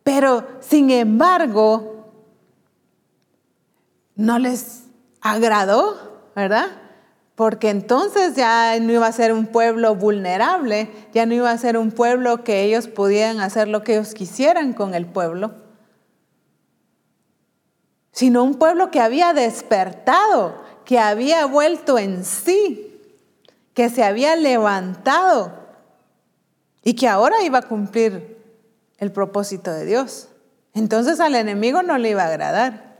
pero 0.04 0.48
sin 0.62 0.90
embargo 0.90 2.14
no 4.16 4.40
les 4.40 4.86
agradó, 5.20 6.30
¿verdad? 6.34 6.85
Porque 7.36 7.70
entonces 7.70 8.36
ya 8.36 8.80
no 8.80 8.94
iba 8.94 9.08
a 9.08 9.12
ser 9.12 9.34
un 9.34 9.48
pueblo 9.48 9.94
vulnerable, 9.96 10.90
ya 11.14 11.26
no 11.26 11.34
iba 11.34 11.52
a 11.52 11.58
ser 11.58 11.78
un 11.78 11.92
pueblo 11.92 12.46
que 12.46 12.64
ellos 12.64 12.88
pudieran 12.88 13.42
hacer 13.42 13.68
lo 13.68 13.84
que 13.84 13.96
ellos 13.96 14.14
quisieran 14.14 14.72
con 14.72 14.96
el 14.96 15.06
pueblo, 15.06 15.54
sino 18.14 18.44
un 18.44 18.56
pueblo 18.56 18.90
que 18.90 19.02
había 19.02 19.34
despertado, 19.34 20.64
que 20.86 20.98
había 20.98 21.46
vuelto 21.46 21.98
en 21.98 22.24
sí, 22.24 23.02
que 23.74 23.90
se 23.90 24.04
había 24.04 24.38
levantado 24.38 25.52
y 26.82 26.94
que 26.94 27.10
ahora 27.10 27.44
iba 27.44 27.60
a 27.60 27.68
cumplir 27.68 28.42
el 28.98 29.12
propósito 29.12 29.74
de 29.74 29.86
Dios. 29.86 30.30
Entonces 30.74 31.20
al 31.20 31.36
enemigo 31.36 31.84
no 31.84 31.98
le 31.98 32.12
iba 32.12 32.24
a 32.24 32.28
agradar. 32.28 32.95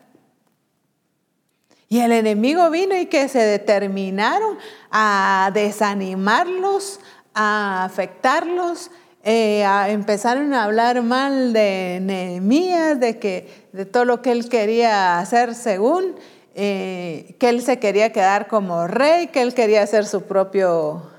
Y 1.88 2.00
el 2.00 2.12
enemigo 2.12 2.70
vino 2.70 2.98
y 2.98 3.06
que 3.06 3.28
se 3.28 3.40
determinaron 3.40 4.58
a 4.92 5.52
desanimarlos, 5.54 7.00
a 7.34 7.84
afectarlos, 7.84 8.90
eh, 9.24 9.66
a 9.66 9.90
empezaron 9.90 10.54
a 10.54 10.64
hablar 10.64 11.02
mal 11.02 11.52
de 11.52 12.00
Nehemías, 12.02 13.00
de 13.00 13.18
que 13.18 13.68
de 13.74 13.86
todo 13.86 14.06
lo 14.06 14.22
que 14.22 14.32
él 14.32 14.48
quería 14.50 15.20
hacer 15.20 15.56
según, 15.56 16.16
eh, 16.54 17.36
que 17.40 17.50
él 17.50 17.62
se 17.62 17.80
quería 17.80 18.14
quedar 18.14 18.48
como 18.48 18.88
rey, 18.88 19.28
que 19.28 19.42
él 19.42 19.54
quería 19.54 19.82
hacer 19.82 20.06
su 20.06 20.24
propio 20.24 21.10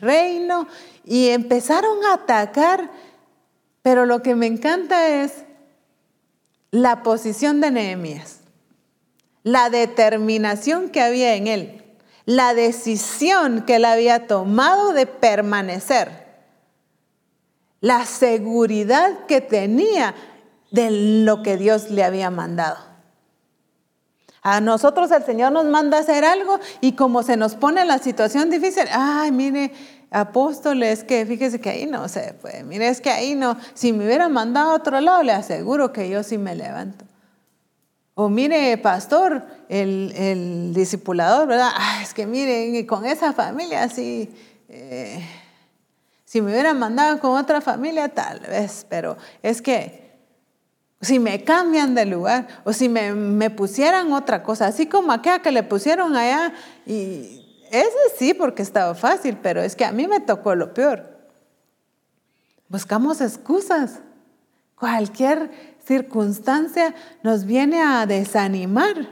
reino. 0.00 0.68
Y 1.04 1.30
empezaron 1.30 2.04
a 2.04 2.14
atacar, 2.14 2.90
pero 3.82 4.06
lo 4.06 4.22
que 4.22 4.34
me 4.34 4.46
encanta 4.46 5.22
es 5.22 5.44
la 6.70 7.02
posición 7.02 7.60
de 7.60 7.70
Nehemías, 7.70 8.40
la 9.44 9.70
determinación 9.70 10.88
que 10.88 11.02
había 11.02 11.34
en 11.34 11.46
él, 11.46 11.84
la 12.24 12.54
decisión 12.54 13.62
que 13.62 13.76
él 13.76 13.84
había 13.84 14.26
tomado 14.26 14.92
de 14.92 15.06
permanecer, 15.06 16.24
la 17.80 18.06
seguridad 18.06 19.26
que 19.28 19.42
tenía 19.42 20.14
de 20.70 20.90
lo 21.24 21.42
que 21.42 21.58
Dios 21.58 21.90
le 21.90 22.02
había 22.02 22.30
mandado. 22.30 22.78
A 24.40 24.60
nosotros 24.60 25.10
el 25.10 25.22
Señor 25.24 25.52
nos 25.52 25.66
manda 25.66 25.98
hacer 25.98 26.24
algo 26.24 26.58
y 26.80 26.92
como 26.92 27.22
se 27.22 27.36
nos 27.36 27.54
pone 27.54 27.84
la 27.84 27.98
situación 27.98 28.50
difícil, 28.50 28.84
ay, 28.90 29.30
mire, 29.30 29.72
apóstoles, 30.10 31.04
que 31.04 31.26
fíjese 31.26 31.60
que 31.60 31.70
ahí 31.70 31.86
no 31.86 32.08
se 32.08 32.34
puede, 32.34 32.64
mire, 32.64 32.88
es 32.88 33.00
que 33.00 33.10
ahí 33.10 33.34
no, 33.34 33.58
si 33.74 33.92
me 33.92 34.06
hubiera 34.06 34.28
mandado 34.30 34.70
a 34.70 34.74
otro 34.74 35.00
lado, 35.00 35.22
le 35.22 35.32
aseguro 35.32 35.92
que 35.92 36.08
yo 36.08 36.22
sí 36.22 36.38
me 36.38 36.54
levanto. 36.54 37.04
O 38.14 38.28
mire, 38.28 38.78
pastor, 38.78 39.42
el, 39.68 40.12
el 40.16 40.72
discipulador, 40.72 41.48
¿verdad? 41.48 41.70
Ah, 41.74 42.00
es 42.02 42.14
que 42.14 42.26
mire, 42.26 42.86
con 42.86 43.04
esa 43.04 43.32
familia 43.32 43.88
sí, 43.88 44.32
eh, 44.68 45.20
si 46.24 46.40
me 46.40 46.52
hubiera 46.52 46.74
mandado 46.74 47.18
con 47.18 47.36
otra 47.36 47.60
familia, 47.60 48.08
tal 48.08 48.40
vez, 48.40 48.86
pero 48.88 49.16
es 49.42 49.60
que 49.60 50.04
si 51.00 51.18
me 51.18 51.42
cambian 51.42 51.94
de 51.94 52.06
lugar 52.06 52.46
o 52.64 52.72
si 52.72 52.88
me, 52.88 53.12
me 53.12 53.50
pusieran 53.50 54.12
otra 54.12 54.44
cosa, 54.44 54.68
así 54.68 54.86
como 54.86 55.12
aquella 55.12 55.40
que 55.40 55.50
le 55.50 55.64
pusieron 55.64 56.16
allá 56.16 56.54
y 56.86 57.40
ese 57.70 58.16
sí, 58.16 58.32
porque 58.32 58.62
estaba 58.62 58.94
fácil, 58.94 59.38
pero 59.42 59.60
es 59.60 59.74
que 59.74 59.84
a 59.84 59.90
mí 59.90 60.06
me 60.06 60.20
tocó 60.20 60.54
lo 60.54 60.72
peor. 60.72 61.14
Buscamos 62.68 63.20
excusas. 63.20 64.00
Cualquier 64.76 65.73
circunstancia 65.84 66.94
nos 67.22 67.44
viene 67.44 67.80
a 67.82 68.06
desanimar. 68.06 69.08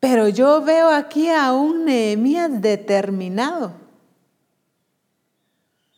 Pero 0.00 0.28
yo 0.28 0.62
veo 0.62 0.88
aquí 0.88 1.28
a 1.28 1.52
un 1.52 1.84
Nehemías 1.84 2.62
determinado. 2.62 3.72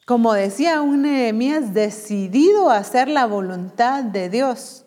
Como 0.05 0.33
decía, 0.35 0.83
un 0.83 1.03
Nehemías 1.03 1.73
decidido 1.73 2.71
a 2.71 2.79
hacer 2.79 3.09
la 3.09 3.27
voluntad 3.27 4.03
de 4.03 4.29
Dios. 4.29 4.85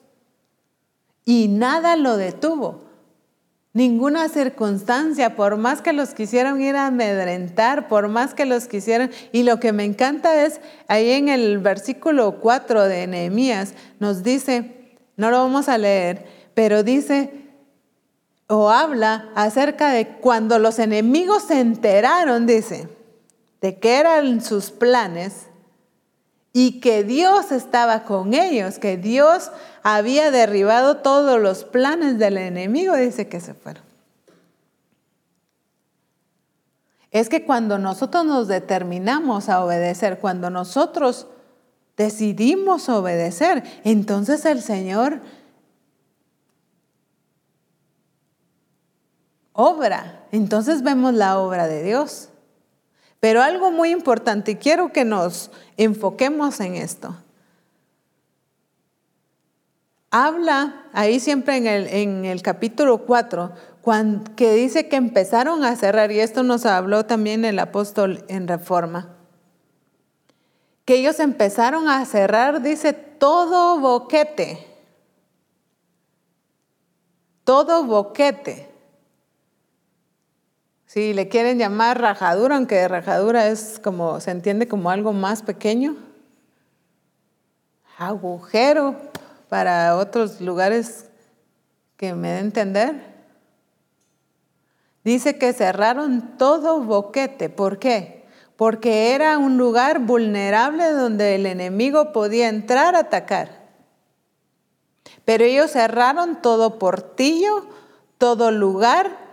Y 1.24 1.48
nada 1.48 1.96
lo 1.96 2.18
detuvo. 2.18 2.85
Ninguna 3.76 4.30
circunstancia, 4.30 5.36
por 5.36 5.58
más 5.58 5.82
que 5.82 5.92
los 5.92 6.14
quisieran 6.14 6.62
ir 6.62 6.78
a 6.78 6.88
amedrentar, 6.88 7.90
por 7.90 8.08
más 8.08 8.34
que 8.34 8.46
los 8.46 8.70
quisieran, 8.70 9.12
y 9.34 9.44
lo 9.44 9.60
que 9.60 9.74
me 9.74 9.84
encanta 9.84 10.46
es 10.46 10.62
ahí 10.88 11.12
en 11.12 11.28
el 11.28 11.58
versículo 11.58 12.40
4 12.40 12.86
de 12.86 13.06
Nehemías, 13.06 13.74
nos 14.00 14.24
dice, 14.24 14.96
no 15.18 15.30
lo 15.30 15.40
vamos 15.40 15.68
a 15.68 15.78
leer, 15.78 16.26
pero 16.54 16.84
dice 16.84 17.34
o 18.48 18.70
habla 18.70 19.28
acerca 19.36 19.90
de 19.90 20.08
cuando 20.08 20.58
los 20.58 20.80
enemigos 20.80 21.44
se 21.44 21.60
enteraron, 21.60 22.48
dice, 22.48 22.88
de 23.60 23.78
que 23.78 23.98
eran 23.98 24.42
sus 24.42 24.72
planes 24.72 25.45
y 26.58 26.80
que 26.80 27.04
Dios 27.04 27.52
estaba 27.52 28.06
con 28.06 28.34
ellos, 28.34 28.80
que 28.80 28.96
Dios 28.96 29.52
había 29.84 30.32
derribado 30.32 30.96
todos 31.00 31.38
los 31.42 31.66
planes 31.66 32.18
del 32.18 32.38
enemigo, 32.38 32.96
dice 32.96 33.28
que 33.28 33.42
se 33.42 33.54
fueron. 33.54 33.84
Es 37.12 37.28
que 37.28 37.44
cuando 37.44 37.78
nosotros 37.78 38.24
nos 38.24 38.48
determinamos 38.48 39.50
a 39.50 39.66
obedecer, 39.66 40.20
cuando 40.20 40.50
nosotros 40.50 41.28
decidimos 41.98 42.88
obedecer, 42.88 43.62
entonces 43.84 44.46
el 44.46 44.62
Señor 44.62 45.20
obra. 49.52 50.24
Entonces 50.32 50.84
vemos 50.84 51.14
la 51.14 51.38
obra 51.38 51.68
de 51.68 51.84
Dios. 51.84 52.30
Pero 53.26 53.42
algo 53.42 53.72
muy 53.72 53.90
importante, 53.90 54.52
y 54.52 54.56
quiero 54.58 54.94
que 54.94 55.04
nos 55.04 55.50
enfoquemos 55.78 56.60
en 56.60 56.76
esto. 56.76 57.16
Habla 60.12 60.86
ahí 60.94 61.20
siempre 61.20 61.58
en 61.58 61.66
el, 61.66 61.88
en 61.88 62.26
el 62.26 62.44
capítulo 62.44 63.00
4, 63.00 63.52
que 64.36 64.54
dice 64.54 64.88
que 64.90 64.98
empezaron 64.98 65.64
a 65.64 65.76
cerrar, 65.76 66.12
y 66.12 66.20
esto 66.20 66.44
nos 66.44 66.68
habló 66.68 67.08
también 67.08 67.46
el 67.46 67.58
apóstol 67.58 68.24
en 68.28 68.48
Reforma, 68.48 69.10
que 70.86 70.94
ellos 70.94 71.20
empezaron 71.20 71.90
a 71.90 72.06
cerrar, 72.06 72.62
dice, 72.62 72.94
todo 72.94 73.80
boquete, 73.80 74.68
todo 77.44 77.86
boquete. 77.86 78.75
Si 80.96 81.14
le 81.14 81.28
quieren 81.28 81.60
llamar 81.60 82.00
rajadura, 82.00 82.56
aunque 82.56 82.88
rajadura 82.88 83.50
es 83.50 83.82
como, 83.84 84.22
se 84.22 84.32
entiende 84.32 84.70
como 84.70 84.90
algo 84.90 85.12
más 85.12 85.42
pequeño, 85.42 85.98
agujero, 87.98 88.96
para 89.50 89.98
otros 89.98 90.40
lugares 90.40 91.08
que 91.98 92.14
me 92.14 92.30
dé 92.30 92.40
entender. 92.40 93.14
Dice 95.04 95.38
que 95.38 95.52
cerraron 95.52 96.38
todo 96.38 96.80
boquete. 96.80 97.50
¿Por 97.50 97.78
qué? 97.78 98.24
Porque 98.56 99.14
era 99.14 99.38
un 99.38 99.58
lugar 99.58 100.00
vulnerable 100.00 100.92
donde 100.92 101.36
el 101.36 101.46
enemigo 101.46 102.14
podía 102.14 102.48
entrar 102.48 102.96
a 102.96 103.00
atacar. 103.00 103.50
Pero 105.26 105.44
ellos 105.44 105.72
cerraron 105.72 106.42
todo 106.42 106.80
portillo, 106.80 107.68
todo 108.18 108.50
lugar, 108.52 109.25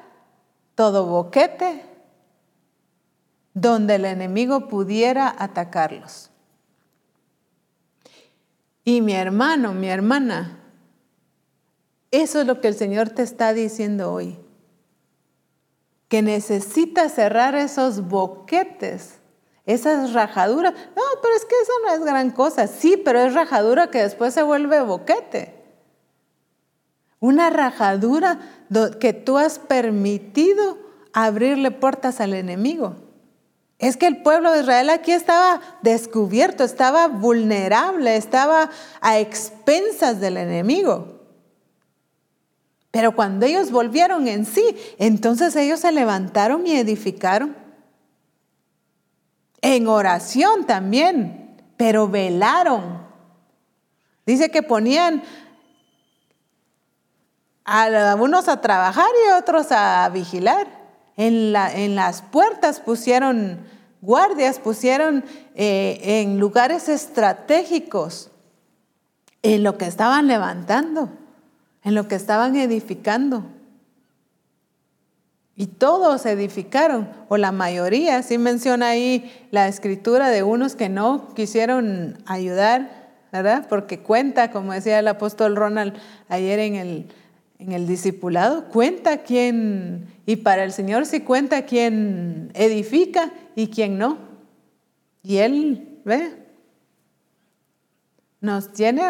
todo 0.82 1.06
boquete 1.06 1.80
donde 3.54 3.94
el 3.94 4.04
enemigo 4.04 4.66
pudiera 4.66 5.32
atacarlos. 5.38 6.28
Y 8.82 9.00
mi 9.00 9.12
hermano, 9.12 9.74
mi 9.74 9.86
hermana, 9.86 10.58
eso 12.10 12.40
es 12.40 12.48
lo 12.48 12.60
que 12.60 12.66
el 12.66 12.74
Señor 12.74 13.10
te 13.10 13.22
está 13.22 13.52
diciendo 13.52 14.12
hoy. 14.12 14.36
Que 16.08 16.20
necesitas 16.20 17.14
cerrar 17.14 17.54
esos 17.54 18.08
boquetes, 18.08 19.20
esas 19.66 20.12
rajaduras. 20.12 20.74
No, 20.96 21.02
pero 21.22 21.36
es 21.36 21.44
que 21.44 21.54
eso 21.62 21.72
no 21.86 21.92
es 21.92 22.04
gran 22.04 22.32
cosa. 22.32 22.66
Sí, 22.66 22.96
pero 22.96 23.20
es 23.20 23.34
rajadura 23.34 23.88
que 23.88 24.02
después 24.02 24.34
se 24.34 24.42
vuelve 24.42 24.80
boquete. 24.80 25.61
Una 27.22 27.50
rajadura 27.50 28.40
que 28.98 29.12
tú 29.12 29.38
has 29.38 29.60
permitido 29.60 30.76
abrirle 31.12 31.70
puertas 31.70 32.20
al 32.20 32.34
enemigo. 32.34 32.96
Es 33.78 33.96
que 33.96 34.08
el 34.08 34.22
pueblo 34.22 34.50
de 34.50 34.62
Israel 34.62 34.90
aquí 34.90 35.12
estaba 35.12 35.60
descubierto, 35.82 36.64
estaba 36.64 37.06
vulnerable, 37.06 38.16
estaba 38.16 38.70
a 39.00 39.20
expensas 39.20 40.18
del 40.18 40.36
enemigo. 40.36 41.20
Pero 42.90 43.14
cuando 43.14 43.46
ellos 43.46 43.70
volvieron 43.70 44.26
en 44.26 44.44
sí, 44.44 44.76
entonces 44.98 45.54
ellos 45.54 45.78
se 45.78 45.92
levantaron 45.92 46.66
y 46.66 46.74
edificaron. 46.74 47.56
En 49.60 49.86
oración 49.86 50.66
también, 50.66 51.62
pero 51.76 52.08
velaron. 52.08 53.00
Dice 54.26 54.50
que 54.50 54.62
ponían 54.64 55.22
a 57.72 58.14
unos 58.16 58.48
a 58.48 58.60
trabajar 58.60 59.08
y 59.26 59.32
otros 59.32 59.72
a 59.72 60.08
vigilar. 60.10 60.66
En, 61.16 61.52
las 61.52 62.22
puertas 62.22 62.80
pusieron 62.80 63.58
guardias, 64.00 64.58
pusieron 64.58 65.24
eh, 65.54 66.00
en 66.02 66.38
lugares 66.38 66.88
estratégicos, 66.88 68.30
en 69.42 69.62
lo 69.62 69.78
que 69.78 69.86
estaban 69.86 70.26
levantando, 70.26 71.10
en 71.82 71.94
lo 71.94 72.08
que 72.08 72.14
estaban 72.14 72.56
edificando. 72.56 73.44
Y 75.56 75.66
todos 75.66 76.26
edificaron, 76.26 77.08
o 77.28 77.36
la 77.36 77.52
mayoría, 77.52 78.22
sí 78.22 78.38
menciona 78.38 78.88
ahí 78.88 79.46
la 79.50 79.68
escritura 79.68 80.28
de 80.28 80.42
unos 80.42 80.76
que 80.76 80.88
no 80.88 81.34
quisieron 81.34 82.18
ayudar, 82.26 83.12
¿verdad? 83.32 83.66
Porque 83.68 84.00
cuenta, 84.00 84.50
como 84.50 84.72
decía 84.72 84.98
el 84.98 85.08
apóstol 85.08 85.56
Ronald 85.56 85.94
ayer 86.28 86.58
en 86.58 86.74
el, 86.76 87.12
en 87.62 87.72
el 87.72 87.86
discipulado, 87.86 88.68
cuenta 88.68 89.22
quién, 89.22 90.08
y 90.26 90.36
para 90.36 90.64
el 90.64 90.72
Señor 90.72 91.06
sí 91.06 91.20
cuenta 91.20 91.64
quién 91.64 92.50
edifica 92.54 93.32
y 93.54 93.68
quién 93.68 93.98
no. 93.98 94.18
Y 95.22 95.38
Él, 95.38 96.00
ve, 96.04 96.36
nos 98.40 98.72
tiene 98.72 99.02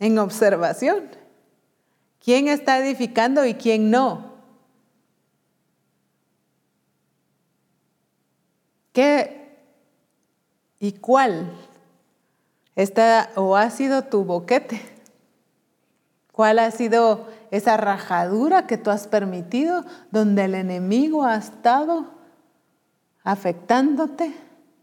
en 0.00 0.18
observación. 0.18 1.08
¿Quién 2.22 2.48
está 2.48 2.78
edificando 2.78 3.46
y 3.46 3.54
quién 3.54 3.90
no? 3.90 4.34
¿Qué 8.92 9.46
y 10.80 10.92
cuál 10.92 11.52
está 12.74 13.30
o 13.36 13.56
ha 13.56 13.70
sido 13.70 14.02
tu 14.02 14.24
boquete? 14.24 14.80
¿Cuál 16.32 16.58
ha 16.58 16.70
sido 16.70 17.28
esa 17.50 17.76
rajadura 17.76 18.66
que 18.66 18.78
tú 18.78 18.90
has 18.90 19.06
permitido, 19.06 19.84
donde 20.10 20.44
el 20.44 20.54
enemigo 20.54 21.24
ha 21.24 21.36
estado 21.36 22.06
afectándote, 23.24 24.34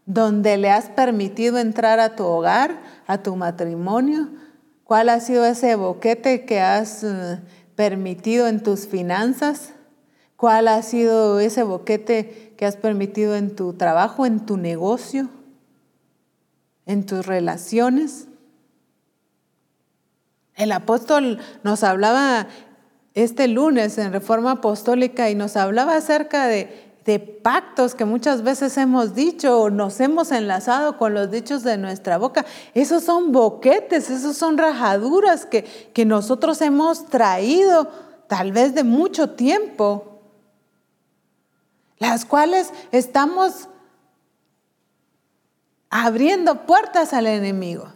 donde 0.06 0.56
le 0.56 0.70
has 0.70 0.88
permitido 0.90 1.58
entrar 1.58 2.00
a 2.00 2.14
tu 2.14 2.24
hogar, 2.24 2.78
a 3.06 3.18
tu 3.18 3.36
matrimonio? 3.36 4.28
¿Cuál 4.84 5.08
ha 5.08 5.20
sido 5.20 5.44
ese 5.46 5.76
boquete 5.76 6.44
que 6.44 6.60
has 6.60 7.04
eh, 7.04 7.40
permitido 7.74 8.46
en 8.46 8.62
tus 8.62 8.86
finanzas? 8.86 9.72
¿Cuál 10.36 10.68
ha 10.68 10.82
sido 10.82 11.40
ese 11.40 11.62
boquete 11.62 12.54
que 12.58 12.66
has 12.66 12.76
permitido 12.76 13.34
en 13.34 13.56
tu 13.56 13.72
trabajo, 13.72 14.26
en 14.26 14.44
tu 14.44 14.58
negocio, 14.58 15.30
en 16.84 17.06
tus 17.06 17.24
relaciones? 17.24 18.28
El 20.56 20.72
apóstol 20.72 21.38
nos 21.62 21.82
hablaba 21.82 22.46
este 23.14 23.48
lunes 23.48 23.98
en 23.98 24.12
Reforma 24.12 24.52
Apostólica 24.52 25.30
y 25.30 25.34
nos 25.34 25.56
hablaba 25.56 25.96
acerca 25.96 26.46
de, 26.46 26.92
pactos 27.42 27.94
que 27.94 28.06
muchas 28.06 28.42
veces 28.42 28.78
hemos 28.78 29.14
dicho 29.14 29.60
o 29.60 29.68
nos 29.68 30.00
hemos 30.00 30.32
enlazado 30.32 30.96
con 30.96 31.12
los 31.12 31.30
dichos 31.30 31.62
de 31.62 31.76
nuestra 31.76 32.16
boca. 32.16 32.46
Esos 32.72 33.04
son 33.04 33.30
boquetes, 33.30 34.08
esos 34.08 34.38
son 34.38 34.56
rajaduras 34.56 35.44
que, 35.44 36.04
nosotros 36.06 36.62
hemos 36.62 37.06
traído 37.06 37.88
tal 38.26 38.52
vez 38.52 38.74
de 38.74 38.84
mucho 38.84 39.30
tiempo, 39.30 40.22
las 41.98 42.24
cuales 42.24 42.72
estamos 42.90 43.68
abriendo 45.90 46.64
puertas 46.64 47.12
al 47.12 47.26
enemigo. 47.26 47.93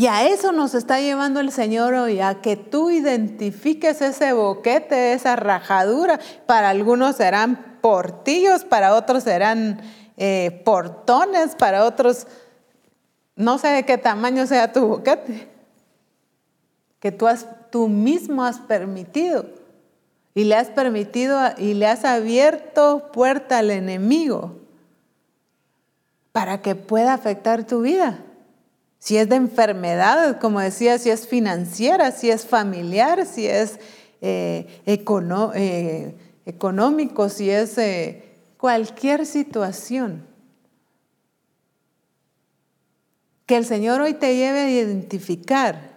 Y 0.00 0.06
a 0.06 0.26
eso 0.26 0.50
nos 0.52 0.74
está 0.74 0.98
llevando 0.98 1.40
el 1.40 1.52
Señor 1.52 1.92
hoy, 1.92 2.20
a 2.20 2.40
que 2.40 2.56
tú 2.56 2.88
identifiques 2.88 4.00
ese 4.00 4.32
boquete, 4.32 5.12
esa 5.12 5.36
rajadura. 5.36 6.18
Para 6.46 6.70
algunos 6.70 7.16
serán 7.16 7.76
portillos, 7.82 8.64
para 8.64 8.94
otros 8.94 9.24
serán 9.24 9.82
eh, 10.16 10.62
portones, 10.64 11.54
para 11.54 11.84
otros 11.84 12.26
no 13.36 13.58
sé 13.58 13.68
de 13.68 13.84
qué 13.84 13.98
tamaño 13.98 14.46
sea 14.46 14.72
tu 14.72 14.86
boquete, 14.86 15.50
que 16.98 17.12
tú, 17.12 17.26
has, 17.26 17.46
tú 17.70 17.86
mismo 17.86 18.42
has 18.42 18.58
permitido. 18.58 19.44
Y 20.34 20.44
le 20.44 20.56
has 20.56 20.68
permitido 20.68 21.38
y 21.58 21.74
le 21.74 21.86
has 21.86 22.06
abierto 22.06 23.10
puerta 23.12 23.58
al 23.58 23.70
enemigo 23.70 24.56
para 26.32 26.62
que 26.62 26.74
pueda 26.74 27.12
afectar 27.12 27.66
tu 27.66 27.82
vida 27.82 28.24
si 29.00 29.16
es 29.16 29.28
de 29.30 29.36
enfermedad, 29.36 30.38
como 30.40 30.60
decía, 30.60 30.98
si 30.98 31.08
es 31.08 31.26
financiera, 31.26 32.12
si 32.12 32.30
es 32.30 32.46
familiar, 32.46 33.24
si 33.26 33.46
es 33.46 33.80
eh, 34.20 34.82
eh, 34.84 36.14
económico, 36.44 37.30
si 37.30 37.50
es 37.50 37.78
eh, 37.78 38.22
cualquier 38.58 39.24
situación. 39.24 40.26
Que 43.46 43.56
el 43.56 43.64
Señor 43.64 44.02
hoy 44.02 44.12
te 44.12 44.36
lleve 44.36 44.60
a 44.60 44.70
identificar 44.70 45.96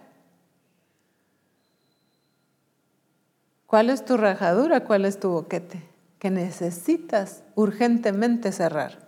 cuál 3.66 3.90
es 3.90 4.02
tu 4.02 4.16
rajadura, 4.16 4.84
cuál 4.84 5.04
es 5.04 5.20
tu 5.20 5.28
boquete, 5.28 5.82
que 6.18 6.30
necesitas 6.30 7.42
urgentemente 7.54 8.50
cerrar. 8.50 9.03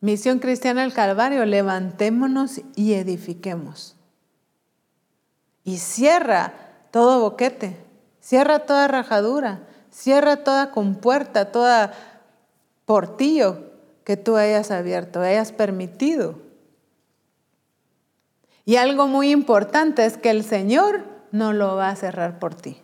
Misión 0.00 0.38
Cristiana 0.38 0.82
del 0.82 0.92
Calvario, 0.92 1.44
levantémonos 1.46 2.60
y 2.74 2.94
edifiquemos. 2.94 3.96
Y 5.64 5.78
cierra 5.78 6.52
todo 6.90 7.20
boquete, 7.20 7.76
cierra 8.20 8.60
toda 8.60 8.88
rajadura, 8.88 9.66
cierra 9.90 10.44
toda 10.44 10.70
compuerta, 10.70 11.50
toda 11.50 11.92
portillo 12.84 13.72
que 14.04 14.16
tú 14.16 14.36
hayas 14.36 14.70
abierto, 14.70 15.20
hayas 15.20 15.50
permitido. 15.50 16.38
Y 18.64 18.76
algo 18.76 19.06
muy 19.06 19.30
importante 19.30 20.04
es 20.04 20.18
que 20.18 20.30
el 20.30 20.44
Señor 20.44 21.04
no 21.32 21.52
lo 21.52 21.76
va 21.76 21.88
a 21.88 21.96
cerrar 21.96 22.38
por 22.38 22.54
ti. 22.54 22.80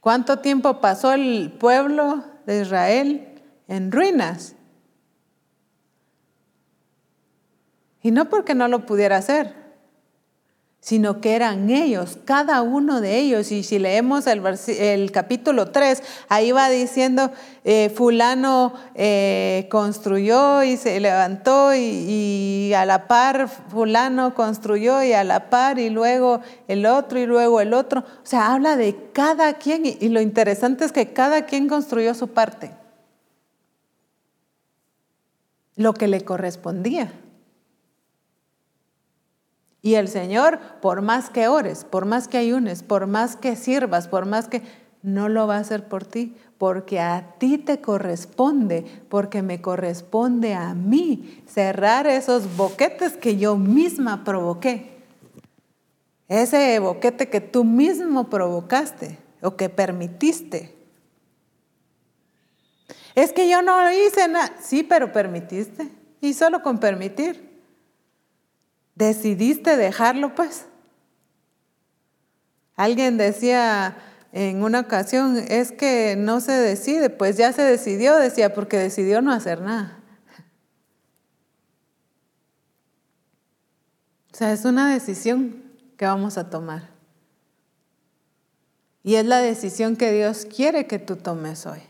¿Cuánto 0.00 0.38
tiempo 0.38 0.80
pasó 0.80 1.12
el 1.12 1.52
pueblo 1.58 2.22
de 2.46 2.62
Israel 2.62 3.42
en 3.68 3.92
ruinas. 3.92 4.54
Y 8.02 8.12
no 8.12 8.28
porque 8.28 8.54
no 8.54 8.68
lo 8.68 8.86
pudiera 8.86 9.16
hacer, 9.16 9.65
sino 10.86 11.20
que 11.20 11.34
eran 11.34 11.68
ellos, 11.68 12.16
cada 12.24 12.62
uno 12.62 13.00
de 13.00 13.18
ellos. 13.18 13.50
Y 13.50 13.64
si 13.64 13.80
leemos 13.80 14.28
el, 14.28 15.10
capítulo 15.10 15.72
3, 15.72 16.00
ahí 16.28 16.52
va 16.52 16.68
diciendo, 16.68 17.32
eh, 17.64 17.90
fulano 17.92 18.72
eh, 18.94 19.66
construyó 19.68 20.62
y 20.62 20.76
se 20.76 21.00
levantó 21.00 21.74
y, 21.74 22.72
a 22.72 22.86
la 22.86 23.08
par 23.08 23.48
fulano 23.48 24.34
construyó 24.34 25.02
y 25.02 25.12
a 25.12 25.24
la 25.24 25.50
par 25.50 25.80
y 25.80 25.90
luego 25.90 26.40
el 26.68 26.86
otro 26.86 27.18
y 27.18 27.26
luego 27.26 27.60
el 27.60 27.74
otro. 27.74 28.00
O 28.00 28.26
sea, 28.26 28.52
habla 28.52 28.76
de 28.76 29.10
cada 29.12 29.54
quien 29.54 29.86
y 29.86 30.08
lo 30.08 30.20
interesante 30.20 30.84
es 30.84 30.92
que 30.92 31.12
cada 31.12 31.46
quien 31.46 31.66
construyó 31.66 32.14
su 32.14 32.28
parte, 32.28 32.70
lo 35.74 35.94
que 35.94 36.06
le 36.06 36.20
correspondía. 36.20 37.10
Y 39.86 39.94
el 39.94 40.08
Señor, 40.08 40.58
por 40.82 41.00
más 41.00 41.30
que 41.30 41.46
ores, 41.46 41.84
por 41.84 42.06
más 42.06 42.26
que 42.26 42.38
ayunes, 42.38 42.82
por 42.82 43.06
más 43.06 43.36
que 43.36 43.54
sirvas, 43.54 44.08
por 44.08 44.26
más 44.26 44.48
que... 44.48 44.60
No 45.04 45.28
lo 45.28 45.46
va 45.46 45.58
a 45.58 45.60
hacer 45.60 45.86
por 45.86 46.04
ti, 46.04 46.34
porque 46.58 46.98
a 46.98 47.36
ti 47.38 47.56
te 47.56 47.80
corresponde, 47.80 48.84
porque 49.08 49.42
me 49.42 49.60
corresponde 49.60 50.54
a 50.54 50.74
mí 50.74 51.40
cerrar 51.46 52.08
esos 52.08 52.56
boquetes 52.56 53.16
que 53.16 53.36
yo 53.36 53.56
misma 53.56 54.24
provoqué. 54.24 55.04
Ese 56.26 56.80
boquete 56.80 57.28
que 57.28 57.40
tú 57.40 57.62
mismo 57.62 58.28
provocaste 58.28 59.20
o 59.40 59.54
que 59.54 59.68
permitiste. 59.68 60.74
Es 63.14 63.32
que 63.32 63.48
yo 63.48 63.62
no 63.62 63.92
hice 63.92 64.26
nada. 64.26 64.56
Sí, 64.60 64.82
pero 64.82 65.12
permitiste. 65.12 65.88
Y 66.20 66.34
solo 66.34 66.64
con 66.64 66.78
permitir 66.80 67.55
decidiste 68.96 69.76
dejarlo, 69.76 70.34
pues. 70.34 70.66
Alguien 72.74 73.16
decía 73.16 73.96
en 74.32 74.62
una 74.62 74.80
ocasión, 74.80 75.38
es 75.48 75.70
que 75.70 76.16
no 76.18 76.40
se 76.40 76.52
decide, 76.52 77.08
pues 77.08 77.36
ya 77.36 77.52
se 77.52 77.62
decidió, 77.62 78.16
decía, 78.16 78.52
porque 78.52 78.76
decidió 78.76 79.22
no 79.22 79.32
hacer 79.32 79.60
nada. 79.60 80.00
O 84.32 84.36
sea, 84.36 84.52
es 84.52 84.66
una 84.66 84.92
decisión 84.92 85.62
que 85.96 86.04
vamos 86.04 86.36
a 86.36 86.50
tomar. 86.50 86.90
Y 89.02 89.14
es 89.14 89.24
la 89.24 89.38
decisión 89.38 89.96
que 89.96 90.12
Dios 90.12 90.46
quiere 90.54 90.86
que 90.86 90.98
tú 90.98 91.16
tomes 91.16 91.64
hoy. 91.64 91.80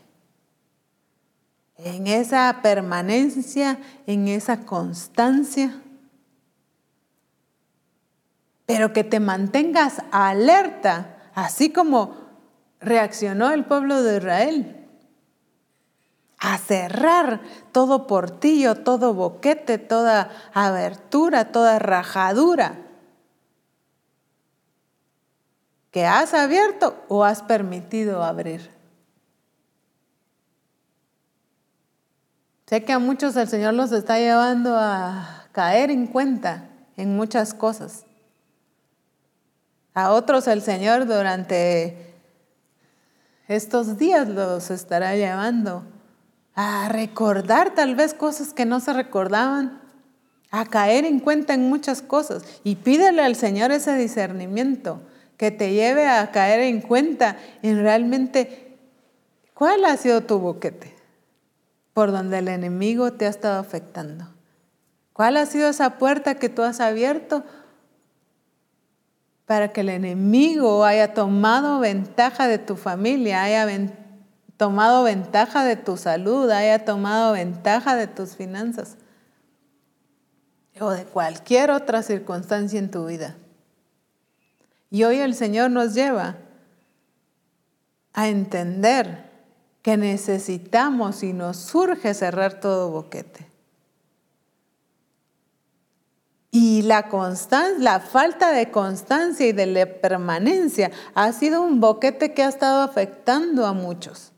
En 1.75 2.07
esa 2.07 2.59
permanencia, 2.63 3.79
en 4.05 4.29
esa 4.29 4.65
constancia 4.65 5.81
pero 8.67 8.93
que 8.93 9.03
te 9.03 9.19
mantengas 9.19 10.03
alerta, 10.11 11.17
así 11.33 11.71
como 11.71 12.15
reaccionó 12.79 13.51
el 13.51 13.65
pueblo 13.65 14.03
de 14.03 14.17
Israel. 14.17 14.73
A 16.37 16.59
cerrar 16.59 17.41
todo 17.71 18.05
portillo, 18.05 18.75
todo 18.75 19.15
boquete, 19.15 19.79
toda 19.79 20.29
abertura, 20.53 21.51
toda 21.51 21.79
rajadura 21.79 22.83
que 25.91 26.05
has 26.05 26.33
abierto 26.33 27.03
o 27.07 27.23
has 27.23 27.41
permitido 27.41 28.23
abrir. 28.23 28.69
Sé 32.67 32.83
que 32.83 32.91
a 32.91 32.99
muchos 32.99 33.35
el 33.37 33.47
Señor 33.47 33.73
los 33.73 33.93
está 33.93 34.19
llevando 34.19 34.75
a 34.77 35.45
caer 35.53 35.89
en 35.89 36.05
cuenta 36.05 36.69
en 36.97 37.15
muchas 37.15 37.53
cosas. 37.53 38.06
A 39.97 40.11
otros 40.11 40.45
el 40.47 40.61
Señor 40.61 41.07
durante 41.07 41.97
estos 43.47 43.97
días 43.97 44.29
los 44.29 44.69
estará 44.69 45.15
llevando 45.15 45.85
a 46.53 46.87
recordar 46.87 47.73
tal 47.73 47.95
vez 47.95 48.13
cosas 48.13 48.53
que 48.53 48.67
no 48.67 48.79
se 48.79 48.93
recordaban, 48.93 49.81
a 50.51 50.65
caer 50.65 51.03
en 51.05 51.19
cuenta 51.19 51.55
en 51.55 51.67
muchas 51.67 52.03
cosas. 52.03 52.43
Y 52.63 52.75
pídele 52.75 53.23
al 53.23 53.35
Señor 53.35 53.71
ese 53.71 53.95
discernimiento 53.95 55.01
que 55.35 55.49
te 55.49 55.73
lleve 55.73 56.07
a 56.07 56.29
caer 56.29 56.59
en 56.59 56.81
cuenta 56.81 57.35
en 57.63 57.81
realmente 57.81 58.77
cuál 59.55 59.83
ha 59.83 59.97
sido 59.97 60.21
tu 60.21 60.37
boquete 60.37 60.93
por 61.95 62.11
donde 62.11 62.37
el 62.37 62.49
enemigo 62.49 63.13
te 63.13 63.25
ha 63.25 63.29
estado 63.29 63.59
afectando. 63.59 64.27
¿Cuál 65.11 65.37
ha 65.37 65.47
sido 65.47 65.69
esa 65.69 65.97
puerta 65.97 66.35
que 66.35 66.49
tú 66.49 66.61
has 66.61 66.81
abierto 66.81 67.43
para 69.47 69.71
que 69.71 69.79
el 69.79 69.87
enemigo 69.89 70.83
haya 70.83 71.13
tomado 71.13 71.79
ventaja 71.79 72.49
de 72.49 72.59
tu 72.59 72.75
familia, 72.75 73.43
haya 73.43 73.65
tomado 74.57 75.03
ventaja 75.03 75.63
de 75.63 75.77
tu 75.77 75.95
salud, 75.95 76.51
haya 76.51 76.83
tomado 76.83 77.31
ventaja 77.31 77.95
de 77.95 78.07
tus 78.07 78.35
finanzas 78.35 78.97
o 80.81 80.89
de 80.89 81.05
cualquier 81.05 81.71
otra 81.71 82.03
circunstancia 82.03 82.77
en 82.77 82.91
tu 82.91 83.05
vida. 83.05 83.37
Y 84.91 85.05
hoy 85.05 85.19
el 85.19 85.33
Señor 85.33 85.71
nos 85.71 85.93
lleva 85.93 86.35
a 88.11 88.27
entender 88.27 89.31
que 89.81 89.95
necesitamos 89.95 91.23
y 91.23 91.31
nos 91.31 91.55
surge 91.55 92.13
cerrar 92.13 92.59
todo 92.59 92.91
boquete. 92.91 93.46
Y 96.59 96.81
la, 96.81 97.07
la 97.77 97.99
falta 97.99 98.51
de 98.51 98.71
constancia 98.71 99.45
y 99.45 99.51
de 99.51 99.85
permanencia 99.85 100.89
ha 101.13 101.31
sido 101.31 101.61
un 101.61 101.79
boquete 101.79 102.33
que 102.33 102.41
ha 102.41 102.49
estado 102.49 102.81
afectando 102.81 103.67
a 103.67 103.73
muchos. 103.73 104.31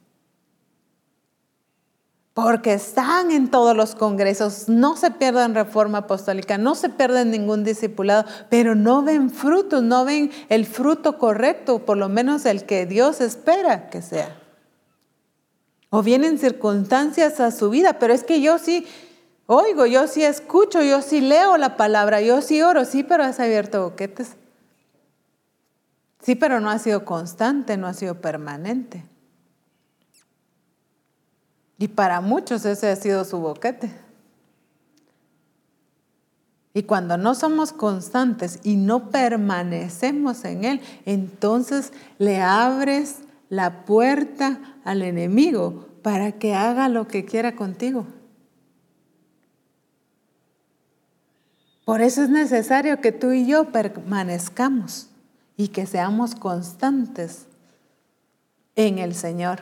Porque 2.34 2.74
están 2.74 3.32
en 3.32 3.49
todos 3.49 3.74
los 3.74 3.95
congresos, 3.95 4.67
no 4.67 4.97
se 4.97 5.11
pierden 5.11 5.55
reforma 5.55 5.99
apostólica, 5.99 6.57
no 6.57 6.76
se 6.76 6.89
pierden 6.89 7.32
ningún 7.32 7.63
discipulado, 7.63 8.26
pero 8.49 8.76
no 8.76 9.01
ven 9.01 9.30
frutos, 9.30 9.82
no 9.82 10.03
ven 10.03 10.30
el 10.49 10.65
fruto 10.65 11.17
correcto, 11.17 11.86
por 11.86 11.95
lo 11.95 12.09
menos 12.09 12.45
el 12.45 12.65
que 12.65 12.86
Dios 12.86 13.22
espera 13.22 13.89
que 13.89 14.01
sea. 14.01 14.38
O 15.89 16.03
vienen 16.03 16.38
circunstancias 16.38 17.39
a 17.39 17.51
su 17.51 17.70
vida, 17.70 17.93
pero 17.97 18.13
es 18.13 18.26
que 18.26 18.41
yo 18.41 18.57
sí, 18.59 18.86
Oigo, 19.52 19.88
yo 19.88 20.06
sí 20.06 20.24
escucho, 20.24 20.84
yo 20.84 21.02
sí 21.02 21.22
leo 21.22 21.58
la 21.58 21.76
palabra, 21.76 22.22
yo 22.22 22.39
sí 22.39 22.62
oro, 22.62 22.86
sí, 22.86 23.04
pero 23.04 23.24
has 23.24 23.39
abierto 23.39 23.82
boquetes. 23.82 24.36
Sí, 26.22 26.36
pero 26.36 26.60
no 26.60 26.70
ha 26.70 26.78
sido 26.78 27.04
constante, 27.04 27.76
no 27.76 27.88
ha 27.88 27.95
sido 27.95 28.22
permanente. 28.22 29.04
Y 31.80 31.88
para 31.88 32.22
muchos 32.22 32.64
ese 32.64 32.91
ha 32.91 32.95
sido 32.95 33.26
su 33.26 33.39
boquete. 33.39 33.91
Y 36.76 36.84
cuando 36.84 37.18
no 37.18 37.34
somos 37.34 37.74
constantes 37.74 38.60
y 38.62 38.76
no 38.76 39.10
permanecemos 39.10 40.45
en 40.45 40.64
Él, 40.64 40.82
entonces 41.08 41.91
le 42.20 42.39
abres 42.39 43.22
la 43.50 43.84
puerta 43.86 44.60
al 44.84 45.02
enemigo 45.02 45.88
para 46.04 46.34
que 46.34 46.53
haga 46.53 46.88
lo 46.88 47.07
que 47.07 47.26
quiera 47.26 47.56
contigo. 47.56 48.06
Por 51.90 52.03
eso 52.03 52.22
es 52.22 52.30
necesario 52.30 53.02
que 53.02 53.11
tú 53.11 53.32
y 53.32 53.48
yo 53.48 53.72
permanezcamos 53.72 55.10
y 55.57 55.70
que 55.70 55.88
seamos 55.88 56.36
constantes 56.36 57.48
en 58.76 58.99
el 58.99 59.16
Señor. 59.16 59.61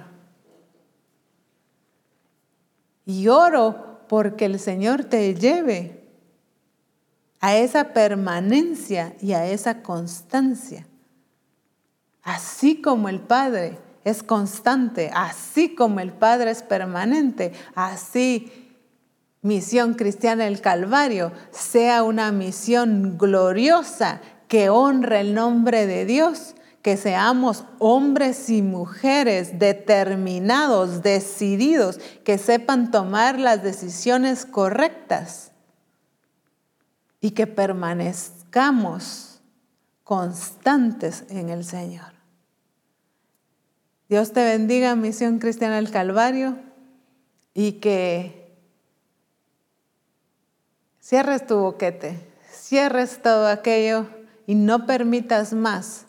Y 3.06 3.30
oro 3.30 4.02
porque 4.10 4.44
el 4.44 4.60
Señor 4.60 5.06
te 5.06 5.36
lleve 5.36 6.04
a 7.40 7.56
esa 7.56 7.94
permanencia 7.94 9.16
y 9.22 9.32
a 9.32 9.46
esa 9.46 9.82
constancia. 9.82 10.86
Así 12.24 12.82
como 12.82 13.08
el 13.08 13.22
Padre 13.22 13.80
es 14.04 14.22
constante, 14.22 15.12
así 15.14 15.76
como 15.76 16.02
el 16.02 16.12
Padre 16.12 16.52
es 16.52 16.62
permanente, 16.62 17.54
así 17.74 18.67
Misión 19.48 19.94
Cristiana 19.94 20.44
del 20.44 20.60
Calvario 20.60 21.32
sea 21.52 22.04
una 22.04 22.34
misión 22.34 23.18
gloriosa 23.18 24.20
que 24.50 24.70
honre 24.70 25.22
el 25.22 25.34
nombre 25.34 25.88
de 25.88 26.06
Dios, 26.06 26.54
que 26.82 26.98
seamos 26.98 27.64
hombres 27.80 28.50
y 28.50 28.62
mujeres 28.62 29.58
determinados, 29.58 31.02
decididos, 31.02 31.98
que 32.26 32.38
sepan 32.38 32.92
tomar 32.92 33.40
las 33.40 33.64
decisiones 33.64 34.46
correctas 34.46 35.54
y 37.22 37.32
que 37.32 37.48
permanezcamos 37.48 39.40
constantes 40.04 41.24
en 41.30 41.50
el 41.50 41.64
Señor. 41.64 42.14
Dios 44.10 44.34
te 44.34 44.44
bendiga, 44.44 44.96
Misión 44.96 45.40
Cristiana 45.40 45.78
del 45.78 45.90
Calvario, 45.90 46.58
y 47.54 47.74
que 47.74 48.37
Cierres 51.08 51.48
tu 51.48 51.56
boquete, 51.56 52.20
cierres 52.52 53.22
todo 53.22 53.48
aquello 53.48 54.08
y 54.46 54.56
no 54.56 54.86
permitas 54.86 55.54
más 55.54 56.06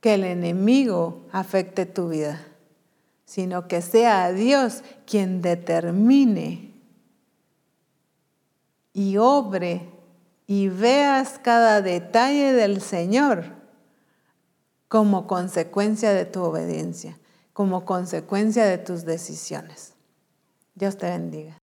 que 0.00 0.14
el 0.14 0.24
enemigo 0.24 1.26
afecte 1.30 1.84
tu 1.84 2.08
vida, 2.08 2.42
sino 3.26 3.68
que 3.68 3.82
sea 3.82 4.32
Dios 4.32 4.82
quien 5.04 5.42
determine 5.42 6.72
y 8.94 9.18
obre 9.18 9.90
y 10.46 10.68
veas 10.68 11.38
cada 11.38 11.82
detalle 11.82 12.54
del 12.54 12.80
Señor 12.80 13.44
como 14.88 15.26
consecuencia 15.26 16.14
de 16.14 16.24
tu 16.24 16.42
obediencia, 16.42 17.18
como 17.52 17.84
consecuencia 17.84 18.64
de 18.64 18.78
tus 18.78 19.04
decisiones. 19.04 19.92
Dios 20.74 20.96
te 20.96 21.10
bendiga. 21.10 21.61